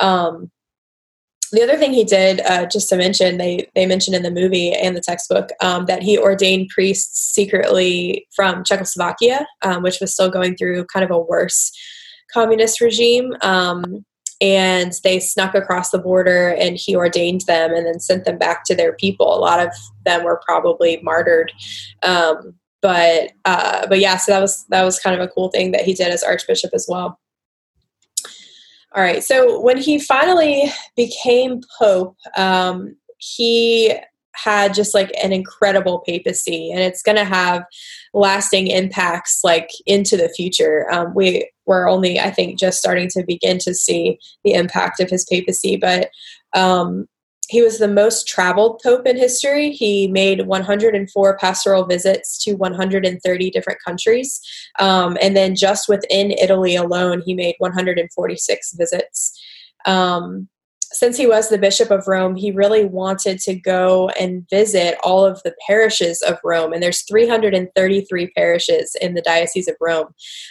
Um, 0.00 0.50
the 1.52 1.62
other 1.62 1.76
thing 1.76 1.92
he 1.92 2.04
did, 2.04 2.40
uh, 2.40 2.64
just 2.66 2.88
to 2.88 2.96
mention, 2.96 3.36
they 3.36 3.68
they 3.74 3.84
mentioned 3.84 4.16
in 4.16 4.22
the 4.22 4.30
movie 4.30 4.72
and 4.72 4.96
the 4.96 5.02
textbook 5.02 5.50
um, 5.60 5.84
that 5.84 6.02
he 6.02 6.16
ordained 6.18 6.70
priests 6.70 7.32
secretly 7.34 8.26
from 8.34 8.64
Czechoslovakia, 8.64 9.46
um, 9.60 9.82
which 9.82 9.98
was 10.00 10.14
still 10.14 10.30
going 10.30 10.56
through 10.56 10.86
kind 10.86 11.04
of 11.04 11.10
a 11.10 11.18
worse 11.18 11.70
communist 12.32 12.80
regime. 12.80 13.34
Um, 13.42 14.04
and 14.40 14.94
they 15.04 15.20
snuck 15.20 15.54
across 15.54 15.90
the 15.90 15.98
border, 15.98 16.48
and 16.48 16.76
he 16.76 16.96
ordained 16.96 17.42
them, 17.42 17.72
and 17.72 17.86
then 17.86 18.00
sent 18.00 18.24
them 18.24 18.38
back 18.38 18.64
to 18.64 18.74
their 18.74 18.94
people. 18.94 19.32
A 19.32 19.38
lot 19.38 19.64
of 19.64 19.72
them 20.04 20.24
were 20.24 20.40
probably 20.44 21.00
martyred 21.02 21.52
um, 22.02 22.54
but 22.82 23.30
uh, 23.44 23.86
but 23.86 24.00
yeah, 24.00 24.16
so 24.16 24.32
that 24.32 24.40
was 24.40 24.66
that 24.66 24.82
was 24.82 24.98
kind 24.98 25.18
of 25.18 25.22
a 25.26 25.30
cool 25.30 25.48
thing 25.50 25.70
that 25.70 25.82
he 25.82 25.94
did 25.94 26.08
as 26.08 26.22
archbishop 26.22 26.72
as 26.74 26.86
well. 26.88 27.18
All 28.94 29.02
right. 29.02 29.24
So 29.24 29.58
when 29.60 29.78
he 29.78 29.98
finally 29.98 30.70
became 30.96 31.62
pope, 31.78 32.16
um, 32.36 32.94
he 33.16 33.94
had 34.34 34.74
just 34.74 34.94
like 34.94 35.10
an 35.22 35.32
incredible 35.32 36.00
papacy, 36.00 36.70
and 36.70 36.80
it's 36.80 37.02
going 37.02 37.16
to 37.16 37.24
have 37.24 37.64
lasting 38.12 38.66
impacts 38.66 39.40
like 39.44 39.70
into 39.86 40.16
the 40.16 40.28
future. 40.28 40.92
Um, 40.92 41.14
we 41.14 41.50
were 41.64 41.88
only, 41.88 42.18
I 42.18 42.30
think, 42.30 42.58
just 42.58 42.78
starting 42.78 43.08
to 43.10 43.24
begin 43.24 43.58
to 43.60 43.74
see 43.74 44.18
the 44.44 44.54
impact 44.54 45.00
of 45.00 45.08
his 45.08 45.24
papacy, 45.24 45.76
but 45.76 46.10
um, 46.54 47.06
he 47.48 47.60
was 47.60 47.78
the 47.78 47.88
most 47.88 48.26
traveled 48.26 48.80
pope 48.82 49.06
in 49.06 49.16
history. 49.16 49.72
He 49.72 50.06
made 50.06 50.46
104 50.46 51.38
pastoral 51.38 51.84
visits 51.84 52.42
to 52.44 52.54
130 52.54 53.50
different 53.50 53.78
countries. 53.84 54.40
Um, 54.78 55.18
and 55.20 55.36
then 55.36 55.54
just 55.56 55.88
within 55.88 56.30
Italy 56.30 56.76
alone, 56.76 57.22
he 57.24 57.34
made 57.34 57.56
146 57.58 58.72
visits. 58.74 59.40
Um, 59.84 60.48
since 60.92 61.16
he 61.16 61.26
was 61.26 61.48
the 61.48 61.58
Bishop 61.58 61.90
of 61.90 62.06
Rome, 62.06 62.36
he 62.36 62.50
really 62.50 62.84
wanted 62.84 63.38
to 63.40 63.54
go 63.54 64.08
and 64.20 64.46
visit 64.50 64.96
all 65.02 65.24
of 65.24 65.42
the 65.42 65.54
parishes 65.66 66.22
of 66.22 66.38
Rome. 66.44 66.72
And 66.72 66.82
there's 66.82 67.02
333 67.02 68.30
parishes 68.36 68.94
in 69.00 69.14
the 69.14 69.22
Diocese 69.22 69.68
of 69.68 69.76
Rome. 69.80 70.08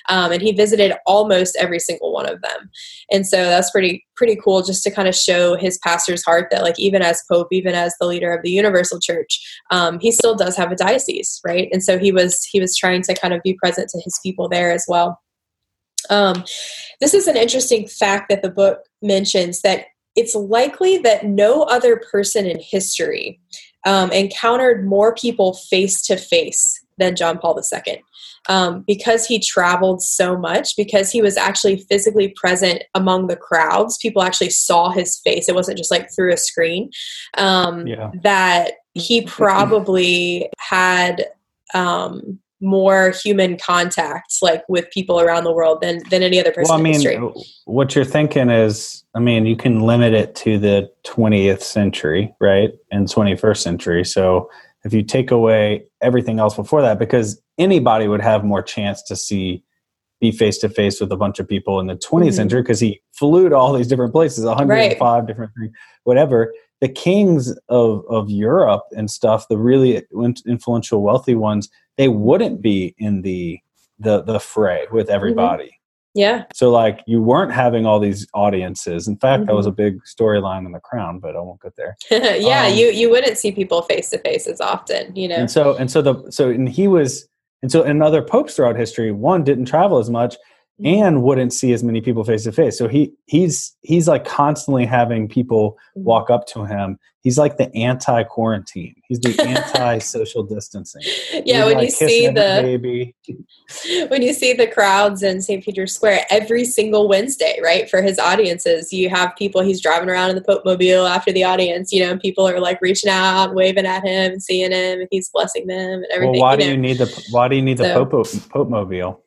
Um, 0.10 0.32
and 0.32 0.42
he 0.42 0.52
visited 0.52 0.94
almost 1.06 1.56
every 1.60 1.80
single 1.80 2.12
one 2.12 2.30
of 2.30 2.42
them. 2.42 2.70
And 3.12 3.26
so 3.26 3.38
that's 3.38 3.72
pretty 3.72 4.06
pretty 4.16 4.36
cool 4.36 4.62
just 4.62 4.84
to 4.84 4.92
kind 4.92 5.08
of 5.08 5.16
show 5.16 5.56
his 5.56 5.80
pastor's 5.80 6.24
heart 6.24 6.50
that 6.52 6.62
like 6.62 6.78
even 6.78 7.02
as 7.02 7.24
Pope, 7.32 7.48
even 7.52 7.74
as 7.74 7.96
the 8.00 8.06
leader 8.06 8.32
of 8.32 8.44
the 8.44 8.52
Universal 8.52 9.00
Church, 9.00 9.40
um, 9.72 10.00
he 10.00 10.12
still 10.12 10.36
does 10.36 10.56
have 10.56 10.72
a 10.72 10.76
diocese, 10.76 11.42
right? 11.46 11.70
And 11.72 11.84
so 11.84 11.98
he 11.98 12.12
was 12.12 12.44
he 12.46 12.60
was 12.60 12.76
trying 12.76 13.02
to 13.04 13.16
kind 13.16 13.34
of 13.34 13.42
be 13.44 13.54
present 13.54 13.90
to 13.90 14.02
his 14.04 14.20
people 14.24 14.48
there 14.48 14.72
as 14.72 14.86
well. 14.88 15.20
Um, 16.10 16.44
this 17.00 17.14
is 17.14 17.28
an 17.28 17.38
interesting 17.38 17.88
fact 17.88 18.30
that 18.30 18.42
the 18.42 18.50
book 18.50 18.80
mentions 19.02 19.62
that 19.62 19.86
it's 20.16 20.36
likely 20.36 20.98
that 21.00 21.26
no 21.26 21.64
other 21.64 22.02
person 22.12 22.46
in 22.46 22.60
history 22.60 23.40
um, 23.86 24.12
encountered 24.12 24.86
more 24.86 25.14
people 25.16 25.54
face 25.54 26.02
to 26.04 26.18
face 26.18 26.80
than 26.98 27.16
John 27.16 27.40
Paul 27.40 27.60
II. 27.60 28.04
Um, 28.50 28.84
because 28.88 29.26
he 29.26 29.40
traveled 29.40 30.02
so 30.02 30.36
much, 30.36 30.76
because 30.76 31.12
he 31.12 31.22
was 31.22 31.38
actually 31.38 31.78
physically 31.90 32.34
present 32.36 32.84
among 32.96 33.28
the 33.28 33.36
crowds, 33.36 34.00
people 34.00 34.24
actually 34.24 34.50
saw 34.50 34.90
his 34.90 35.20
face. 35.24 35.48
It 35.48 35.56
wasn't 35.56 35.78
just 35.78 35.92
like 35.92 36.10
through 36.14 36.34
a 36.34 36.38
screen. 36.38 36.90
Um, 37.38 37.86
yeah. 37.86 38.10
That 38.24 38.74
he 38.94 39.22
probably 39.28 40.50
had 40.58 41.26
um, 41.74 42.40
more 42.62 43.12
human 43.24 43.58
contacts 43.58 44.42
like 44.42 44.64
with 44.70 44.90
people 44.92 45.20
around 45.20 45.44
the 45.44 45.52
world 45.52 45.80
than 45.82 46.02
than 46.10 46.24
any 46.24 46.40
other 46.40 46.52
person 46.52 46.70
well, 46.70 46.80
I 46.80 46.82
mean, 46.82 46.94
history. 46.94 47.20
What 47.66 47.96
you're 47.96 48.06
thinking 48.06 48.50
is, 48.50 49.04
I 49.16 49.20
mean, 49.20 49.46
you 49.46 49.56
can 49.56 49.82
limit 49.82 50.14
it 50.14 50.36
to 50.36 50.58
the 50.58 50.92
20th 51.06 51.62
century, 51.62 52.34
right, 52.40 52.72
and 52.92 53.08
21st 53.08 53.58
century. 53.58 54.06
So 54.06 54.50
if 54.84 54.94
you 54.94 55.04
take 55.04 55.32
away 55.32 55.86
everything 56.02 56.40
else 56.40 56.56
before 56.56 56.82
that, 56.82 57.00
because 57.00 57.42
anybody 57.58 58.08
would 58.08 58.22
have 58.22 58.44
more 58.44 58.62
chance 58.62 59.02
to 59.04 59.16
see 59.16 59.64
be 60.22 60.32
face 60.32 60.60
to 60.60 60.70
face 60.70 61.02
with 61.02 61.12
a 61.12 61.18
bunch 61.18 61.40
of 61.40 61.50
people 61.50 61.80
in 61.80 61.88
the 61.88 61.96
20th 61.96 62.22
mm-hmm. 62.22 62.32
century 62.32 62.62
because 62.62 62.80
he 62.80 63.02
flew 63.12 63.50
to 63.50 63.56
all 63.56 63.74
these 63.74 63.88
different 63.88 64.14
places, 64.14 64.46
105 64.46 65.02
right. 65.02 65.28
different 65.28 65.52
things, 65.60 65.74
whatever. 66.04 66.54
The 66.80 66.90
kings 66.90 67.58
of, 67.70 68.04
of 68.08 68.30
Europe 68.30 68.84
and 68.92 69.10
stuff, 69.10 69.48
the 69.50 69.58
really 69.58 70.04
influential, 70.48 71.02
wealthy 71.02 71.36
ones, 71.36 71.70
they 72.02 72.08
wouldn't 72.08 72.64
be 72.64 72.96
in 72.98 73.22
the 73.22 73.60
the 74.00 74.24
the 74.24 74.40
fray 74.40 74.88
with 74.92 75.06
mm-hmm. 75.06 75.16
everybody. 75.16 75.80
Yeah. 76.16 76.46
So 76.52 76.72
like 76.72 77.02
you 77.06 77.22
weren't 77.22 77.52
having 77.52 77.86
all 77.86 78.00
these 78.00 78.26
audiences. 78.34 79.08
In 79.08 79.18
fact, 79.18 79.42
mm-hmm. 79.42 79.50
that 79.50 79.56
was 79.56 79.68
a 79.68 79.70
mm-hmm. 79.70 79.76
big 79.76 80.00
storyline 80.04 80.66
in 80.66 80.72
the 80.72 80.80
crown, 80.80 81.20
but 81.20 81.36
I 81.36 81.42
won't 81.42 81.62
get 81.62 81.76
there. 81.76 81.96
yeah, 82.10 82.66
um, 82.66 82.74
you 82.74 82.88
you 82.88 83.12
wouldn't 83.12 83.38
see 83.38 83.52
people 83.52 83.84
face 83.84 84.10
to 84.10 84.18
face 84.18 84.48
as 84.48 84.60
often, 84.60 85.16
you 85.16 85.28
know. 85.28 85.36
And 85.36 85.52
so 85.52 85.78
and 85.78 85.92
so 85.92 86.02
the 86.02 86.32
so 86.32 86.50
and 86.50 86.68
he 86.68 86.88
was 86.88 87.30
and 87.62 87.72
so 87.72 87.84
in 87.84 88.02
other 88.02 88.24
popes 88.24 88.56
throughout 88.56 88.78
history, 88.78 89.12
one 89.12 89.44
didn't 89.44 89.66
travel 89.66 90.00
as 90.00 90.10
much 90.10 90.38
Mm-hmm. 90.38 90.51
And 90.84 91.24
wouldn't 91.24 91.54
see 91.54 91.74
as 91.74 91.84
many 91.84 92.02
people 92.02 92.24
face 92.24 92.44
to 92.46 92.52
face. 92.52 92.78
So 92.78 92.88
he 92.88 93.14
he's 93.26 93.76
he's 93.82 94.08
like 94.08 94.26
constantly 94.26 94.86
having 94.86 95.28
people 95.28 95.78
mm-hmm. 95.96 96.04
walk 96.04 96.30
up 96.30 96.48
to 96.48 96.66
him. 96.66 96.98
He's 97.24 97.38
like 97.38 97.58
the 97.58 97.74
anti 97.76 98.24
quarantine. 98.24 98.96
He's 99.08 99.20
the 99.20 99.40
anti 99.48 100.00
social 100.00 100.42
distancing. 100.42 101.04
Yeah, 101.46 101.66
when 101.66 101.76
like 101.76 101.86
you 101.86 101.92
see 101.92 102.28
the 102.28 102.60
baby. 102.64 103.16
when 104.08 104.24
you 104.24 104.34
see 104.34 104.54
the 104.54 104.66
crowds 104.66 105.22
in 105.22 105.42
St. 105.42 105.64
Peter's 105.64 105.94
Square 105.94 106.26
every 106.32 106.66
single 106.66 107.08
Wednesday, 107.08 107.60
right? 107.64 107.88
For 107.88 108.02
his 108.02 108.18
audiences, 108.18 108.92
you 108.92 109.10
have 109.10 109.36
people 109.36 109.62
he's 109.62 109.82
driving 109.82 110.10
around 110.10 110.32
in 110.32 110.36
the 110.36 110.42
Pope 110.42 110.66
Mobile 110.66 111.06
after 111.06 111.32
the 111.32 111.44
audience, 111.44 111.92
you 111.92 112.04
know, 112.04 112.12
and 112.12 112.20
people 112.20 112.48
are 112.48 112.60
like 112.60 112.82
reaching 112.82 113.12
out, 113.12 113.54
waving 113.54 113.86
at 113.86 114.04
him 114.04 114.32
and 114.32 114.42
seeing 114.42 114.72
him 114.72 115.02
and 115.02 115.08
he's 115.12 115.30
blessing 115.30 115.68
them 115.68 115.78
and 115.78 116.08
everything. 116.12 116.40
Well, 116.40 116.42
why 116.42 116.54
you 116.54 116.60
do 116.60 116.66
know? 116.66 116.72
you 116.72 116.78
need 116.78 116.98
the 116.98 117.26
why 117.30 117.48
do 117.48 117.56
you 117.56 117.62
need 117.62 117.78
the 117.78 117.94
Pope 117.94 118.28
Pope 118.50 118.70
Mobile? 118.70 119.21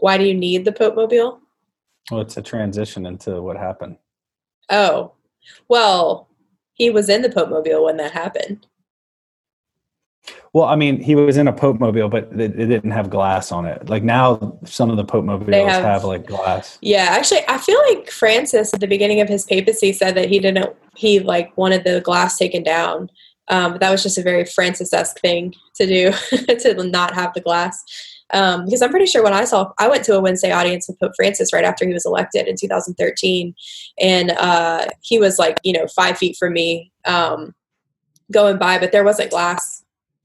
Why 0.00 0.18
do 0.18 0.24
you 0.24 0.34
need 0.34 0.64
the 0.64 0.72
Pope 0.72 0.96
Mobile? 0.96 1.40
Well, 2.10 2.20
it's 2.20 2.36
a 2.36 2.42
transition 2.42 3.06
into 3.06 3.42
what 3.42 3.56
happened. 3.56 3.96
Oh, 4.70 5.12
well, 5.68 6.28
he 6.74 6.90
was 6.90 7.08
in 7.08 7.22
the 7.22 7.30
Pope 7.30 7.50
Mobile 7.50 7.84
when 7.84 7.96
that 7.98 8.12
happened. 8.12 8.66
Well, 10.52 10.64
I 10.64 10.76
mean, 10.76 11.00
he 11.00 11.14
was 11.14 11.36
in 11.36 11.48
a 11.48 11.52
Pope 11.52 11.78
Mobile, 11.78 12.08
but 12.08 12.24
it, 12.32 12.58
it 12.58 12.66
didn't 12.66 12.90
have 12.90 13.10
glass 13.10 13.52
on 13.52 13.66
it. 13.66 13.88
Like 13.88 14.02
now, 14.02 14.58
some 14.64 14.90
of 14.90 14.96
the 14.96 15.04
Pope 15.04 15.24
Mobiles 15.24 15.70
have, 15.70 15.84
have, 15.84 16.04
like 16.04 16.26
glass. 16.26 16.78
Yeah, 16.80 17.06
actually, 17.10 17.40
I 17.48 17.58
feel 17.58 17.78
like 17.88 18.10
Francis 18.10 18.72
at 18.72 18.80
the 18.80 18.86
beginning 18.86 19.20
of 19.20 19.28
his 19.28 19.44
papacy 19.44 19.92
said 19.92 20.14
that 20.14 20.28
he 20.28 20.38
didn't. 20.38 20.74
He 20.96 21.20
like 21.20 21.56
wanted 21.56 21.84
the 21.84 22.00
glass 22.00 22.38
taken 22.38 22.62
down. 22.62 23.10
Um, 23.48 23.72
but 23.72 23.80
that 23.80 23.90
was 23.90 24.02
just 24.02 24.18
a 24.18 24.22
very 24.22 24.44
Francis-esque 24.44 25.20
thing 25.20 25.54
to 25.76 25.86
do 25.86 26.12
to 26.58 26.84
not 26.84 27.14
have 27.14 27.32
the 27.32 27.40
glass. 27.40 27.82
Um, 28.32 28.64
because 28.64 28.82
I'm 28.82 28.90
pretty 28.90 29.06
sure 29.06 29.22
when 29.22 29.32
I 29.32 29.44
saw, 29.44 29.72
I 29.78 29.88
went 29.88 30.04
to 30.04 30.16
a 30.16 30.20
Wednesday 30.20 30.52
audience 30.52 30.86
with 30.88 31.00
Pope 31.00 31.12
Francis 31.16 31.52
right 31.52 31.64
after 31.64 31.86
he 31.86 31.92
was 31.92 32.06
elected 32.06 32.46
in 32.46 32.56
2013, 32.56 33.54
and 34.00 34.30
uh, 34.32 34.86
he 35.00 35.18
was 35.18 35.38
like, 35.38 35.58
you 35.64 35.72
know, 35.72 35.86
five 35.88 36.18
feet 36.18 36.36
from 36.36 36.52
me 36.52 36.92
um, 37.04 37.54
going 38.30 38.58
by, 38.58 38.78
but 38.78 38.92
there 38.92 39.04
wasn't 39.04 39.30
glass 39.30 39.84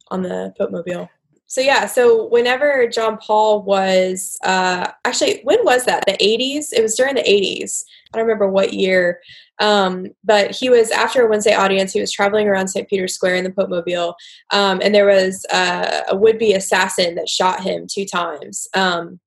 on 0.10 0.22
the 0.22 0.54
Pope 0.58 0.72
Mobile. 0.72 1.10
So 1.54 1.62
yeah, 1.62 1.86
so 1.86 2.30
whenever 2.30 2.88
John 2.88 3.18
Paul 3.18 3.62
was 3.62 4.40
uh, 4.44 4.90
actually, 5.06 5.42
when 5.44 5.64
was 5.64 5.86
that? 5.86 6.04
The 6.08 6.14
80s. 6.14 6.74
It 6.74 6.82
was 6.82 6.96
during 6.96 7.14
the 7.14 7.22
80s. 7.22 7.84
I 8.12 8.18
don't 8.18 8.26
remember 8.26 8.48
what 8.48 8.74
year. 8.74 9.22
Um, 9.60 10.08
but 10.24 10.52
he 10.52 10.70
was 10.70 10.92
after 10.92 11.22
a 11.22 11.30
Wednesday 11.30 11.54
audience. 11.54 11.94
He 11.94 12.02
was 12.02 12.12
traveling 12.12 12.48
around 12.48 12.70
St. 12.70 12.90
Peter's 12.90 13.14
Square 13.14 13.36
in 13.36 13.44
the 13.44 13.52
Pope 13.52 13.70
Mobile, 13.70 14.16
um, 14.52 14.82
and 14.84 14.94
there 14.94 15.06
was 15.06 15.46
uh, 15.52 16.02
a 16.10 16.16
would-be 16.16 16.54
assassin 16.54 17.16
that 17.16 17.30
shot 17.30 17.62
him 17.62 17.86
two 17.90 18.06
times. 18.06 18.68
Um, 18.76 19.20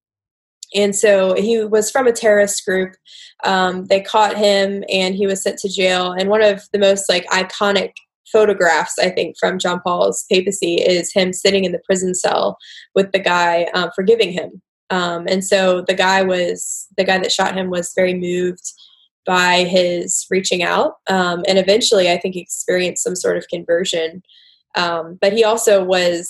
and 0.75 0.95
so 0.95 1.35
he 1.35 1.65
was 1.65 1.91
from 1.91 2.07
a 2.07 2.13
terrorist 2.13 2.65
group. 2.65 2.95
Um, 3.45 3.85
they 3.87 4.01
caught 4.01 4.37
him, 4.37 4.85
and 4.93 5.15
he 5.15 5.27
was 5.27 5.43
sent 5.43 5.59
to 5.61 5.69
jail. 5.69 6.13
And 6.13 6.29
one 6.29 6.43
of 6.43 6.63
the 6.73 6.79
most 6.79 7.09
like 7.09 7.27
iconic 7.27 7.93
photographs 8.33 8.99
I 8.99 9.09
think 9.11 9.37
from 9.39 9.59
John 9.59 9.81
Paul's 9.81 10.25
papacy 10.31 10.75
is 10.75 11.13
him 11.13 11.33
sitting 11.33 11.65
in 11.65 11.73
the 11.73 11.81
prison 11.87 12.15
cell 12.15 12.59
with 12.95 13.13
the 13.13 13.21
guy 13.21 13.69
um, 13.75 13.91
forgiving 13.95 14.33
him. 14.33 14.61
Um, 14.91 15.27
and 15.29 15.45
so 15.45 15.83
the 15.87 15.95
guy 15.95 16.23
was 16.23 16.87
the 16.97 17.05
guy 17.05 17.19
that 17.19 17.33
shot 17.33 17.57
him 17.57 17.71
was 17.71 17.93
very 17.95 18.15
moved 18.15 18.73
by 19.27 19.65
his 19.65 20.27
reaching 20.31 20.63
out. 20.63 20.95
Um, 21.09 21.43
and 21.49 21.59
eventually, 21.59 22.11
I 22.11 22.19
think 22.19 22.37
experienced 22.37 23.03
some 23.03 23.17
sort 23.17 23.37
of 23.37 23.49
conversion. 23.49 24.23
Um, 24.77 25.19
but 25.21 25.33
he 25.33 25.45
also 25.45 25.85
was 25.85 26.29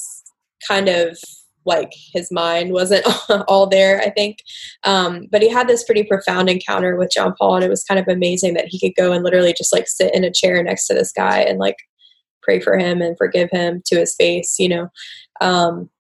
kind 0.66 0.88
of 0.88 1.18
like 1.66 1.92
his 2.12 2.30
mind 2.30 2.72
wasn't 2.72 3.04
all 3.48 3.66
there, 3.66 4.00
I 4.00 4.10
think. 4.10 4.38
Um, 4.84 5.26
but 5.30 5.42
he 5.42 5.48
had 5.48 5.68
this 5.68 5.84
pretty 5.84 6.04
profound 6.04 6.48
encounter 6.48 6.96
with 6.96 7.10
John 7.10 7.34
Paul, 7.36 7.56
and 7.56 7.64
it 7.64 7.70
was 7.70 7.84
kind 7.84 8.00
of 8.00 8.08
amazing 8.08 8.54
that 8.54 8.68
he 8.68 8.80
could 8.80 8.94
go 8.96 9.12
and 9.12 9.24
literally 9.24 9.52
just 9.52 9.72
like 9.72 9.88
sit 9.88 10.14
in 10.14 10.24
a 10.24 10.32
chair 10.32 10.62
next 10.62 10.86
to 10.86 10.94
this 10.94 11.12
guy 11.12 11.40
and 11.40 11.58
like 11.58 11.76
pray 12.42 12.60
for 12.60 12.78
him 12.78 13.02
and 13.02 13.18
forgive 13.18 13.50
him 13.50 13.82
to 13.86 13.96
his 13.96 14.14
face, 14.14 14.56
you 14.58 14.68
know. 14.68 14.88
Um, 15.40 15.90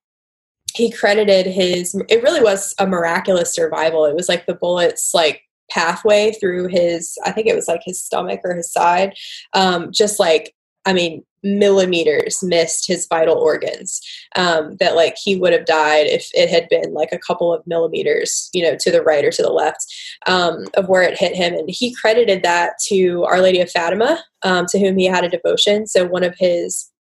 he 0.74 0.90
credited 0.90 1.46
his, 1.46 1.94
it 2.08 2.22
really 2.22 2.42
was 2.42 2.74
a 2.78 2.86
miraculous 2.86 3.54
survival. 3.54 4.04
It 4.04 4.14
was 4.14 4.28
like 4.28 4.46
the 4.46 4.54
bullets 4.54 5.12
like 5.14 5.42
pathway 5.70 6.32
through 6.32 6.68
his 6.68 7.18
i 7.24 7.32
think 7.32 7.46
it 7.46 7.56
was 7.56 7.68
like 7.68 7.82
his 7.84 8.02
stomach 8.02 8.40
or 8.44 8.54
his 8.54 8.72
side 8.72 9.12
um, 9.54 9.90
just 9.92 10.18
like 10.18 10.54
i 10.84 10.92
mean 10.92 11.24
millimeters 11.46 12.42
missed 12.42 12.86
his 12.86 13.06
vital 13.06 13.36
organs 13.36 14.00
um, 14.34 14.76
that 14.80 14.96
like 14.96 15.16
he 15.22 15.36
would 15.36 15.52
have 15.52 15.64
died 15.64 16.06
if 16.06 16.28
it 16.34 16.48
had 16.48 16.68
been 16.68 16.92
like 16.92 17.10
a 17.12 17.18
couple 17.18 17.52
of 17.52 17.66
millimeters 17.66 18.50
you 18.52 18.62
know 18.62 18.76
to 18.78 18.90
the 18.90 19.02
right 19.02 19.24
or 19.24 19.30
to 19.30 19.42
the 19.42 19.52
left 19.52 19.86
um, 20.26 20.64
of 20.76 20.88
where 20.88 21.02
it 21.02 21.18
hit 21.18 21.34
him. 21.36 21.54
And 21.54 21.68
he 21.68 21.94
credited 21.94 22.42
that 22.42 22.74
to 22.88 23.24
our 23.24 23.40
lady 23.40 23.60
of 23.60 23.70
fatima 23.70 24.22
um, 24.42 24.66
to 24.66 24.78
whom 24.78 24.98
he 24.98 25.06
had 25.06 25.24
a 25.24 25.28
devotion. 25.28 25.86
So 25.86 26.04
one 26.04 26.24
of 26.24 26.34
his 26.38 26.90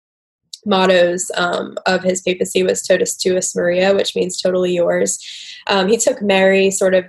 mottos 0.64 1.30
um, 1.36 1.76
of 1.86 2.02
his 2.02 2.22
papacy 2.22 2.62
was 2.62 2.82
totus 2.82 3.16
tuus 3.16 3.54
maria 3.54 3.94
which 3.94 4.14
means 4.14 4.40
totally 4.40 4.74
yours. 4.74 5.18
Um, 5.68 5.88
he 5.88 5.96
took 5.96 6.22
mary 6.22 6.70
sort 6.70 6.94
of 6.94 7.04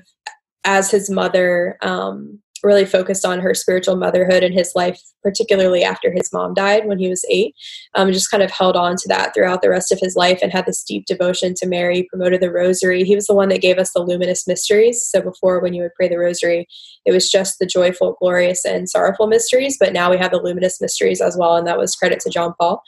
as 0.68 0.91
his 0.91 1.09
mother 1.09 1.78
um, 1.82 2.39
really 2.61 2.86
focused 2.86 3.26
on 3.26 3.39
her 3.39 3.53
spiritual 3.53 3.95
motherhood 3.95 4.43
in 4.43 4.51
his 4.51 4.74
life, 4.76 4.99
particularly 5.24 5.82
after 5.82 6.11
his 6.11 6.34
mom 6.34 6.53
died 6.53 6.86
when 6.86 6.99
he 6.99 7.07
was 7.07 7.24
eight. 7.32 7.55
Um, 7.95 8.11
just 8.11 8.30
kind 8.30 8.43
of 8.43 8.51
held 8.51 8.76
on 8.76 8.97
to 8.97 9.07
that 9.07 9.34
throughout 9.34 9.61
the 9.61 9.70
rest 9.70 9.93
of 9.93 9.99
his 9.99 10.18
life 10.18 10.39
and 10.41 10.51
had 10.51 10.65
this 10.65 10.84
deep 10.84 11.05
devotion 11.05 11.53
to 11.55 11.68
Mary, 11.68 12.03
promoted 12.09 12.41
the 12.41 12.51
rosary. 12.51 13.03
He 13.05 13.15
was 13.15 13.28
the 13.28 13.34
one 13.34 13.47
that 13.49 13.61
gave 13.61 13.78
us 13.78 13.93
the 13.93 14.01
luminous 14.01 14.45
mysteries. 14.45 15.07
So 15.07 15.22
before, 15.22 15.61
when 15.61 15.74
you 15.74 15.84
would 15.84 15.95
pray 15.95 16.09
the 16.09 16.18
rosary, 16.18 16.68
it 17.05 17.13
was 17.13 17.32
just 17.32 17.59
the 17.59 17.65
joyful, 17.65 18.18
glorious, 18.20 18.65
and 18.65 18.89
sorrowful 18.89 19.28
mysteries. 19.28 19.78
But 19.80 19.93
now 19.93 20.11
we 20.11 20.18
have 20.18 20.32
the 20.32 20.41
luminous 20.41 20.82
mysteries 20.82 21.22
as 21.22 21.38
well, 21.38 21.55
and 21.55 21.65
that 21.68 21.78
was 21.78 21.95
credit 21.95 22.20
to 22.22 22.30
John 22.30 22.53
Paul. 22.59 22.82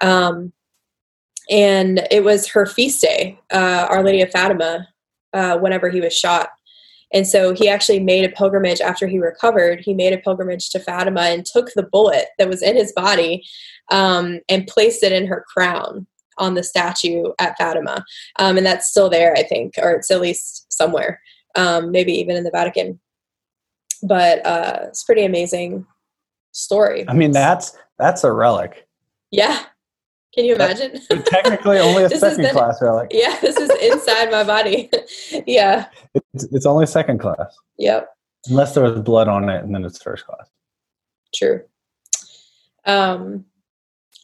Um, 0.00 0.52
and 1.50 2.06
it 2.12 2.22
was 2.22 2.46
her 2.48 2.64
feast 2.64 3.02
day, 3.02 3.40
uh, 3.52 3.88
Our 3.90 4.04
Lady 4.04 4.22
of 4.22 4.30
Fatima, 4.30 4.86
uh, 5.32 5.58
whenever 5.58 5.90
he 5.90 6.00
was 6.00 6.16
shot 6.16 6.50
and 7.12 7.26
so 7.26 7.52
he 7.54 7.68
actually 7.68 8.00
made 8.00 8.24
a 8.24 8.34
pilgrimage 8.34 8.80
after 8.80 9.06
he 9.06 9.18
recovered. 9.18 9.80
He 9.80 9.94
made 9.94 10.12
a 10.12 10.18
pilgrimage 10.18 10.70
to 10.70 10.80
Fatima 10.80 11.22
and 11.22 11.44
took 11.44 11.72
the 11.74 11.82
bullet 11.82 12.26
that 12.38 12.48
was 12.48 12.62
in 12.62 12.76
his 12.76 12.92
body 12.92 13.44
um, 13.90 14.40
and 14.48 14.66
placed 14.66 15.02
it 15.02 15.12
in 15.12 15.26
her 15.26 15.44
crown 15.52 16.06
on 16.38 16.54
the 16.54 16.62
statue 16.62 17.32
at 17.38 17.56
Fatima. 17.56 18.04
Um, 18.38 18.56
and 18.56 18.66
that's 18.66 18.88
still 18.88 19.08
there, 19.08 19.34
I 19.36 19.42
think, 19.42 19.74
or 19.78 19.92
it's 19.92 20.10
at 20.10 20.20
least 20.20 20.72
somewhere, 20.72 21.20
um, 21.54 21.90
maybe 21.90 22.12
even 22.12 22.36
in 22.36 22.44
the 22.44 22.50
Vatican. 22.50 23.00
But 24.02 24.44
uh, 24.44 24.80
it's 24.88 25.04
pretty 25.04 25.24
amazing 25.24 25.86
story. 26.52 27.04
I 27.08 27.14
mean, 27.14 27.30
that's 27.30 27.76
that's 27.98 28.24
a 28.24 28.32
relic. 28.32 28.86
Yeah, 29.30 29.64
can 30.34 30.44
you 30.44 30.56
imagine? 30.56 31.00
technically, 31.26 31.78
only 31.78 32.04
a 32.04 32.10
second 32.10 32.42
been, 32.42 32.52
class 32.52 32.82
relic. 32.82 33.10
Yeah, 33.12 33.38
this 33.40 33.56
is 33.56 33.70
inside 33.80 34.32
my 34.32 34.42
body. 34.42 34.90
yeah. 35.46 35.86
It's, 36.34 36.44
it's 36.52 36.66
only 36.66 36.86
second 36.86 37.18
class. 37.18 37.56
Yep. 37.78 38.08
Unless 38.48 38.74
there 38.74 38.84
was 38.84 39.00
blood 39.00 39.28
on 39.28 39.48
it, 39.48 39.64
and 39.64 39.74
then 39.74 39.84
it's 39.84 40.02
first 40.02 40.26
class. 40.26 40.50
True. 41.34 41.62
Um, 42.84 43.46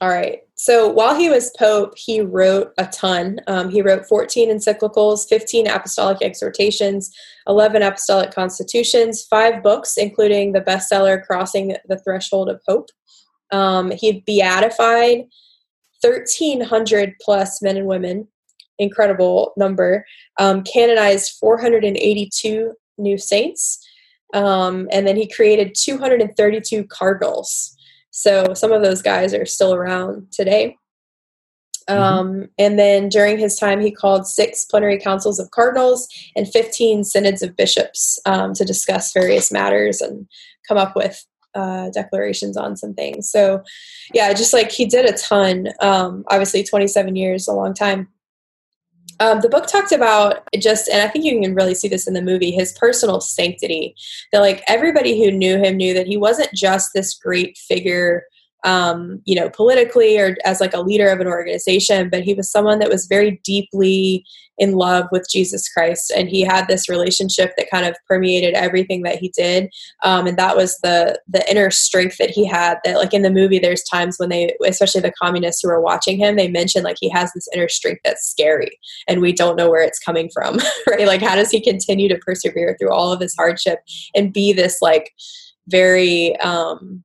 all 0.01 0.09
right. 0.09 0.41
So 0.55 0.89
while 0.89 1.15
he 1.15 1.31
was 1.31 1.53
Pope, 1.59 1.97
he 1.97 2.21
wrote 2.21 2.73
a 2.79 2.87
ton. 2.87 3.41
Um, 3.47 3.71
he 3.71 3.83
wrote 3.83 4.07
14 4.07 4.51
encyclicals, 4.51 5.29
15 5.29 5.67
apostolic 5.67 6.23
exhortations, 6.23 7.15
11 7.47 7.83
apostolic 7.83 8.31
constitutions, 8.31 9.25
five 9.25 9.63
books, 9.63 9.97
including 9.97 10.53
the 10.53 10.61
bestseller 10.61 11.23
Crossing 11.25 11.77
the 11.89 11.99
Threshold 11.99 12.51
of 12.51 12.61
Hope. 12.67 12.89
Um, 13.53 13.91
he 13.91 14.21
beatified 14.27 15.25
1,300 16.03 17.15
plus 17.21 17.61
men 17.61 17.77
and 17.77 17.87
women, 17.87 18.29
incredible 18.81 19.53
number, 19.57 20.05
um, 20.39 20.63
canonized 20.63 21.37
482 21.39 22.73
new 22.99 23.19
saints, 23.19 23.87
um, 24.35 24.89
and 24.91 25.07
then 25.07 25.17
he 25.17 25.29
created 25.29 25.75
232 25.77 26.85
cardinals. 26.85 27.77
So 28.11 28.55
some 28.55 28.73
of 28.73 28.83
those 28.83 29.03
guys 29.03 29.35
are 29.35 29.47
still 29.47 29.75
around 29.75 30.33
today. 30.33 30.77
Mm-hmm. 31.89 32.03
Um, 32.03 32.49
and 32.59 32.79
then 32.79 33.09
during 33.09 33.39
his 33.39 33.57
time, 33.57 33.81
he 33.81 33.91
called 33.91 34.27
six 34.27 34.65
plenary 34.65 34.99
councils 34.99 35.39
of 35.39 35.51
cardinals 35.51 36.09
and 36.37 36.49
15 36.49 37.05
synods 37.05 37.43
of 37.43 37.57
bishops 37.57 38.19
um, 38.27 38.55
to 38.55 38.65
discuss 38.65 39.13
various 39.13 39.51
matters 39.51 40.01
and 40.01 40.29
come 40.69 40.79
up 40.79 40.95
with 40.95 41.25
uh, 41.55 41.91
declarations 41.91 42.57
on 42.57 42.77
some 42.77 42.95
things. 42.95 43.31
So, 43.31 43.63
yeah, 44.15 44.33
just 44.33 44.53
like 44.53 44.71
he 44.71 44.85
did 44.87 45.07
a 45.07 45.17
ton. 45.17 45.69
Um, 45.81 46.25
obviously, 46.29 46.63
27 46.63 47.17
years, 47.17 47.49
a 47.49 47.53
long 47.53 47.75
time. 47.75 48.09
Um, 49.21 49.41
the 49.41 49.49
book 49.49 49.67
talked 49.67 49.93
about 49.93 50.49
just, 50.59 50.89
and 50.89 51.03
I 51.03 51.09
think 51.09 51.25
you 51.25 51.41
can 51.41 51.55
really 51.55 51.75
see 51.75 51.89
this 51.89 52.09
in 52.09 52.15
the 52.15 52.23
movie, 52.23 52.51
his 52.51 52.73
personal 52.73 53.21
sanctity. 53.21 53.95
That 54.33 54.41
like 54.41 54.63
everybody 54.67 55.23
who 55.23 55.31
knew 55.31 55.59
him 55.59 55.77
knew 55.77 55.95
that 55.95 56.07
he 56.07 56.17
wasn't 56.17 56.53
just 56.55 56.91
this 56.95 57.15
great 57.15 57.57
figure 57.57 58.25
um, 58.65 59.23
you 59.25 59.35
know, 59.35 59.49
politically 59.51 60.19
or 60.19 60.37
as 60.45 60.61
like 60.61 60.75
a 60.75 60.81
leader 60.81 61.09
of 61.09 61.21
an 61.21 61.27
organization, 61.27 62.11
but 62.11 62.23
he 62.23 62.35
was 62.35 62.51
someone 62.51 62.79
that 62.81 62.91
was 62.91 63.07
very 63.07 63.41
deeply 63.43 64.25
in 64.61 64.73
love 64.73 65.07
with 65.11 65.27
Jesus 65.29 65.69
Christ, 65.69 66.13
and 66.15 66.29
he 66.29 66.43
had 66.43 66.69
this 66.69 66.89
relationship 66.89 67.55
that 67.57 67.71
kind 67.71 67.87
of 67.87 67.97
permeated 68.07 68.55
everything 68.55 69.03
that 69.03 69.17
he 69.17 69.33
did, 69.37 69.71
um, 70.05 70.27
and 70.27 70.39
that 70.39 70.55
was 70.57 70.79
the 70.83 71.19
the 71.27 71.49
inner 71.51 71.71
strength 71.71 72.19
that 72.19 72.31
he 72.31 72.47
had. 72.47 72.79
That 72.85 72.99
like 72.99 73.15
in 73.15 73.23
the 73.23 73.31
movie, 73.31 73.59
there's 73.59 73.83
times 73.83 74.17
when 74.19 74.29
they, 74.29 74.55
especially 74.65 75.01
the 75.01 75.15
communists 75.21 75.63
who 75.63 75.71
are 75.71 75.81
watching 75.81 76.19
him, 76.19 76.37
they 76.37 76.49
mention 76.49 76.85
like 76.85 76.99
he 77.01 77.09
has 77.09 77.33
this 77.33 77.49
inner 77.55 77.69
strength 77.69 78.03
that's 78.05 78.29
scary, 78.29 78.79
and 79.09 79.23
we 79.23 79.33
don't 79.33 79.57
know 79.57 79.71
where 79.71 79.83
it's 79.83 79.99
coming 79.99 80.29
from, 80.33 80.59
right? 80.89 81.07
Like 81.07 81.23
how 81.23 81.35
does 81.35 81.51
he 81.51 81.61
continue 81.61 82.09
to 82.11 82.19
persevere 82.19 82.77
through 82.79 82.93
all 82.93 83.11
of 83.11 83.21
his 83.21 83.35
hardship 83.35 83.81
and 84.15 84.33
be 84.33 84.53
this 84.53 84.79
like 84.83 85.13
very 85.69 86.37
um 86.41 87.03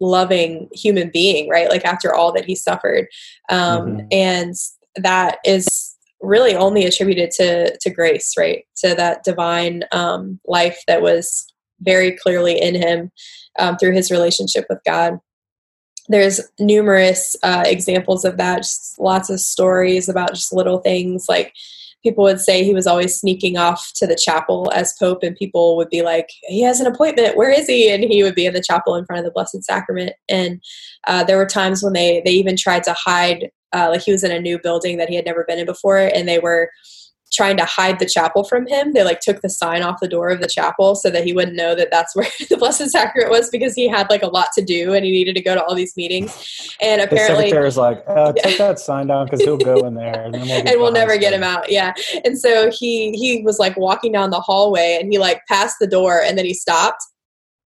loving 0.00 0.68
human 0.72 1.10
being, 1.10 1.48
right? 1.48 1.68
Like 1.68 1.84
after 1.84 2.14
all 2.14 2.32
that 2.32 2.44
he 2.44 2.54
suffered. 2.54 3.06
Um, 3.50 3.86
mm-hmm. 3.86 4.06
And 4.10 4.54
that 4.96 5.38
is 5.44 5.96
really 6.20 6.54
only 6.54 6.84
attributed 6.84 7.30
to, 7.32 7.76
to 7.78 7.90
grace, 7.90 8.34
right? 8.38 8.64
To 8.78 8.94
that 8.94 9.24
divine 9.24 9.84
um, 9.92 10.40
life 10.46 10.82
that 10.86 11.02
was 11.02 11.46
very 11.80 12.12
clearly 12.12 12.60
in 12.60 12.74
him 12.74 13.10
um, 13.58 13.76
through 13.76 13.92
his 13.92 14.10
relationship 14.10 14.66
with 14.68 14.78
God. 14.86 15.18
There's 16.08 16.40
numerous 16.58 17.36
uh, 17.42 17.64
examples 17.66 18.24
of 18.24 18.36
that, 18.36 18.58
just 18.58 18.98
lots 18.98 19.30
of 19.30 19.40
stories 19.40 20.08
about 20.08 20.34
just 20.34 20.52
little 20.52 20.78
things 20.78 21.26
like 21.28 21.52
people 22.02 22.24
would 22.24 22.40
say 22.40 22.64
he 22.64 22.74
was 22.74 22.86
always 22.86 23.18
sneaking 23.18 23.56
off 23.56 23.92
to 23.94 24.06
the 24.06 24.16
chapel 24.16 24.70
as 24.74 24.94
pope 24.98 25.22
and 25.22 25.36
people 25.36 25.76
would 25.76 25.90
be 25.90 26.02
like 26.02 26.30
he 26.42 26.62
has 26.62 26.80
an 26.80 26.86
appointment 26.86 27.36
where 27.36 27.50
is 27.50 27.66
he 27.66 27.90
and 27.90 28.04
he 28.04 28.22
would 28.22 28.34
be 28.34 28.46
in 28.46 28.54
the 28.54 28.62
chapel 28.62 28.94
in 28.94 29.04
front 29.04 29.18
of 29.18 29.24
the 29.24 29.30
blessed 29.30 29.62
sacrament 29.62 30.12
and 30.28 30.62
uh, 31.06 31.22
there 31.24 31.36
were 31.36 31.46
times 31.46 31.82
when 31.82 31.92
they 31.92 32.22
they 32.24 32.32
even 32.32 32.56
tried 32.56 32.82
to 32.82 32.94
hide 32.94 33.50
uh, 33.72 33.88
like 33.90 34.02
he 34.02 34.12
was 34.12 34.24
in 34.24 34.30
a 34.30 34.40
new 34.40 34.58
building 34.58 34.98
that 34.98 35.08
he 35.08 35.16
had 35.16 35.24
never 35.24 35.44
been 35.44 35.58
in 35.58 35.66
before 35.66 35.98
and 35.98 36.28
they 36.28 36.38
were 36.38 36.70
trying 37.32 37.56
to 37.56 37.64
hide 37.64 37.98
the 37.98 38.06
chapel 38.06 38.42
from 38.44 38.66
him. 38.66 38.92
They 38.92 39.04
like 39.04 39.20
took 39.20 39.40
the 39.40 39.48
sign 39.48 39.82
off 39.82 40.00
the 40.00 40.08
door 40.08 40.30
of 40.30 40.40
the 40.40 40.48
chapel 40.48 40.96
so 40.96 41.10
that 41.10 41.24
he 41.24 41.32
wouldn't 41.32 41.56
know 41.56 41.74
that 41.74 41.90
that's 41.90 42.14
where 42.16 42.26
the 42.48 42.56
Blessed 42.56 42.90
Sacrament 42.90 43.30
was 43.30 43.50
because 43.50 43.74
he 43.74 43.88
had 43.88 44.10
like 44.10 44.22
a 44.22 44.28
lot 44.28 44.48
to 44.54 44.64
do 44.64 44.94
and 44.94 45.04
he 45.04 45.10
needed 45.10 45.36
to 45.36 45.42
go 45.42 45.54
to 45.54 45.62
all 45.62 45.74
these 45.74 45.96
meetings. 45.96 46.76
And 46.80 47.00
apparently, 47.00 47.50
the 47.50 47.64
is 47.64 47.76
like, 47.76 48.02
uh, 48.06 48.32
take 48.36 48.58
that 48.58 48.78
sign 48.78 49.06
down 49.06 49.26
because 49.26 49.40
he'll 49.40 49.56
go 49.56 49.86
in 49.86 49.94
there 49.94 50.22
and, 50.22 50.32
we'll, 50.32 50.50
and 50.50 50.80
we'll 50.80 50.92
never 50.92 51.16
get 51.16 51.32
him 51.32 51.42
out. 51.42 51.70
Yeah. 51.70 51.92
And 52.24 52.38
so 52.38 52.70
he 52.70 53.12
he 53.12 53.42
was 53.42 53.58
like 53.58 53.76
walking 53.76 54.12
down 54.12 54.30
the 54.30 54.40
hallway 54.40 54.98
and 55.00 55.12
he 55.12 55.18
like 55.18 55.40
passed 55.46 55.76
the 55.80 55.86
door 55.86 56.20
and 56.22 56.36
then 56.36 56.44
he 56.44 56.54
stopped 56.54 57.02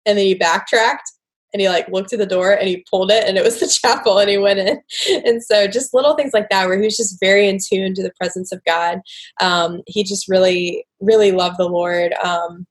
and 0.07 0.17
then 0.17 0.25
he 0.25 0.35
backtracked 0.35 1.11
and 1.53 1.61
he 1.61 1.69
like 1.69 1.89
looked 1.89 2.13
at 2.13 2.19
the 2.19 2.27
door 2.27 2.53
and 2.53 2.69
he 2.69 2.85
pulled 2.91 3.11
it 3.11 3.25
and 3.27 3.39
it 3.39 3.45
was 3.45 3.61
the 3.61 3.67
chapel 3.83 4.19
and 4.19 4.29
he 4.29 4.39
went 4.39 4.59
in. 4.59 4.81
And 5.25 5.43
so 5.43 5.67
just 5.67 5.95
little 5.95 6.15
things 6.15 6.33
like 6.35 6.49
that 6.51 6.67
where 6.67 6.79
he 6.79 6.85
was 6.85 6.97
just 6.97 7.19
very 7.21 7.49
in 7.49 7.59
tune 7.59 7.95
to 7.95 8.03
the 8.03 8.13
presence 8.19 8.53
of 8.53 8.65
god. 8.65 9.01
Um, 9.41 9.83
he 9.87 10.05
just 10.05 10.29
really 10.29 10.85
really 11.01 11.33
loved 11.33 11.59
the 11.59 11.69
lord. 11.69 12.13
Um, 12.25 12.67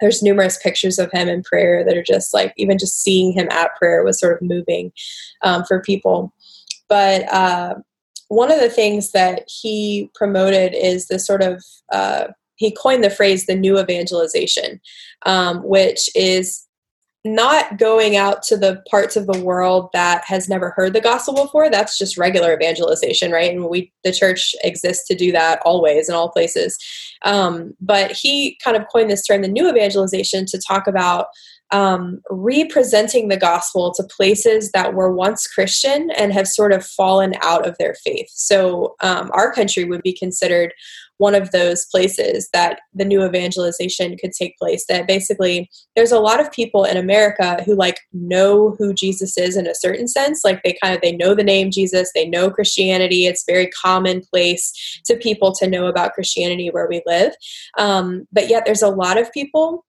there's 0.00 0.22
numerous 0.22 0.58
pictures 0.62 0.98
of 0.98 1.12
him 1.12 1.28
in 1.28 1.42
prayer 1.42 1.84
that 1.84 1.96
are 1.96 2.02
just 2.02 2.32
like 2.32 2.54
even 2.56 2.78
just 2.78 3.02
seeing 3.02 3.32
him 3.32 3.48
at 3.50 3.76
prayer 3.76 4.02
was 4.02 4.18
sort 4.18 4.34
of 4.34 4.48
moving 4.48 4.92
um, 5.42 5.64
for 5.64 5.82
people. 5.82 6.32
But 6.88 7.30
uh, 7.32 7.74
one 8.28 8.50
of 8.50 8.60
the 8.60 8.70
things 8.70 9.12
that 9.12 9.42
he 9.46 10.10
promoted 10.14 10.72
is 10.74 11.08
this 11.08 11.26
sort 11.26 11.42
of 11.42 11.62
uh, 11.92 12.28
he 12.56 12.70
coined 12.70 13.02
the 13.02 13.10
phrase 13.10 13.46
the 13.46 13.54
new 13.54 13.78
evangelization 13.78 14.80
um, 15.26 15.62
which 15.62 16.08
is 16.14 16.66
not 17.24 17.76
going 17.78 18.16
out 18.16 18.42
to 18.42 18.56
the 18.56 18.82
parts 18.90 19.14
of 19.14 19.26
the 19.26 19.40
world 19.44 19.90
that 19.92 20.24
has 20.24 20.48
never 20.48 20.70
heard 20.70 20.94
the 20.94 21.00
gospel 21.02 21.34
before 21.34 21.68
that's 21.68 21.98
just 21.98 22.16
regular 22.16 22.54
evangelization 22.54 23.30
right? 23.30 23.52
And 23.52 23.68
we 23.68 23.92
the 24.04 24.12
church 24.12 24.54
exists 24.64 25.06
to 25.08 25.14
do 25.14 25.30
that 25.32 25.60
always 25.64 26.08
in 26.08 26.14
all 26.14 26.30
places. 26.30 26.78
Um, 27.22 27.74
but 27.80 28.12
he 28.12 28.58
kind 28.64 28.76
of 28.76 28.86
coined 28.90 29.10
this 29.10 29.24
term 29.26 29.42
the 29.42 29.48
new 29.48 29.68
evangelization 29.68 30.46
to 30.46 30.60
talk 30.66 30.86
about 30.86 31.26
um, 31.72 32.20
representing 32.30 33.28
the 33.28 33.36
gospel 33.36 33.92
to 33.94 34.04
places 34.04 34.72
that 34.72 34.94
were 34.94 35.12
once 35.12 35.46
Christian 35.46 36.10
and 36.10 36.32
have 36.32 36.48
sort 36.48 36.72
of 36.72 36.84
fallen 36.84 37.34
out 37.42 37.66
of 37.66 37.76
their 37.78 37.94
faith. 37.94 38.28
So, 38.30 38.96
um, 39.00 39.30
our 39.32 39.52
country 39.52 39.84
would 39.84 40.02
be 40.02 40.12
considered 40.12 40.72
one 41.20 41.34
of 41.34 41.50
those 41.50 41.84
places 41.84 42.48
that 42.54 42.80
the 42.94 43.04
new 43.04 43.22
evangelization 43.22 44.16
could 44.16 44.32
take 44.32 44.56
place 44.56 44.86
that 44.88 45.06
basically 45.06 45.70
there's 45.94 46.12
a 46.12 46.18
lot 46.18 46.40
of 46.40 46.50
people 46.50 46.84
in 46.84 46.96
america 46.96 47.62
who 47.64 47.74
like 47.74 48.00
know 48.14 48.74
who 48.78 48.94
jesus 48.94 49.36
is 49.36 49.54
in 49.54 49.66
a 49.66 49.74
certain 49.74 50.08
sense 50.08 50.40
like 50.44 50.62
they 50.62 50.76
kind 50.82 50.94
of 50.94 51.00
they 51.02 51.14
know 51.14 51.34
the 51.34 51.44
name 51.44 51.70
jesus 51.70 52.10
they 52.14 52.26
know 52.26 52.50
christianity 52.50 53.26
it's 53.26 53.44
very 53.46 53.68
commonplace 53.68 54.72
to 55.04 55.14
people 55.14 55.52
to 55.52 55.68
know 55.68 55.86
about 55.86 56.14
christianity 56.14 56.70
where 56.70 56.88
we 56.88 57.02
live 57.04 57.34
um, 57.78 58.26
but 58.32 58.48
yet 58.48 58.64
there's 58.64 58.82
a 58.82 58.88
lot 58.88 59.18
of 59.18 59.30
people 59.32 59.84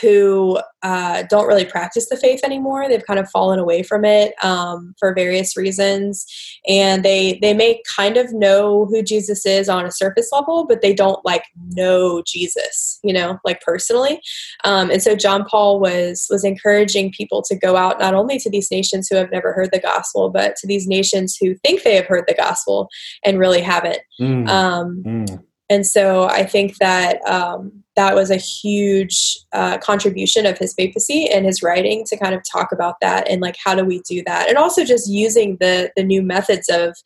who 0.00 0.58
uh, 0.82 1.22
don't 1.28 1.46
really 1.46 1.64
practice 1.64 2.08
the 2.08 2.16
faith 2.16 2.40
anymore. 2.42 2.88
They've 2.88 3.04
kind 3.04 3.20
of 3.20 3.28
fallen 3.30 3.58
away 3.58 3.82
from 3.82 4.04
it 4.04 4.32
um, 4.42 4.94
for 4.98 5.14
various 5.14 5.56
reasons, 5.56 6.26
and 6.66 7.04
they 7.04 7.38
they 7.42 7.54
may 7.54 7.82
kind 7.96 8.16
of 8.16 8.32
know 8.32 8.86
who 8.86 9.02
Jesus 9.02 9.44
is 9.44 9.68
on 9.68 9.84
a 9.84 9.90
surface 9.90 10.30
level, 10.32 10.66
but 10.66 10.80
they 10.80 10.94
don't 10.94 11.22
like 11.24 11.44
know 11.74 12.22
Jesus, 12.26 12.98
you 13.04 13.12
know, 13.12 13.38
like 13.44 13.60
personally. 13.60 14.20
Um, 14.64 14.90
and 14.90 15.02
so 15.02 15.14
John 15.14 15.44
Paul 15.44 15.78
was 15.78 16.26
was 16.30 16.44
encouraging 16.44 17.12
people 17.12 17.42
to 17.42 17.54
go 17.54 17.76
out 17.76 18.00
not 18.00 18.14
only 18.14 18.38
to 18.38 18.50
these 18.50 18.70
nations 18.70 19.08
who 19.08 19.16
have 19.16 19.30
never 19.30 19.52
heard 19.52 19.70
the 19.72 19.80
gospel, 19.80 20.30
but 20.30 20.56
to 20.56 20.66
these 20.66 20.86
nations 20.86 21.36
who 21.40 21.54
think 21.56 21.82
they 21.82 21.96
have 21.96 22.06
heard 22.06 22.24
the 22.26 22.34
gospel 22.34 22.88
and 23.24 23.38
really 23.38 23.60
haven't. 23.60 24.00
Mm. 24.20 24.48
Um, 24.48 25.02
mm 25.04 25.44
and 25.70 25.86
so 25.86 26.24
I 26.24 26.44
think 26.44 26.76
that 26.78 27.22
um, 27.26 27.82
that 27.96 28.14
was 28.14 28.30
a 28.30 28.36
huge 28.36 29.38
uh, 29.52 29.78
contribution 29.78 30.44
of 30.44 30.58
his 30.58 30.74
papacy 30.74 31.28
and 31.28 31.46
his 31.46 31.62
writing 31.62 32.04
to 32.06 32.16
kind 32.16 32.34
of 32.34 32.42
talk 32.50 32.72
about 32.72 32.96
that 33.00 33.28
and 33.28 33.40
like 33.40 33.56
how 33.62 33.74
do 33.74 33.84
we 33.84 34.00
do 34.00 34.22
that, 34.26 34.48
and 34.48 34.58
also 34.58 34.84
just 34.84 35.10
using 35.10 35.56
the 35.60 35.90
the 35.96 36.02
new 36.02 36.22
methods 36.22 36.68
of 36.68 36.96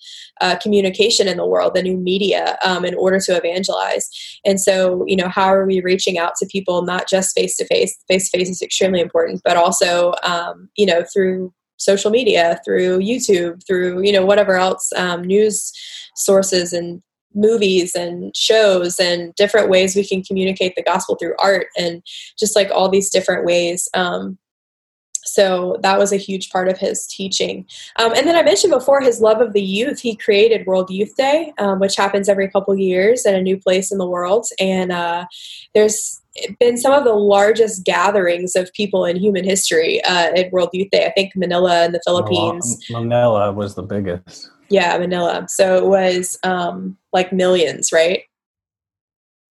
uh, 0.40 0.56
communication 0.56 1.28
in 1.28 1.36
the 1.36 1.46
world, 1.46 1.74
the 1.74 1.82
new 1.82 1.96
media, 1.96 2.58
um, 2.64 2.84
in 2.84 2.94
order 2.94 3.20
to 3.20 3.36
evangelize. 3.36 4.08
And 4.44 4.60
so 4.60 5.04
you 5.06 5.16
know, 5.16 5.28
how 5.28 5.46
are 5.46 5.66
we 5.66 5.80
reaching 5.80 6.18
out 6.18 6.32
to 6.40 6.46
people 6.46 6.82
not 6.82 7.08
just 7.08 7.36
face 7.36 7.56
to 7.58 7.66
face? 7.66 7.96
Face 8.08 8.30
to 8.30 8.38
face 8.38 8.48
is 8.48 8.62
extremely 8.62 9.00
important, 9.00 9.42
but 9.44 9.56
also 9.56 10.14
um, 10.22 10.68
you 10.76 10.86
know 10.86 11.04
through 11.12 11.52
social 11.78 12.10
media, 12.10 12.58
through 12.64 12.98
YouTube, 13.00 13.64
through 13.66 14.02
you 14.02 14.12
know 14.12 14.24
whatever 14.24 14.56
else 14.56 14.92
um, 14.96 15.22
news 15.22 15.72
sources 16.14 16.72
and 16.72 17.02
movies 17.34 17.94
and 17.94 18.34
shows 18.34 18.98
and 18.98 19.34
different 19.34 19.68
ways 19.68 19.94
we 19.94 20.06
can 20.06 20.22
communicate 20.22 20.74
the 20.74 20.82
gospel 20.82 21.16
through 21.16 21.34
art 21.38 21.66
and 21.76 22.02
just 22.38 22.56
like 22.56 22.70
all 22.70 22.88
these 22.88 23.10
different 23.10 23.44
ways 23.44 23.88
um, 23.94 24.38
so 25.26 25.76
that 25.82 25.98
was 25.98 26.12
a 26.12 26.16
huge 26.16 26.50
part 26.50 26.68
of 26.68 26.78
his 26.78 27.06
teaching. 27.06 27.66
Um, 27.96 28.12
and 28.14 28.26
then 28.26 28.36
i 28.36 28.42
mentioned 28.42 28.72
before 28.72 29.00
his 29.00 29.20
love 29.20 29.40
of 29.40 29.52
the 29.52 29.62
youth. 29.62 30.00
He 30.00 30.16
created 30.16 30.66
world 30.66 30.88
youth 30.90 31.14
day 31.16 31.52
um, 31.58 31.80
which 31.80 31.96
happens 31.96 32.28
every 32.28 32.48
couple 32.48 32.74
years 32.76 33.26
at 33.26 33.34
a 33.34 33.42
new 33.42 33.58
place 33.58 33.92
in 33.92 33.98
the 33.98 34.06
world. 34.06 34.46
And 34.58 34.92
uh, 34.92 35.26
there's 35.74 36.20
been 36.60 36.76
some 36.76 36.92
of 36.92 37.04
the 37.04 37.14
largest 37.14 37.84
gatherings 37.84 38.56
of 38.56 38.72
people 38.72 39.04
in 39.04 39.16
human 39.16 39.44
history 39.44 40.02
uh, 40.04 40.32
at 40.36 40.52
world 40.52 40.70
youth 40.72 40.90
day. 40.90 41.06
I 41.06 41.10
think 41.10 41.32
manila 41.34 41.84
in 41.84 41.92
the 41.92 42.00
philippines. 42.04 42.84
Manila 42.90 43.52
was 43.52 43.74
the 43.74 43.82
biggest 43.82 44.50
yeah, 44.68 44.96
Manila. 44.98 45.46
So 45.48 45.76
it 45.76 45.86
was 45.86 46.38
um, 46.42 46.96
like 47.12 47.32
millions, 47.32 47.92
right? 47.92 48.22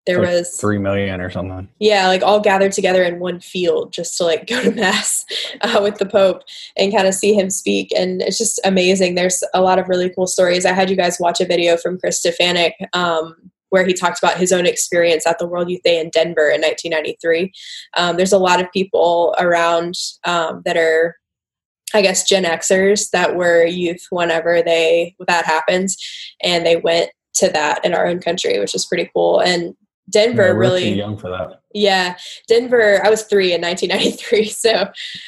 There 0.05 0.20
like 0.20 0.30
was 0.30 0.49
three 0.59 0.78
million 0.78 1.20
or 1.20 1.32
something. 1.32 1.68
Yeah, 1.80 2.07
like 2.07 2.22
all 2.22 2.39
gathered 2.39 2.74
together 2.74 3.03
in 3.03 3.20
one 3.20 3.39
field 3.39 3.91
just 3.91 4.18
to 4.18 4.24
like 4.24 4.47
go 4.47 4.61
to 4.61 4.72
mass 4.72 5.26
uh, 5.61 5.80
with 5.82 5.97
the 5.97 6.05
Pope 6.05 6.43
and 6.78 6.93
kind 6.93 7.07
of 7.07 7.13
see 7.13 7.34
him 7.34 7.49
speak, 7.49 7.91
and 7.97 8.22
it's 8.22 8.38
just 8.38 8.59
amazing. 8.63 9.16
There's 9.16 9.43
a 9.53 9.61
lot 9.61 9.80
of 9.80 9.89
really 9.89 10.09
cool 10.09 10.28
stories. 10.28 10.66
I 10.66 10.74
had 10.74 10.89
you 10.89 10.95
guys 10.95 11.18
watch 11.20 11.41
a 11.41 11.45
video 11.45 11.78
from 11.78 11.99
Chris 11.99 12.24
Stefanick 12.24 12.74
um, 12.93 13.36
where 13.70 13.86
he 13.86 13.93
talked 13.93 14.20
about 14.20 14.38
his 14.38 14.51
own 14.51 14.66
experience 14.66 15.26
at 15.26 15.39
the 15.39 15.47
World 15.47 15.70
Youth 15.70 15.82
Day 15.84 15.99
in 15.99 16.09
Denver 16.09 16.49
in 16.49 16.61
1993. 16.61 17.51
Um, 17.97 18.16
there's 18.16 18.32
a 18.32 18.38
lot 18.38 18.61
of 18.61 18.72
people 18.72 19.36
around 19.39 19.95
um, 20.24 20.61
that 20.66 20.78
are 20.78 21.18
I 21.96 22.02
guess 22.02 22.28
Gen 22.28 22.43
Xers 22.43 23.10
that 23.12 23.36
were 23.36 23.66
youth 23.66 24.06
whenever 24.10 24.62
they 24.62 25.16
that 25.28 25.46
happens, 25.46 25.98
and 26.43 26.66
they 26.66 26.76
went 26.76 27.10
to 27.36 27.50
that 27.50 27.84
in 27.86 27.93
our 27.93 28.06
own 28.06 28.20
country, 28.20 28.60
which 28.60 28.76
is 28.76 28.86
pretty 28.86 29.10
cool. 29.14 29.39
And 29.39 29.76
Denver 30.10 30.48
Yeah, 30.48 30.50
really 30.50 30.93
young 30.93 31.18
for 31.18 31.30
that. 31.30 31.62
yeah, 31.74 32.16
Denver. 32.48 33.04
I 33.04 33.10
was 33.10 33.24
three 33.24 33.54
in 33.54 33.62
1993, 33.62 34.46
so 34.50 34.88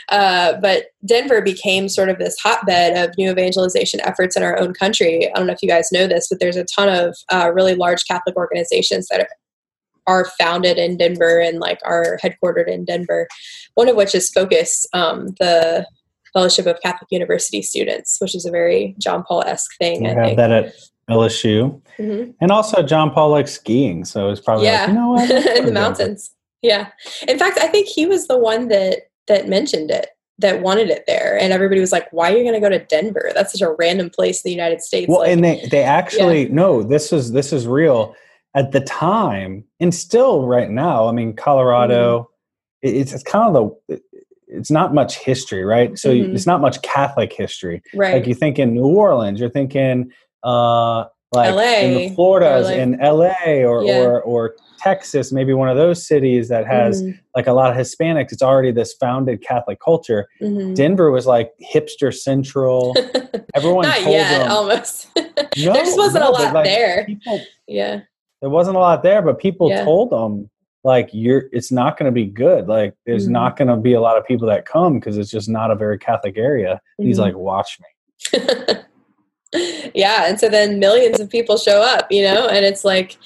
uh, 0.09 0.53
but 0.61 0.87
Denver 1.05 1.41
became 1.41 1.89
sort 1.89 2.09
of 2.09 2.19
this 2.19 2.37
hotbed 2.39 2.95
of 2.95 3.17
new 3.17 3.31
evangelization 3.31 3.99
efforts 4.01 4.35
in 4.37 4.43
our 4.43 4.59
own 4.59 4.73
country. 4.73 5.31
I 5.31 5.37
don't 5.37 5.47
know 5.47 5.53
if 5.53 5.63
you 5.63 5.69
guys 5.69 5.91
know 5.91 6.05
this, 6.05 6.27
but 6.29 6.39
there's 6.39 6.57
a 6.57 6.65
ton 6.65 6.89
of 6.89 7.17
uh, 7.33 7.51
really 7.53 7.75
large 7.75 8.05
Catholic 8.05 8.35
organizations 8.35 9.07
that 9.07 9.21
are, 9.21 9.29
are 10.05 10.25
founded 10.39 10.77
in 10.77 10.97
Denver 10.97 11.39
and 11.39 11.59
like 11.59 11.79
are 11.83 12.19
headquartered 12.23 12.67
in 12.67 12.85
Denver. 12.85 13.27
One 13.73 13.89
of 13.89 13.95
which 13.95 14.13
is 14.13 14.29
Focus, 14.29 14.85
um, 14.93 15.29
the 15.39 15.87
Fellowship 16.37 16.67
of 16.67 16.79
Catholic 16.83 17.07
University 17.09 17.63
Students, 17.63 18.17
which 18.21 18.35
is 18.35 18.45
a 18.45 18.51
very 18.51 18.95
John 18.99 19.23
Paul 19.27 19.41
esque 19.43 19.75
thing. 19.79 20.03
We 20.03 20.09
I 20.09 20.13
have 20.13 20.23
think. 20.25 20.37
that 20.37 20.51
at 20.51 20.73
LSU. 21.09 21.81
Mhm. 21.97 22.35
And 22.39 22.51
also, 22.51 22.83
John 22.83 23.09
Paul 23.09 23.29
likes 23.29 23.53
skiing, 23.53 24.05
so 24.05 24.29
it's 24.29 24.39
probably 24.41 24.65
Yeah, 24.65 24.81
like, 24.81 24.87
you 24.89 24.93
know 24.93 25.09
what? 25.13 25.31
in 25.57 25.65
the 25.65 25.71
mountains. 25.71 26.29
Yeah. 26.61 26.89
In 27.27 27.39
fact, 27.39 27.57
I 27.59 27.67
think 27.67 27.87
he 27.87 28.05
was 28.05 28.27
the 28.27 28.37
one 28.37 28.67
that 28.67 28.99
that 29.27 29.47
mentioned 29.49 29.89
it, 29.89 30.09
that 30.37 30.61
wanted 30.61 30.89
it 30.91 31.05
there, 31.07 31.37
and 31.41 31.51
everybody 31.51 31.81
was 31.81 31.91
like, 31.91 32.07
"Why 32.13 32.31
are 32.31 32.37
you 32.37 32.43
going 32.43 32.53
to 32.53 32.59
go 32.59 32.69
to 32.69 32.85
Denver? 32.85 33.31
That's 33.33 33.51
such 33.53 33.61
a 33.61 33.73
random 33.79 34.11
place 34.11 34.37
in 34.43 34.49
the 34.49 34.53
United 34.55 34.81
States." 34.81 35.07
Well, 35.09 35.21
like, 35.21 35.31
and 35.31 35.43
they 35.43 35.65
they 35.71 35.81
actually 35.81 36.49
no, 36.49 36.83
this 36.83 37.11
is 37.11 37.31
this 37.31 37.51
is 37.51 37.65
real. 37.67 38.13
At 38.53 38.71
the 38.73 38.81
time, 38.81 39.63
and 39.79 39.93
still 39.93 40.45
right 40.45 40.69
now, 40.69 41.07
I 41.07 41.13
mean, 41.13 41.33
Colorado, 41.33 42.29
Mm-hmm. 42.85 42.97
it's 42.99 43.13
it's 43.13 43.23
kind 43.23 43.55
of 43.55 43.73
the 43.87 43.99
it's 44.57 44.71
not 44.71 44.93
much 44.93 45.17
history, 45.19 45.63
right? 45.63 45.97
So 45.97 46.09
Mhm. 46.09 46.33
it's 46.33 46.45
not 46.47 46.59
much 46.61 46.81
Catholic 46.81 47.31
history. 47.33 47.81
right. 47.93 48.13
Like 48.15 48.27
you 48.27 48.33
think 48.33 48.59
in 48.59 48.73
New 48.73 48.85
Orleans, 48.87 49.39
you're 49.39 49.49
thinking 49.49 50.11
uh 50.43 51.05
like 51.33 51.49
in 51.49 51.55
LA, 51.55 51.97
the 52.09 52.15
Floridas, 52.15 52.69
in 52.69 52.97
LA 53.01 53.63
or 53.65 53.83
Yeah. 53.83 53.99
or 53.99 54.21
or 54.23 54.55
Texas, 54.79 55.31
maybe 55.33 55.53
one 55.53 55.67
of 55.69 55.75
those 55.75 56.05
cities 56.07 56.47
that 56.49 56.65
has 56.67 57.01
Mhm, 57.03 57.17
like 57.35 57.47
a 57.47 57.53
lot 57.53 57.71
of 57.71 57.75
Hispanics. 57.77 58.31
It's 58.31 58.43
already 58.43 58.71
this 58.71 58.93
founded 58.93 59.41
Catholic 59.41 59.79
culture. 59.83 60.27
mhm. 60.41 60.75
Denver 60.75 61.09
was 61.11 61.25
like 61.25 61.51
hipster 61.73 62.13
central. 62.13 62.95
Everyone 63.55 63.85
Not 63.87 63.97
told 63.97 64.15
yet, 64.15 64.37
them, 64.39 64.51
almost. 64.51 65.07
No, 65.57 65.73
there 65.73 65.83
just 65.85 65.97
wasn't 65.97 66.23
no, 66.23 66.29
a 66.29 66.31
lot 66.31 66.53
like, 66.53 66.65
there. 66.65 67.03
People, 67.07 67.39
Yeah. 67.67 68.01
there 68.41 68.49
wasn't 68.51 68.77
a 68.77 68.79
lot 68.79 69.01
there, 69.03 69.21
but 69.23 69.39
people 69.39 69.69
Yeah. 69.69 69.83
told 69.83 70.11
them 70.11 70.49
like 70.87 71.09
you're. 71.11 71.43
It's 71.51 71.71
not 71.71 71.97
going 71.97 72.05
to 72.07 72.11
be 72.13 72.25
good. 72.25 72.67
Like 72.67 72.95
there's 73.05 73.27
Mhm. 73.27 73.31
not 73.31 73.57
going 73.57 73.67
to 73.67 73.75
be 73.77 73.93
a 73.93 74.01
lot 74.01 74.17
of 74.17 74.25
people 74.25 74.47
that 74.47 74.65
come 74.65 74.99
because 74.99 75.17
it's 75.17 75.29
just 75.29 75.49
not 75.49 75.69
a 75.69 75.75
very 75.75 75.99
Catholic 75.99 76.37
area. 76.37 76.79
And 76.97 77.07
He's 77.07 77.19
like, 77.19 77.35
watch 77.35 77.77
me. 77.79 77.87
yeah 79.93 80.27
and 80.27 80.37
so 80.39 80.49
then 80.49 80.77
millions 80.77 81.21
of 81.21 81.29
people 81.29 81.57
show 81.57 81.81
up 81.81 82.05
you 82.11 82.21
know 82.21 82.47
and 82.49 82.65
it's 82.65 82.83
like 82.83 83.17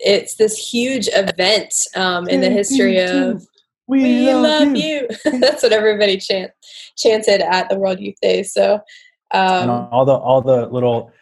it's 0.00 0.34
this 0.34 0.56
huge 0.56 1.08
event 1.12 1.72
um, 1.94 2.26
in 2.28 2.40
the 2.40 2.50
history 2.50 2.98
of. 2.98 3.46
We, 3.86 4.02
we 4.02 4.32
love, 4.34 4.68
love 4.68 4.76
you. 4.76 5.06
you, 5.08 5.08
that's 5.40 5.62
what 5.62 5.72
everybody 5.72 6.16
chant, 6.16 6.52
chanted 6.96 7.40
at 7.40 7.68
the 7.68 7.76
world 7.76 8.00
youth 8.00 8.16
day 8.22 8.42
so 8.42 8.80
um, 9.32 9.68
all 9.92 10.04
the 10.04 10.12
all 10.14 10.40
the 10.42 10.66
little 10.66 11.12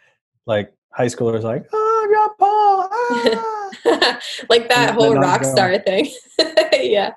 like 0.45 0.73
high 0.91 1.05
schoolers 1.07 1.43
like, 1.43 1.65
oh, 1.73 1.88
John 2.07 2.29
Paul. 2.39 2.89
Ah. 2.91 4.19
like 4.49 4.69
that 4.69 4.89
And 4.89 4.97
whole 4.97 5.15
rock 5.15 5.41
going. 5.41 5.55
star 5.55 5.77
thing 5.79 6.11
yeah 6.73 7.13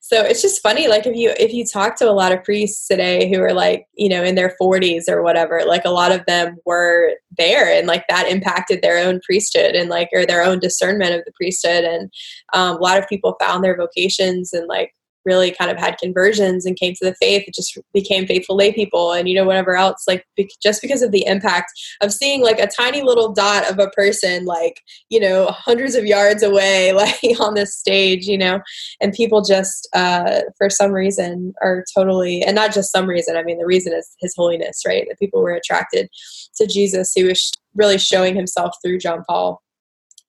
so 0.00 0.22
it's 0.22 0.42
just 0.42 0.60
funny 0.60 0.88
like 0.88 1.06
if 1.06 1.14
you 1.14 1.32
if 1.38 1.52
you 1.52 1.64
talk 1.64 1.96
to 1.96 2.10
a 2.10 2.12
lot 2.12 2.32
of 2.32 2.42
priests 2.42 2.88
today 2.88 3.30
who 3.32 3.40
are 3.40 3.52
like 3.52 3.86
you 3.94 4.08
know 4.08 4.24
in 4.24 4.34
their 4.34 4.56
40s 4.60 5.08
or 5.08 5.22
whatever 5.22 5.62
like 5.66 5.84
a 5.84 5.90
lot 5.90 6.10
of 6.10 6.24
them 6.26 6.56
were 6.66 7.12
there 7.38 7.72
and 7.72 7.86
like 7.86 8.04
that 8.08 8.28
impacted 8.28 8.82
their 8.82 8.98
own 8.98 9.20
priesthood 9.24 9.74
and 9.76 9.88
like 9.88 10.08
or 10.12 10.26
their 10.26 10.42
own 10.42 10.58
discernment 10.58 11.14
of 11.14 11.22
the 11.26 11.32
priesthood 11.36 11.84
and 11.84 12.10
um, 12.52 12.76
a 12.76 12.80
lot 12.80 12.98
of 12.98 13.08
people 13.08 13.36
found 13.40 13.62
their 13.62 13.76
vocations 13.76 14.52
and 14.52 14.66
like 14.66 14.92
really 15.24 15.52
kind 15.52 15.70
of 15.70 15.78
had 15.78 15.98
conversions 15.98 16.66
and 16.66 16.76
came 16.76 16.94
to 16.94 17.04
the 17.04 17.14
faith 17.14 17.44
and 17.46 17.54
just 17.54 17.78
became 17.92 18.26
faithful 18.26 18.56
lay 18.56 18.72
people. 18.72 19.12
And 19.12 19.28
you 19.28 19.34
know 19.34 19.44
whatever 19.44 19.76
else 19.76 20.04
like 20.06 20.26
bec- 20.36 20.48
just 20.62 20.82
because 20.82 21.02
of 21.02 21.12
the 21.12 21.24
impact 21.26 21.72
of 22.00 22.12
seeing 22.12 22.42
like 22.42 22.58
a 22.58 22.66
tiny 22.66 23.02
little 23.02 23.32
dot 23.32 23.70
of 23.70 23.78
a 23.78 23.90
person 23.90 24.44
like 24.44 24.80
you 25.08 25.20
know 25.20 25.46
hundreds 25.46 25.94
of 25.94 26.04
yards 26.04 26.42
away 26.42 26.92
like 26.94 27.40
on 27.40 27.54
this 27.54 27.76
stage 27.76 28.26
you 28.26 28.38
know 28.38 28.60
and 29.00 29.12
people 29.12 29.42
just 29.42 29.88
uh 29.94 30.40
for 30.58 30.68
some 30.68 30.92
reason 30.92 31.52
are 31.62 31.84
totally 31.96 32.42
and 32.42 32.54
not 32.54 32.72
just 32.72 32.92
some 32.92 33.06
reason 33.06 33.36
i 33.36 33.42
mean 33.42 33.58
the 33.58 33.66
reason 33.66 33.92
is 33.92 34.08
his 34.20 34.34
holiness 34.36 34.82
right? 34.86 35.06
That 35.08 35.18
people 35.18 35.42
were 35.42 35.52
attracted 35.52 36.08
to 36.56 36.66
jesus. 36.66 37.12
Who 37.16 37.26
was 37.26 37.52
really 37.74 37.98
showing 37.98 38.34
himself 38.34 38.74
through 38.82 38.98
john 38.98 39.22
paul 39.28 39.62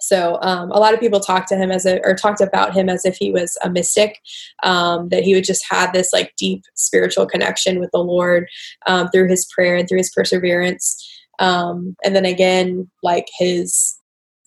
so 0.02 0.38
um, 0.42 0.72
a 0.72 0.80
lot 0.80 0.94
of 0.94 1.00
people 1.00 1.20
talk 1.20 1.46
to 1.48 1.56
him 1.56 1.72
as 1.72 1.86
a 1.86 2.00
or 2.04 2.16
talked 2.16 2.42
about 2.42 2.74
him 2.74 2.90
as 2.90 3.06
if 3.06 3.16
he 3.16 3.32
was 3.32 3.58
a 3.64 3.70
mystic 3.70 4.20
um, 4.64 5.10
that 5.10 5.24
he 5.24 5.34
would 5.34 5.44
just 5.44 5.64
have 5.70 5.94
this 5.94 6.12
like 6.12 6.34
deep 6.38 6.64
spiritual 6.76 7.26
connection 7.26 7.80
with 7.80 7.90
the 7.92 8.04
lord 8.04 8.48
um, 8.88 9.08
through 9.10 9.28
his 9.28 9.46
prayer 9.54 9.76
and 9.76 9.88
through 9.88 9.98
his 10.00 10.12
perseverance. 10.12 11.08
Um, 11.40 11.96
and 12.04 12.16
then 12.16 12.26
again 12.26 12.90
like 13.02 13.28
his 13.40 13.98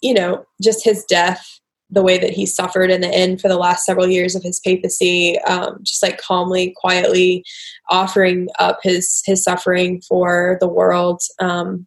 you 0.00 0.14
know 0.14 0.44
just 0.62 0.84
his 0.84 1.04
death 1.04 1.44
the 1.90 2.02
way 2.02 2.18
that 2.18 2.30
he 2.30 2.46
suffered 2.46 2.90
in 2.90 3.00
the 3.00 3.08
end 3.08 3.40
for 3.40 3.48
the 3.48 3.56
last 3.56 3.86
several 3.86 4.08
years 4.08 4.34
of 4.34 4.42
his 4.42 4.60
papacy 4.60 5.38
um, 5.42 5.78
just 5.82 6.02
like 6.02 6.18
calmly 6.18 6.74
quietly 6.76 7.44
offering 7.90 8.48
up 8.58 8.78
his 8.82 9.22
his 9.24 9.42
suffering 9.42 10.00
for 10.06 10.58
the 10.60 10.68
world 10.68 11.20
um, 11.40 11.86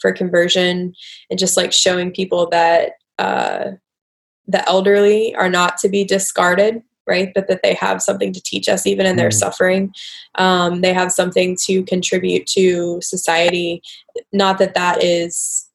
for 0.00 0.12
conversion 0.12 0.92
and 1.30 1.38
just 1.38 1.56
like 1.56 1.72
showing 1.72 2.12
people 2.12 2.48
that 2.50 2.92
uh, 3.18 3.72
the 4.46 4.68
elderly 4.68 5.34
are 5.34 5.48
not 5.48 5.78
to 5.78 5.88
be 5.88 6.04
discarded 6.04 6.82
right? 7.06 7.32
But 7.34 7.48
that 7.48 7.60
they 7.62 7.74
have 7.74 8.00
something 8.00 8.32
to 8.32 8.40
teach 8.40 8.66
us 8.66 8.86
even 8.86 9.04
in 9.04 9.16
their 9.16 9.28
Mm. 9.28 9.34
suffering. 9.34 9.94
Um, 10.36 10.80
they 10.80 10.94
have 10.94 11.12
something 11.12 11.54
to 11.64 11.82
contribute 11.84 12.46
to 12.46 12.98
society. 13.02 13.82
Not 14.32 14.56
that 14.58 14.72
that 14.72 15.04
is 15.04 15.68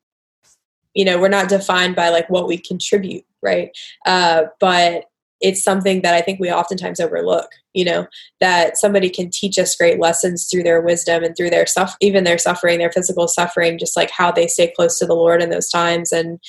you 0.95 1.05
know 1.05 1.19
we're 1.19 1.29
not 1.29 1.49
defined 1.49 1.95
by 1.95 2.09
like 2.09 2.29
what 2.29 2.47
we 2.47 2.57
contribute 2.57 3.25
right? 3.43 3.69
Uh, 4.05 4.45
but 4.59 5.05
it's 5.41 5.63
something 5.63 6.01
that 6.01 6.13
i 6.13 6.19
think 6.21 6.37
we 6.39 6.51
oftentimes 6.51 6.99
overlook 6.99 7.49
you 7.73 7.85
know 7.85 8.05
that 8.41 8.77
somebody 8.77 9.09
can 9.09 9.29
teach 9.29 9.57
us 9.57 9.75
great 9.75 9.97
lessons 9.97 10.49
through 10.49 10.63
their 10.63 10.81
wisdom 10.81 11.23
and 11.23 11.37
through 11.37 11.49
their 11.49 11.65
suff- 11.65 11.95
even 12.01 12.25
their 12.25 12.37
suffering 12.37 12.79
their 12.79 12.91
physical 12.91 13.25
suffering 13.27 13.77
just 13.77 13.95
like 13.95 14.11
how 14.11 14.31
they 14.31 14.47
stay 14.47 14.69
close 14.75 14.99
to 14.99 15.05
the 15.05 15.13
lord 15.15 15.41
in 15.41 15.49
those 15.49 15.69
times. 15.69 16.11
And 16.11 16.39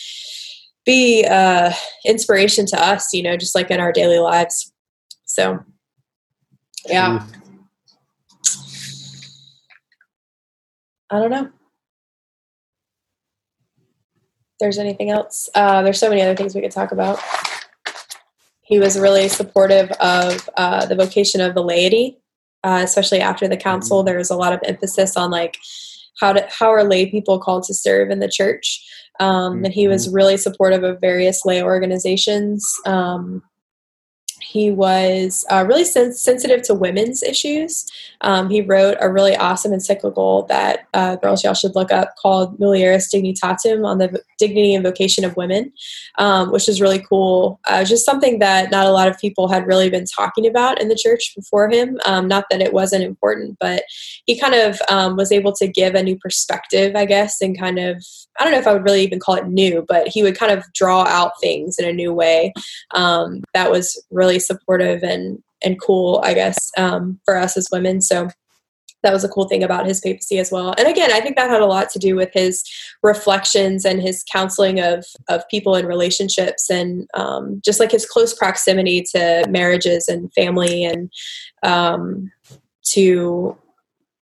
be 0.87 1.25
uh 1.25 1.73
inspiration 2.07 2.67
to 2.67 2.83
us 2.83 3.13
you 3.13 3.23
know 3.23 3.37
just 3.37 3.55
like 3.55 3.71
in 3.71 3.81
our 3.81 3.93
daily 3.93 4.19
lives. 4.19 4.73
So 5.25 5.61
yeah. 6.87 7.25
I 11.13 11.19
don't 11.19 11.31
know. 11.31 11.51
There's 14.61 14.79
anything 14.79 15.11
else? 15.11 15.49
Uh 15.55 15.83
there's 15.83 15.99
so 15.99 16.09
many 16.09 16.23
other 16.23 16.37
things 16.37 16.55
we 16.55 16.61
could 16.61 16.71
talk 16.71 16.93
about. 16.93 17.21
He 18.71 18.79
was 18.79 18.97
really 18.97 19.29
supportive 19.29 19.91
of 19.99 20.49
uh, 20.57 20.87
the 20.87 20.95
vocation 20.95 21.41
of 21.41 21.57
the 21.57 21.63
laity, 21.63 22.19
uh, 22.63 22.81
especially 22.85 23.21
after 23.21 23.49
the 23.49 23.57
council. 23.57 24.05
There 24.05 24.17
was 24.17 24.31
a 24.31 24.37
lot 24.37 24.53
of 24.53 24.61
emphasis 24.65 25.17
on 25.17 25.33
like 25.33 25.59
how 26.21 26.33
to 26.33 26.47
how 26.49 26.71
are 26.71 26.85
lay 26.85 27.11
people 27.11 27.41
called 27.41 27.65
to 27.65 27.75
serve 27.75 28.11
in 28.11 28.21
the 28.21 28.29
church, 28.29 28.81
um, 29.21 29.65
and 29.65 29.73
he 29.73 29.87
was 29.87 30.09
really 30.09 30.37
supportive 30.37 30.83
of 30.83 31.01
various 31.01 31.45
lay 31.45 31.63
organizations. 31.63 32.75
Um, 32.87 33.43
he 34.43 34.71
was 34.71 35.45
uh, 35.51 35.65
really 35.67 35.85
sen- 35.85 36.13
sensitive 36.13 36.63
to 36.63 36.75
women's 36.75 37.23
issues. 37.23 37.91
Um, 38.23 38.51
he 38.51 38.61
wrote 38.61 38.97
a 39.01 39.11
really 39.11 39.37
awesome 39.37 39.73
encyclical 39.73 40.45
that 40.47 40.89
uh, 40.95 41.17
girls 41.17 41.43
y'all 41.43 41.55
should 41.55 41.75
look 41.75 41.91
up 41.91 42.15
called 42.17 42.59
Mulieris 42.59 43.09
Dignitatem 43.13 43.87
on 43.87 43.99
the 43.99 44.09
v- 44.09 44.19
dignity 44.39 44.75
and 44.75 44.85
vocation 44.85 45.25
of 45.25 45.37
women, 45.37 45.73
um, 46.19 46.51
which 46.51 46.69
is 46.69 46.81
really 46.81 46.99
cool. 46.99 47.61
Uh, 47.67 47.85
just 47.85 48.05
something 48.05 48.39
that 48.39 48.71
not 48.71 48.87
a 48.87 48.93
lot 48.93 49.09
of 49.09 49.19
people 49.19 49.49
had 49.49 49.67
really 49.67 49.89
been 49.89 50.05
talking 50.05 50.47
about 50.47 50.81
in 50.81 50.89
the 50.89 50.95
church 50.95 51.33
before 51.35 51.71
him. 51.71 51.99
Um, 52.05 52.29
not 52.29 52.45
that 52.51 52.61
it 52.61 52.73
wasn't 52.73 53.05
important, 53.05 53.57
but 53.61 53.85
he 54.27 54.39
kind 54.39 54.55
of 54.55 54.81
um, 54.89 55.17
was 55.17 55.33
able 55.33 55.53
to 55.53 55.67
give 55.67 55.95
a 55.95 56.03
new 56.03 56.19
perspective, 56.19 56.95
I 56.95 57.05
guess, 57.05 57.41
and 57.41 57.59
kind 57.59 57.79
of 57.79 58.05
I 58.39 58.45
don't 58.45 58.53
know 58.53 58.59
if 58.59 58.67
I 58.67 58.73
would 58.73 58.85
really 58.85 59.03
even 59.03 59.21
call 59.21 59.35
it 59.35 59.49
new, 59.49 59.85
but 59.87 60.09
he 60.09 60.23
would 60.23 60.37
kind 60.37 60.51
of 60.51 60.65
draw 60.73 61.05
out 61.05 61.33
things 61.41 61.79
in 61.79 61.87
a 61.87 61.93
new 61.93 62.15
way 62.15 62.55
um, 62.95 63.43
that 63.53 63.71
was 63.71 64.03
really 64.11 64.30
supportive 64.39 65.03
and 65.03 65.43
and 65.63 65.81
cool, 65.81 66.21
I 66.25 66.33
guess, 66.33 66.71
um, 66.79 67.21
for 67.27 67.37
us 67.37 67.55
as 67.57 67.69
women. 67.71 68.01
So 68.01 68.31
that 69.03 69.13
was 69.13 69.25
a 69.25 69.29
cool 69.29 69.47
thing 69.49 69.63
about 69.63 69.87
his 69.87 70.01
papacy 70.01 70.39
as 70.39 70.51
well. 70.51 70.75
And 70.77 70.87
again, 70.87 71.11
I 71.13 71.21
think 71.21 71.37
that 71.37 71.51
had 71.51 71.63
a 71.63 71.67
lot 71.67 71.91
to 71.91 71.99
do 71.99 72.17
with 72.17 72.31
his 72.33 72.65
reflections 73.03 73.85
and 73.85 74.01
his 74.01 74.25
counseling 74.31 74.81
of 74.81 75.05
of 75.29 75.49
people 75.49 75.75
and 75.75 75.89
relationships, 75.89 76.71
and 76.71 77.09
um, 77.15 77.61
just 77.65 77.81
like 77.81 77.91
his 77.91 78.07
close 78.07 78.35
proximity 78.35 79.03
to 79.15 79.47
marriages 79.49 80.09
and 80.09 80.33
family, 80.35 80.85
and 80.85 81.11
um, 81.63 82.31
to 82.85 83.57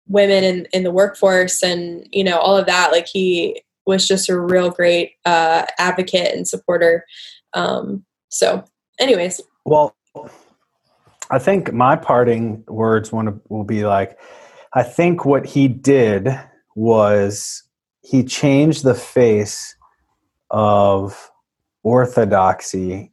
women 0.07 0.43
in, 0.43 0.67
in 0.73 0.83
the 0.83 0.91
workforce, 0.91 1.63
and 1.63 2.07
you 2.11 2.23
know 2.23 2.37
all 2.37 2.57
of 2.57 2.67
that. 2.67 2.91
Like 2.91 3.07
he 3.07 3.61
was 3.85 4.07
just 4.07 4.29
a 4.29 4.39
real 4.39 4.69
great 4.69 5.13
uh, 5.25 5.65
advocate 5.79 6.35
and 6.35 6.47
supporter 6.47 7.05
um, 7.53 8.05
So, 8.29 8.63
anyways. 8.99 9.41
Well, 9.65 9.95
I 11.29 11.39
think 11.39 11.73
my 11.73 11.95
parting 11.95 12.63
words 12.67 13.11
will 13.11 13.63
be 13.65 13.85
like, 13.85 14.17
I 14.73 14.83
think 14.83 15.25
what 15.25 15.45
he 15.45 15.67
did 15.67 16.29
was 16.75 17.63
he 18.01 18.23
changed 18.23 18.83
the 18.83 18.95
face 18.95 19.75
of 20.49 21.31
orthodoxy 21.83 23.11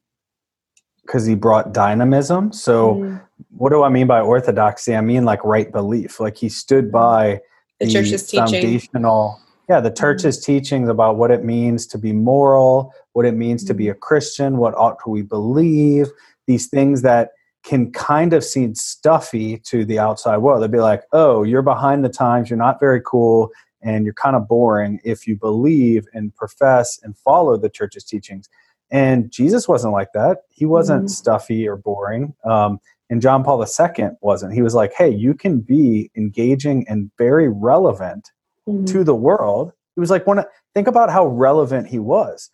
because 1.02 1.26
he 1.26 1.34
brought 1.34 1.72
dynamism. 1.72 2.52
So, 2.52 2.94
mm. 2.94 3.22
what 3.50 3.70
do 3.70 3.82
I 3.82 3.88
mean 3.88 4.06
by 4.06 4.20
orthodoxy? 4.20 4.94
I 4.94 5.00
mean 5.00 5.24
like 5.24 5.44
right 5.44 5.70
belief. 5.70 6.20
Like 6.20 6.36
he 6.36 6.48
stood 6.48 6.88
mm. 6.88 6.92
by 6.92 7.40
the, 7.80 7.86
the 7.86 7.92
church's 7.92 8.30
foundational, 8.30 9.40
teaching. 9.40 9.66
yeah, 9.68 9.80
the 9.80 9.90
church's 9.90 10.40
mm. 10.40 10.44
teachings 10.44 10.88
about 10.88 11.16
what 11.16 11.30
it 11.30 11.44
means 11.44 11.86
to 11.88 11.98
be 11.98 12.12
moral, 12.12 12.92
what 13.12 13.26
it 13.26 13.34
means 13.34 13.64
mm. 13.64 13.68
to 13.68 13.74
be 13.74 13.86
mm. 13.86 13.90
a 13.90 13.94
Christian, 13.94 14.58
what 14.58 14.74
ought 14.74 14.96
we 15.10 15.22
believe, 15.22 16.06
these 16.46 16.68
things 16.68 17.02
that 17.02 17.30
can 17.64 17.90
kind 17.92 18.32
of 18.34 18.44
seem 18.44 18.74
stuffy 18.74 19.58
to 19.58 19.84
the 19.84 19.98
outside 19.98 20.38
world. 20.38 20.62
They'd 20.62 20.70
be 20.70 20.78
like, 20.78 21.02
oh, 21.12 21.42
you're 21.42 21.62
behind 21.62 22.04
the 22.04 22.10
times, 22.10 22.50
you're 22.50 22.58
not 22.58 22.78
very 22.78 23.00
cool, 23.04 23.50
and 23.82 24.04
you're 24.04 24.14
kind 24.14 24.36
of 24.36 24.46
boring 24.46 25.00
if 25.02 25.26
you 25.26 25.36
believe 25.36 26.06
and 26.12 26.34
profess 26.34 27.00
and 27.02 27.16
follow 27.16 27.56
the 27.56 27.70
church's 27.70 28.04
teachings. 28.04 28.48
And 28.90 29.30
Jesus 29.30 29.66
wasn't 29.66 29.92
like 29.92 30.12
that. 30.12 30.42
He 30.50 30.66
wasn't 30.66 31.04
mm-hmm. 31.04 31.08
stuffy 31.08 31.66
or 31.66 31.76
boring. 31.76 32.34
Um, 32.44 32.80
and 33.10 33.20
John 33.20 33.42
Paul 33.44 33.62
II 33.62 34.08
wasn't. 34.20 34.54
He 34.54 34.62
was 34.62 34.74
like, 34.74 34.92
hey, 34.92 35.10
you 35.10 35.34
can 35.34 35.60
be 35.60 36.10
engaging 36.16 36.86
and 36.88 37.10
very 37.18 37.48
relevant 37.48 38.30
mm-hmm. 38.68 38.84
to 38.86 39.04
the 39.04 39.14
world. 39.14 39.72
He 39.94 40.00
was 40.00 40.10
like, 40.10 40.26
one, 40.26 40.44
think 40.74 40.86
about 40.86 41.10
how 41.10 41.26
relevant 41.26 41.88
he 41.88 41.98
was. 41.98 42.50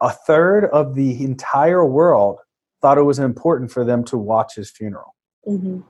A 0.00 0.10
third 0.10 0.66
of 0.66 0.94
the 0.94 1.22
entire 1.22 1.86
world 1.86 2.38
thought 2.82 2.98
it 2.98 3.02
was 3.02 3.18
important 3.18 3.70
for 3.70 3.84
them 3.84 4.04
to 4.04 4.18
watch 4.18 4.56
his 4.56 4.70
funeral. 4.70 5.14
Mm-hmm. 5.48 5.80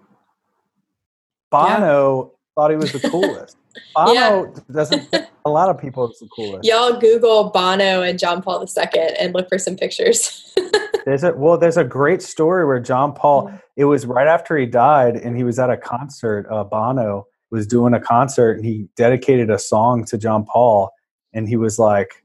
Bono 1.51 2.25
yeah. 2.25 2.37
thought 2.55 2.71
he 2.71 2.77
was 2.77 2.93
the 2.93 3.09
coolest. 3.09 3.57
Bono 3.95 4.13
yeah. 4.13 4.61
doesn't. 4.71 5.15
A 5.45 5.51
lot 5.51 5.71
of 5.71 5.81
people 5.81 6.09
is 6.09 6.19
the 6.21 6.29
coolest. 6.37 6.69
Y'all 6.69 7.01
Google 7.01 7.51
Bono 7.51 8.03
and 8.03 8.17
John 8.19 8.43
Paul 8.43 8.65
II 8.65 9.01
and 9.19 9.35
look 9.35 9.49
for 9.49 9.59
some 9.59 9.75
pictures. 9.75 10.55
there's 11.05 11.25
a 11.25 11.33
well, 11.33 11.59
there's 11.59 11.77
a 11.77 11.85
great 11.85 12.23
story 12.23 12.65
where 12.65 12.79
John 12.79 13.13
Paul. 13.13 13.47
Mm-hmm. 13.47 13.57
It 13.77 13.85
was 13.87 14.07
right 14.07 14.29
after 14.29 14.57
he 14.57 14.67
died, 14.67 15.17
and 15.17 15.37
he 15.37 15.45
was 15.45 15.59
at 15.59 15.71
a 15.71 15.77
concert. 15.77 16.47
Uh, 16.51 16.63
Bono 16.63 17.27
was 17.51 17.67
doing 17.67 17.93
a 17.95 18.01
concert, 18.01 18.53
and 18.53 18.65
he 18.65 18.87
dedicated 18.97 19.51
a 19.51 19.59
song 19.59 20.05
to 20.05 20.19
John 20.19 20.45
Paul, 20.45 20.91
and 21.33 21.49
he 21.49 21.57
was 21.57 21.79
like, 21.79 22.23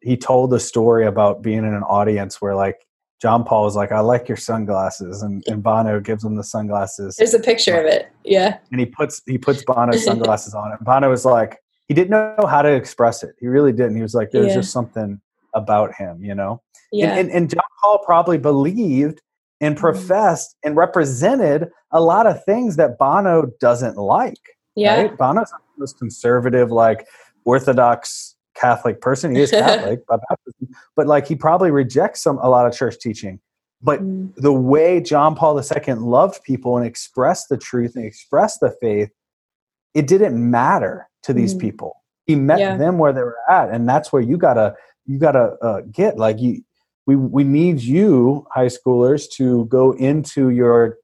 he 0.00 0.16
told 0.16 0.54
a 0.54 0.60
story 0.60 1.06
about 1.06 1.42
being 1.42 1.58
in 1.58 1.74
an 1.74 1.82
audience 1.82 2.40
where 2.40 2.54
like 2.54 2.86
John 3.24 3.42
Paul 3.42 3.64
was 3.64 3.74
like, 3.74 3.90
I 3.90 4.00
like 4.00 4.28
your 4.28 4.36
sunglasses, 4.36 5.22
and, 5.22 5.42
and 5.46 5.62
Bono 5.62 5.98
gives 5.98 6.22
him 6.22 6.34
the 6.34 6.44
sunglasses. 6.44 7.16
There's 7.16 7.32
a 7.32 7.38
picture 7.38 7.80
of 7.80 7.86
it, 7.86 8.12
yeah. 8.22 8.58
And 8.70 8.78
he 8.78 8.84
puts 8.84 9.22
he 9.26 9.38
puts 9.38 9.64
Bono's 9.64 10.04
sunglasses 10.10 10.52
on 10.52 10.72
it. 10.72 10.84
Bono 10.84 11.08
was 11.08 11.24
like, 11.24 11.56
he 11.88 11.94
didn't 11.94 12.10
know 12.10 12.46
how 12.46 12.60
to 12.60 12.70
express 12.70 13.22
it. 13.22 13.34
He 13.40 13.46
really 13.46 13.72
didn't. 13.72 13.96
He 13.96 14.02
was 14.02 14.12
like, 14.12 14.30
there's 14.30 14.48
yeah. 14.48 14.56
just 14.56 14.72
something 14.72 15.22
about 15.54 15.94
him, 15.94 16.22
you 16.22 16.34
know. 16.34 16.60
Yeah. 16.92 17.12
And, 17.12 17.20
and, 17.20 17.30
and 17.30 17.50
John 17.50 17.64
Paul 17.80 18.02
probably 18.04 18.36
believed 18.36 19.22
and 19.62 19.74
mm-hmm. 19.74 19.80
professed 19.80 20.50
mm-hmm. 20.50 20.68
and 20.68 20.76
represented 20.76 21.70
a 21.92 22.02
lot 22.02 22.26
of 22.26 22.44
things 22.44 22.76
that 22.76 22.98
Bono 22.98 23.50
doesn't 23.58 23.96
like. 23.96 24.36
Yeah. 24.76 25.00
Right? 25.00 25.16
Bono's 25.16 25.48
the 25.48 25.56
most 25.78 25.98
conservative, 25.98 26.70
like 26.70 27.06
Orthodox 27.46 28.33
Catholic 28.54 29.00
person. 29.00 29.34
He 29.34 29.42
is 29.42 29.50
Catholic 29.52 30.06
by 30.06 30.16
baptism, 30.28 30.74
but 30.96 31.06
like 31.06 31.26
he 31.26 31.36
probably 31.36 31.70
rejects 31.70 32.22
some 32.22 32.38
a 32.38 32.48
lot 32.48 32.66
of 32.66 32.74
church 32.74 32.98
teaching. 32.98 33.40
But 33.82 34.00
mm. 34.00 34.34
the 34.36 34.52
way 34.52 35.00
John 35.00 35.34
Paul 35.34 35.60
II 35.60 35.94
loved 35.94 36.42
people 36.42 36.76
and 36.78 36.86
expressed 36.86 37.50
the 37.50 37.58
truth 37.58 37.96
and 37.96 38.04
expressed 38.04 38.60
the 38.60 38.74
faith, 38.80 39.10
it 39.92 40.06
didn't 40.06 40.50
matter 40.50 41.08
to 41.24 41.32
these 41.32 41.54
mm. 41.54 41.60
people. 41.60 41.96
He 42.26 42.34
met 42.34 42.58
yeah. 42.58 42.76
them 42.76 42.98
where 42.98 43.12
they 43.12 43.20
were 43.20 43.36
at, 43.50 43.70
and 43.70 43.86
that's 43.86 44.12
where 44.12 44.22
you 44.22 44.38
gotta 44.38 44.74
you 45.06 45.18
gotta 45.18 45.56
uh, 45.60 45.82
get 45.92 46.16
like 46.16 46.40
you. 46.40 46.62
We 47.06 47.16
we 47.16 47.44
need 47.44 47.82
you 47.82 48.46
high 48.50 48.66
schoolers 48.66 49.30
to 49.32 49.66
go 49.66 49.92
into 49.92 50.48
your 50.48 50.96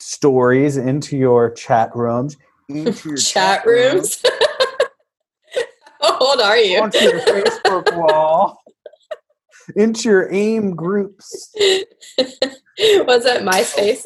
stories, 0.00 0.78
into 0.78 1.18
your 1.18 1.50
chat 1.50 1.94
rooms, 1.94 2.38
into 2.68 3.10
your 3.10 3.18
chat, 3.18 3.64
chat 3.64 3.66
rooms. 3.66 4.22
rooms. 4.24 4.38
How 6.18 6.26
old 6.26 6.40
are 6.40 6.58
you? 6.58 6.80
Onto 6.82 6.98
your 6.98 7.20
Facebook 7.20 7.96
wall. 7.96 8.60
Into 9.76 10.08
your 10.08 10.32
AIM 10.32 10.74
groups. 10.74 11.54
What's 13.04 13.24
that, 13.24 13.42
MySpace? 13.42 14.04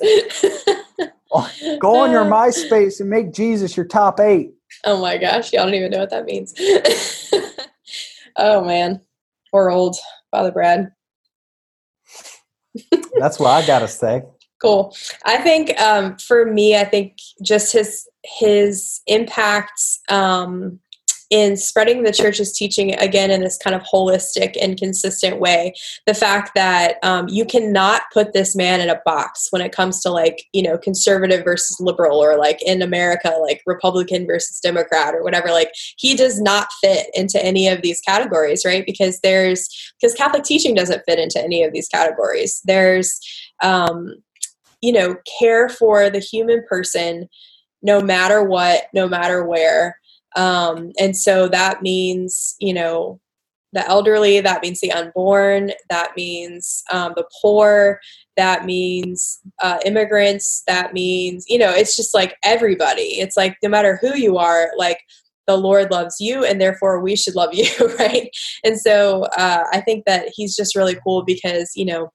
Go 1.80 1.96
on 1.96 2.10
your 2.10 2.24
MySpace 2.24 3.00
and 3.00 3.08
make 3.08 3.32
Jesus 3.32 3.76
your 3.76 3.86
top 3.86 4.20
eight. 4.20 4.50
Oh 4.84 5.00
my 5.00 5.16
gosh, 5.16 5.52
y'all 5.52 5.64
don't 5.64 5.74
even 5.74 5.90
know 5.90 6.00
what 6.00 6.10
that 6.10 6.24
means. 6.24 6.54
oh 8.36 8.64
man, 8.64 9.00
poor 9.50 9.70
old 9.70 9.96
Father 10.30 10.50
Brad. 10.50 10.92
That's 13.18 13.38
what 13.38 13.50
I 13.50 13.66
gotta 13.66 13.88
say. 13.88 14.22
Cool. 14.60 14.94
I 15.24 15.38
think 15.38 15.78
um, 15.80 16.16
for 16.18 16.46
me, 16.46 16.76
I 16.76 16.84
think 16.84 17.16
just 17.42 17.72
his 17.72 18.08
his 18.24 19.00
impact 19.06 19.80
um, 20.08 20.80
in 21.32 21.56
spreading 21.56 22.02
the 22.02 22.12
church's 22.12 22.52
teaching 22.52 22.94
again 22.96 23.30
in 23.30 23.40
this 23.40 23.56
kind 23.56 23.74
of 23.74 23.80
holistic 23.82 24.54
and 24.60 24.78
consistent 24.78 25.40
way. 25.40 25.72
The 26.06 26.12
fact 26.12 26.50
that 26.54 26.96
um, 27.02 27.26
you 27.26 27.46
cannot 27.46 28.02
put 28.12 28.34
this 28.34 28.54
man 28.54 28.82
in 28.82 28.90
a 28.90 29.00
box 29.06 29.48
when 29.48 29.62
it 29.62 29.72
comes 29.72 30.02
to 30.02 30.10
like 30.10 30.44
you 30.52 30.62
know 30.62 30.76
conservative 30.76 31.42
versus 31.42 31.80
liberal 31.80 32.22
or 32.22 32.36
like 32.36 32.60
in 32.62 32.82
america 32.82 33.34
like 33.40 33.62
republican 33.66 34.26
versus 34.26 34.60
democrat 34.60 35.14
or 35.14 35.24
whatever. 35.24 35.50
Like 35.50 35.72
he 35.96 36.14
does 36.14 36.38
not 36.38 36.68
fit 36.82 37.06
into 37.14 37.42
any 37.42 37.66
of 37.66 37.80
these 37.80 38.02
categories 38.02 38.62
right? 38.66 38.84
Because 38.84 39.18
there's 39.20 39.70
because 39.98 40.14
catholic 40.14 40.44
teaching 40.44 40.74
doesn't 40.74 41.02
fit 41.06 41.18
into 41.18 41.42
any 41.42 41.64
of 41.64 41.72
these 41.72 41.88
categories. 41.88 42.60
There's 42.66 43.18
um, 43.62 44.16
you 44.82 44.92
know 44.92 45.16
care 45.40 45.70
for 45.70 46.10
the 46.10 46.18
human 46.18 46.62
person 46.68 47.30
no 47.80 48.02
matter 48.02 48.44
what 48.44 48.84
no 48.92 49.08
matter 49.08 49.44
where 49.44 49.96
um, 50.36 50.92
and 50.98 51.16
so 51.16 51.48
that 51.48 51.82
means, 51.82 52.56
you 52.58 52.74
know, 52.74 53.20
the 53.72 53.86
elderly, 53.88 54.40
that 54.40 54.62
means 54.62 54.80
the 54.80 54.92
unborn, 54.92 55.72
that 55.88 56.12
means 56.14 56.82
um, 56.92 57.14
the 57.16 57.24
poor, 57.40 57.98
that 58.36 58.66
means 58.66 59.40
uh, 59.62 59.78
immigrants, 59.84 60.62
that 60.66 60.92
means, 60.92 61.46
you 61.48 61.58
know, 61.58 61.70
it's 61.70 61.96
just 61.96 62.14
like 62.14 62.36
everybody. 62.44 63.20
It's 63.20 63.36
like 63.36 63.56
no 63.62 63.70
matter 63.70 63.98
who 64.00 64.14
you 64.14 64.36
are, 64.36 64.70
like 64.76 64.98
the 65.46 65.56
Lord 65.56 65.90
loves 65.90 66.16
you 66.20 66.44
and 66.44 66.60
therefore 66.60 67.00
we 67.00 67.16
should 67.16 67.34
love 67.34 67.54
you, 67.54 67.68
right? 67.98 68.28
And 68.62 68.78
so 68.78 69.24
uh, 69.36 69.64
I 69.72 69.80
think 69.80 70.04
that 70.06 70.30
he's 70.34 70.54
just 70.54 70.76
really 70.76 70.96
cool 71.02 71.24
because, 71.24 71.72
you 71.74 71.86
know, 71.86 72.10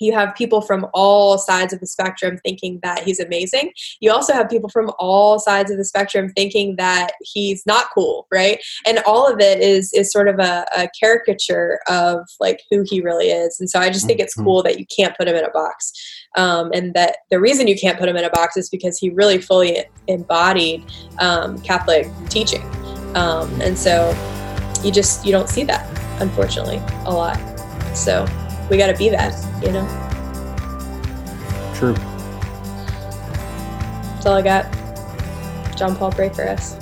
you 0.00 0.12
have 0.12 0.34
people 0.34 0.60
from 0.60 0.86
all 0.94 1.38
sides 1.38 1.72
of 1.72 1.80
the 1.80 1.86
spectrum 1.86 2.38
thinking 2.44 2.80
that 2.82 3.02
he's 3.02 3.20
amazing. 3.20 3.72
You 4.00 4.12
also 4.12 4.32
have 4.32 4.48
people 4.48 4.68
from 4.68 4.92
all 4.98 5.38
sides 5.38 5.70
of 5.70 5.76
the 5.76 5.84
spectrum 5.84 6.30
thinking 6.30 6.76
that 6.76 7.12
he's 7.22 7.64
not 7.66 7.86
cool, 7.94 8.26
right? 8.32 8.60
And 8.86 8.98
all 9.06 9.26
of 9.30 9.40
it 9.40 9.60
is 9.60 9.92
is 9.92 10.12
sort 10.12 10.28
of 10.28 10.38
a, 10.38 10.66
a 10.76 10.88
caricature 10.98 11.80
of 11.88 12.20
like 12.40 12.62
who 12.70 12.84
he 12.86 13.00
really 13.00 13.28
is. 13.28 13.58
And 13.60 13.68
so 13.68 13.80
I 13.80 13.90
just 13.90 14.06
think 14.06 14.20
it's 14.20 14.36
mm-hmm. 14.36 14.44
cool 14.44 14.62
that 14.62 14.78
you 14.78 14.86
can't 14.86 15.16
put 15.16 15.28
him 15.28 15.36
in 15.36 15.44
a 15.44 15.50
box. 15.50 15.92
Um, 16.36 16.70
and 16.72 16.94
that 16.94 17.18
the 17.30 17.40
reason 17.40 17.68
you 17.68 17.76
can't 17.78 17.98
put 17.98 18.08
him 18.08 18.16
in 18.16 18.24
a 18.24 18.30
box 18.30 18.56
is 18.56 18.68
because 18.68 18.98
he 18.98 19.10
really 19.10 19.40
fully 19.40 19.84
embodied 20.06 20.84
um, 21.18 21.60
Catholic 21.62 22.06
teaching. 22.28 22.62
Um, 23.14 23.60
and 23.60 23.76
so 23.78 24.10
you 24.84 24.92
just 24.92 25.24
you 25.24 25.32
don't 25.32 25.48
see 25.48 25.64
that 25.64 25.88
unfortunately 26.20 26.80
a 27.04 27.12
lot. 27.12 27.38
So 27.96 28.26
we 28.70 28.76
got 28.76 28.88
to 28.88 28.96
be 28.96 29.08
that, 29.08 29.34
you 29.62 29.72
know? 29.72 29.86
True. 31.74 31.94
That's 34.14 34.26
all 34.26 34.36
I 34.36 34.42
got. 34.42 34.66
John 35.76 35.94
Paul, 35.96 36.12
pray 36.12 36.28
for 36.28 36.48
us. 36.48 36.76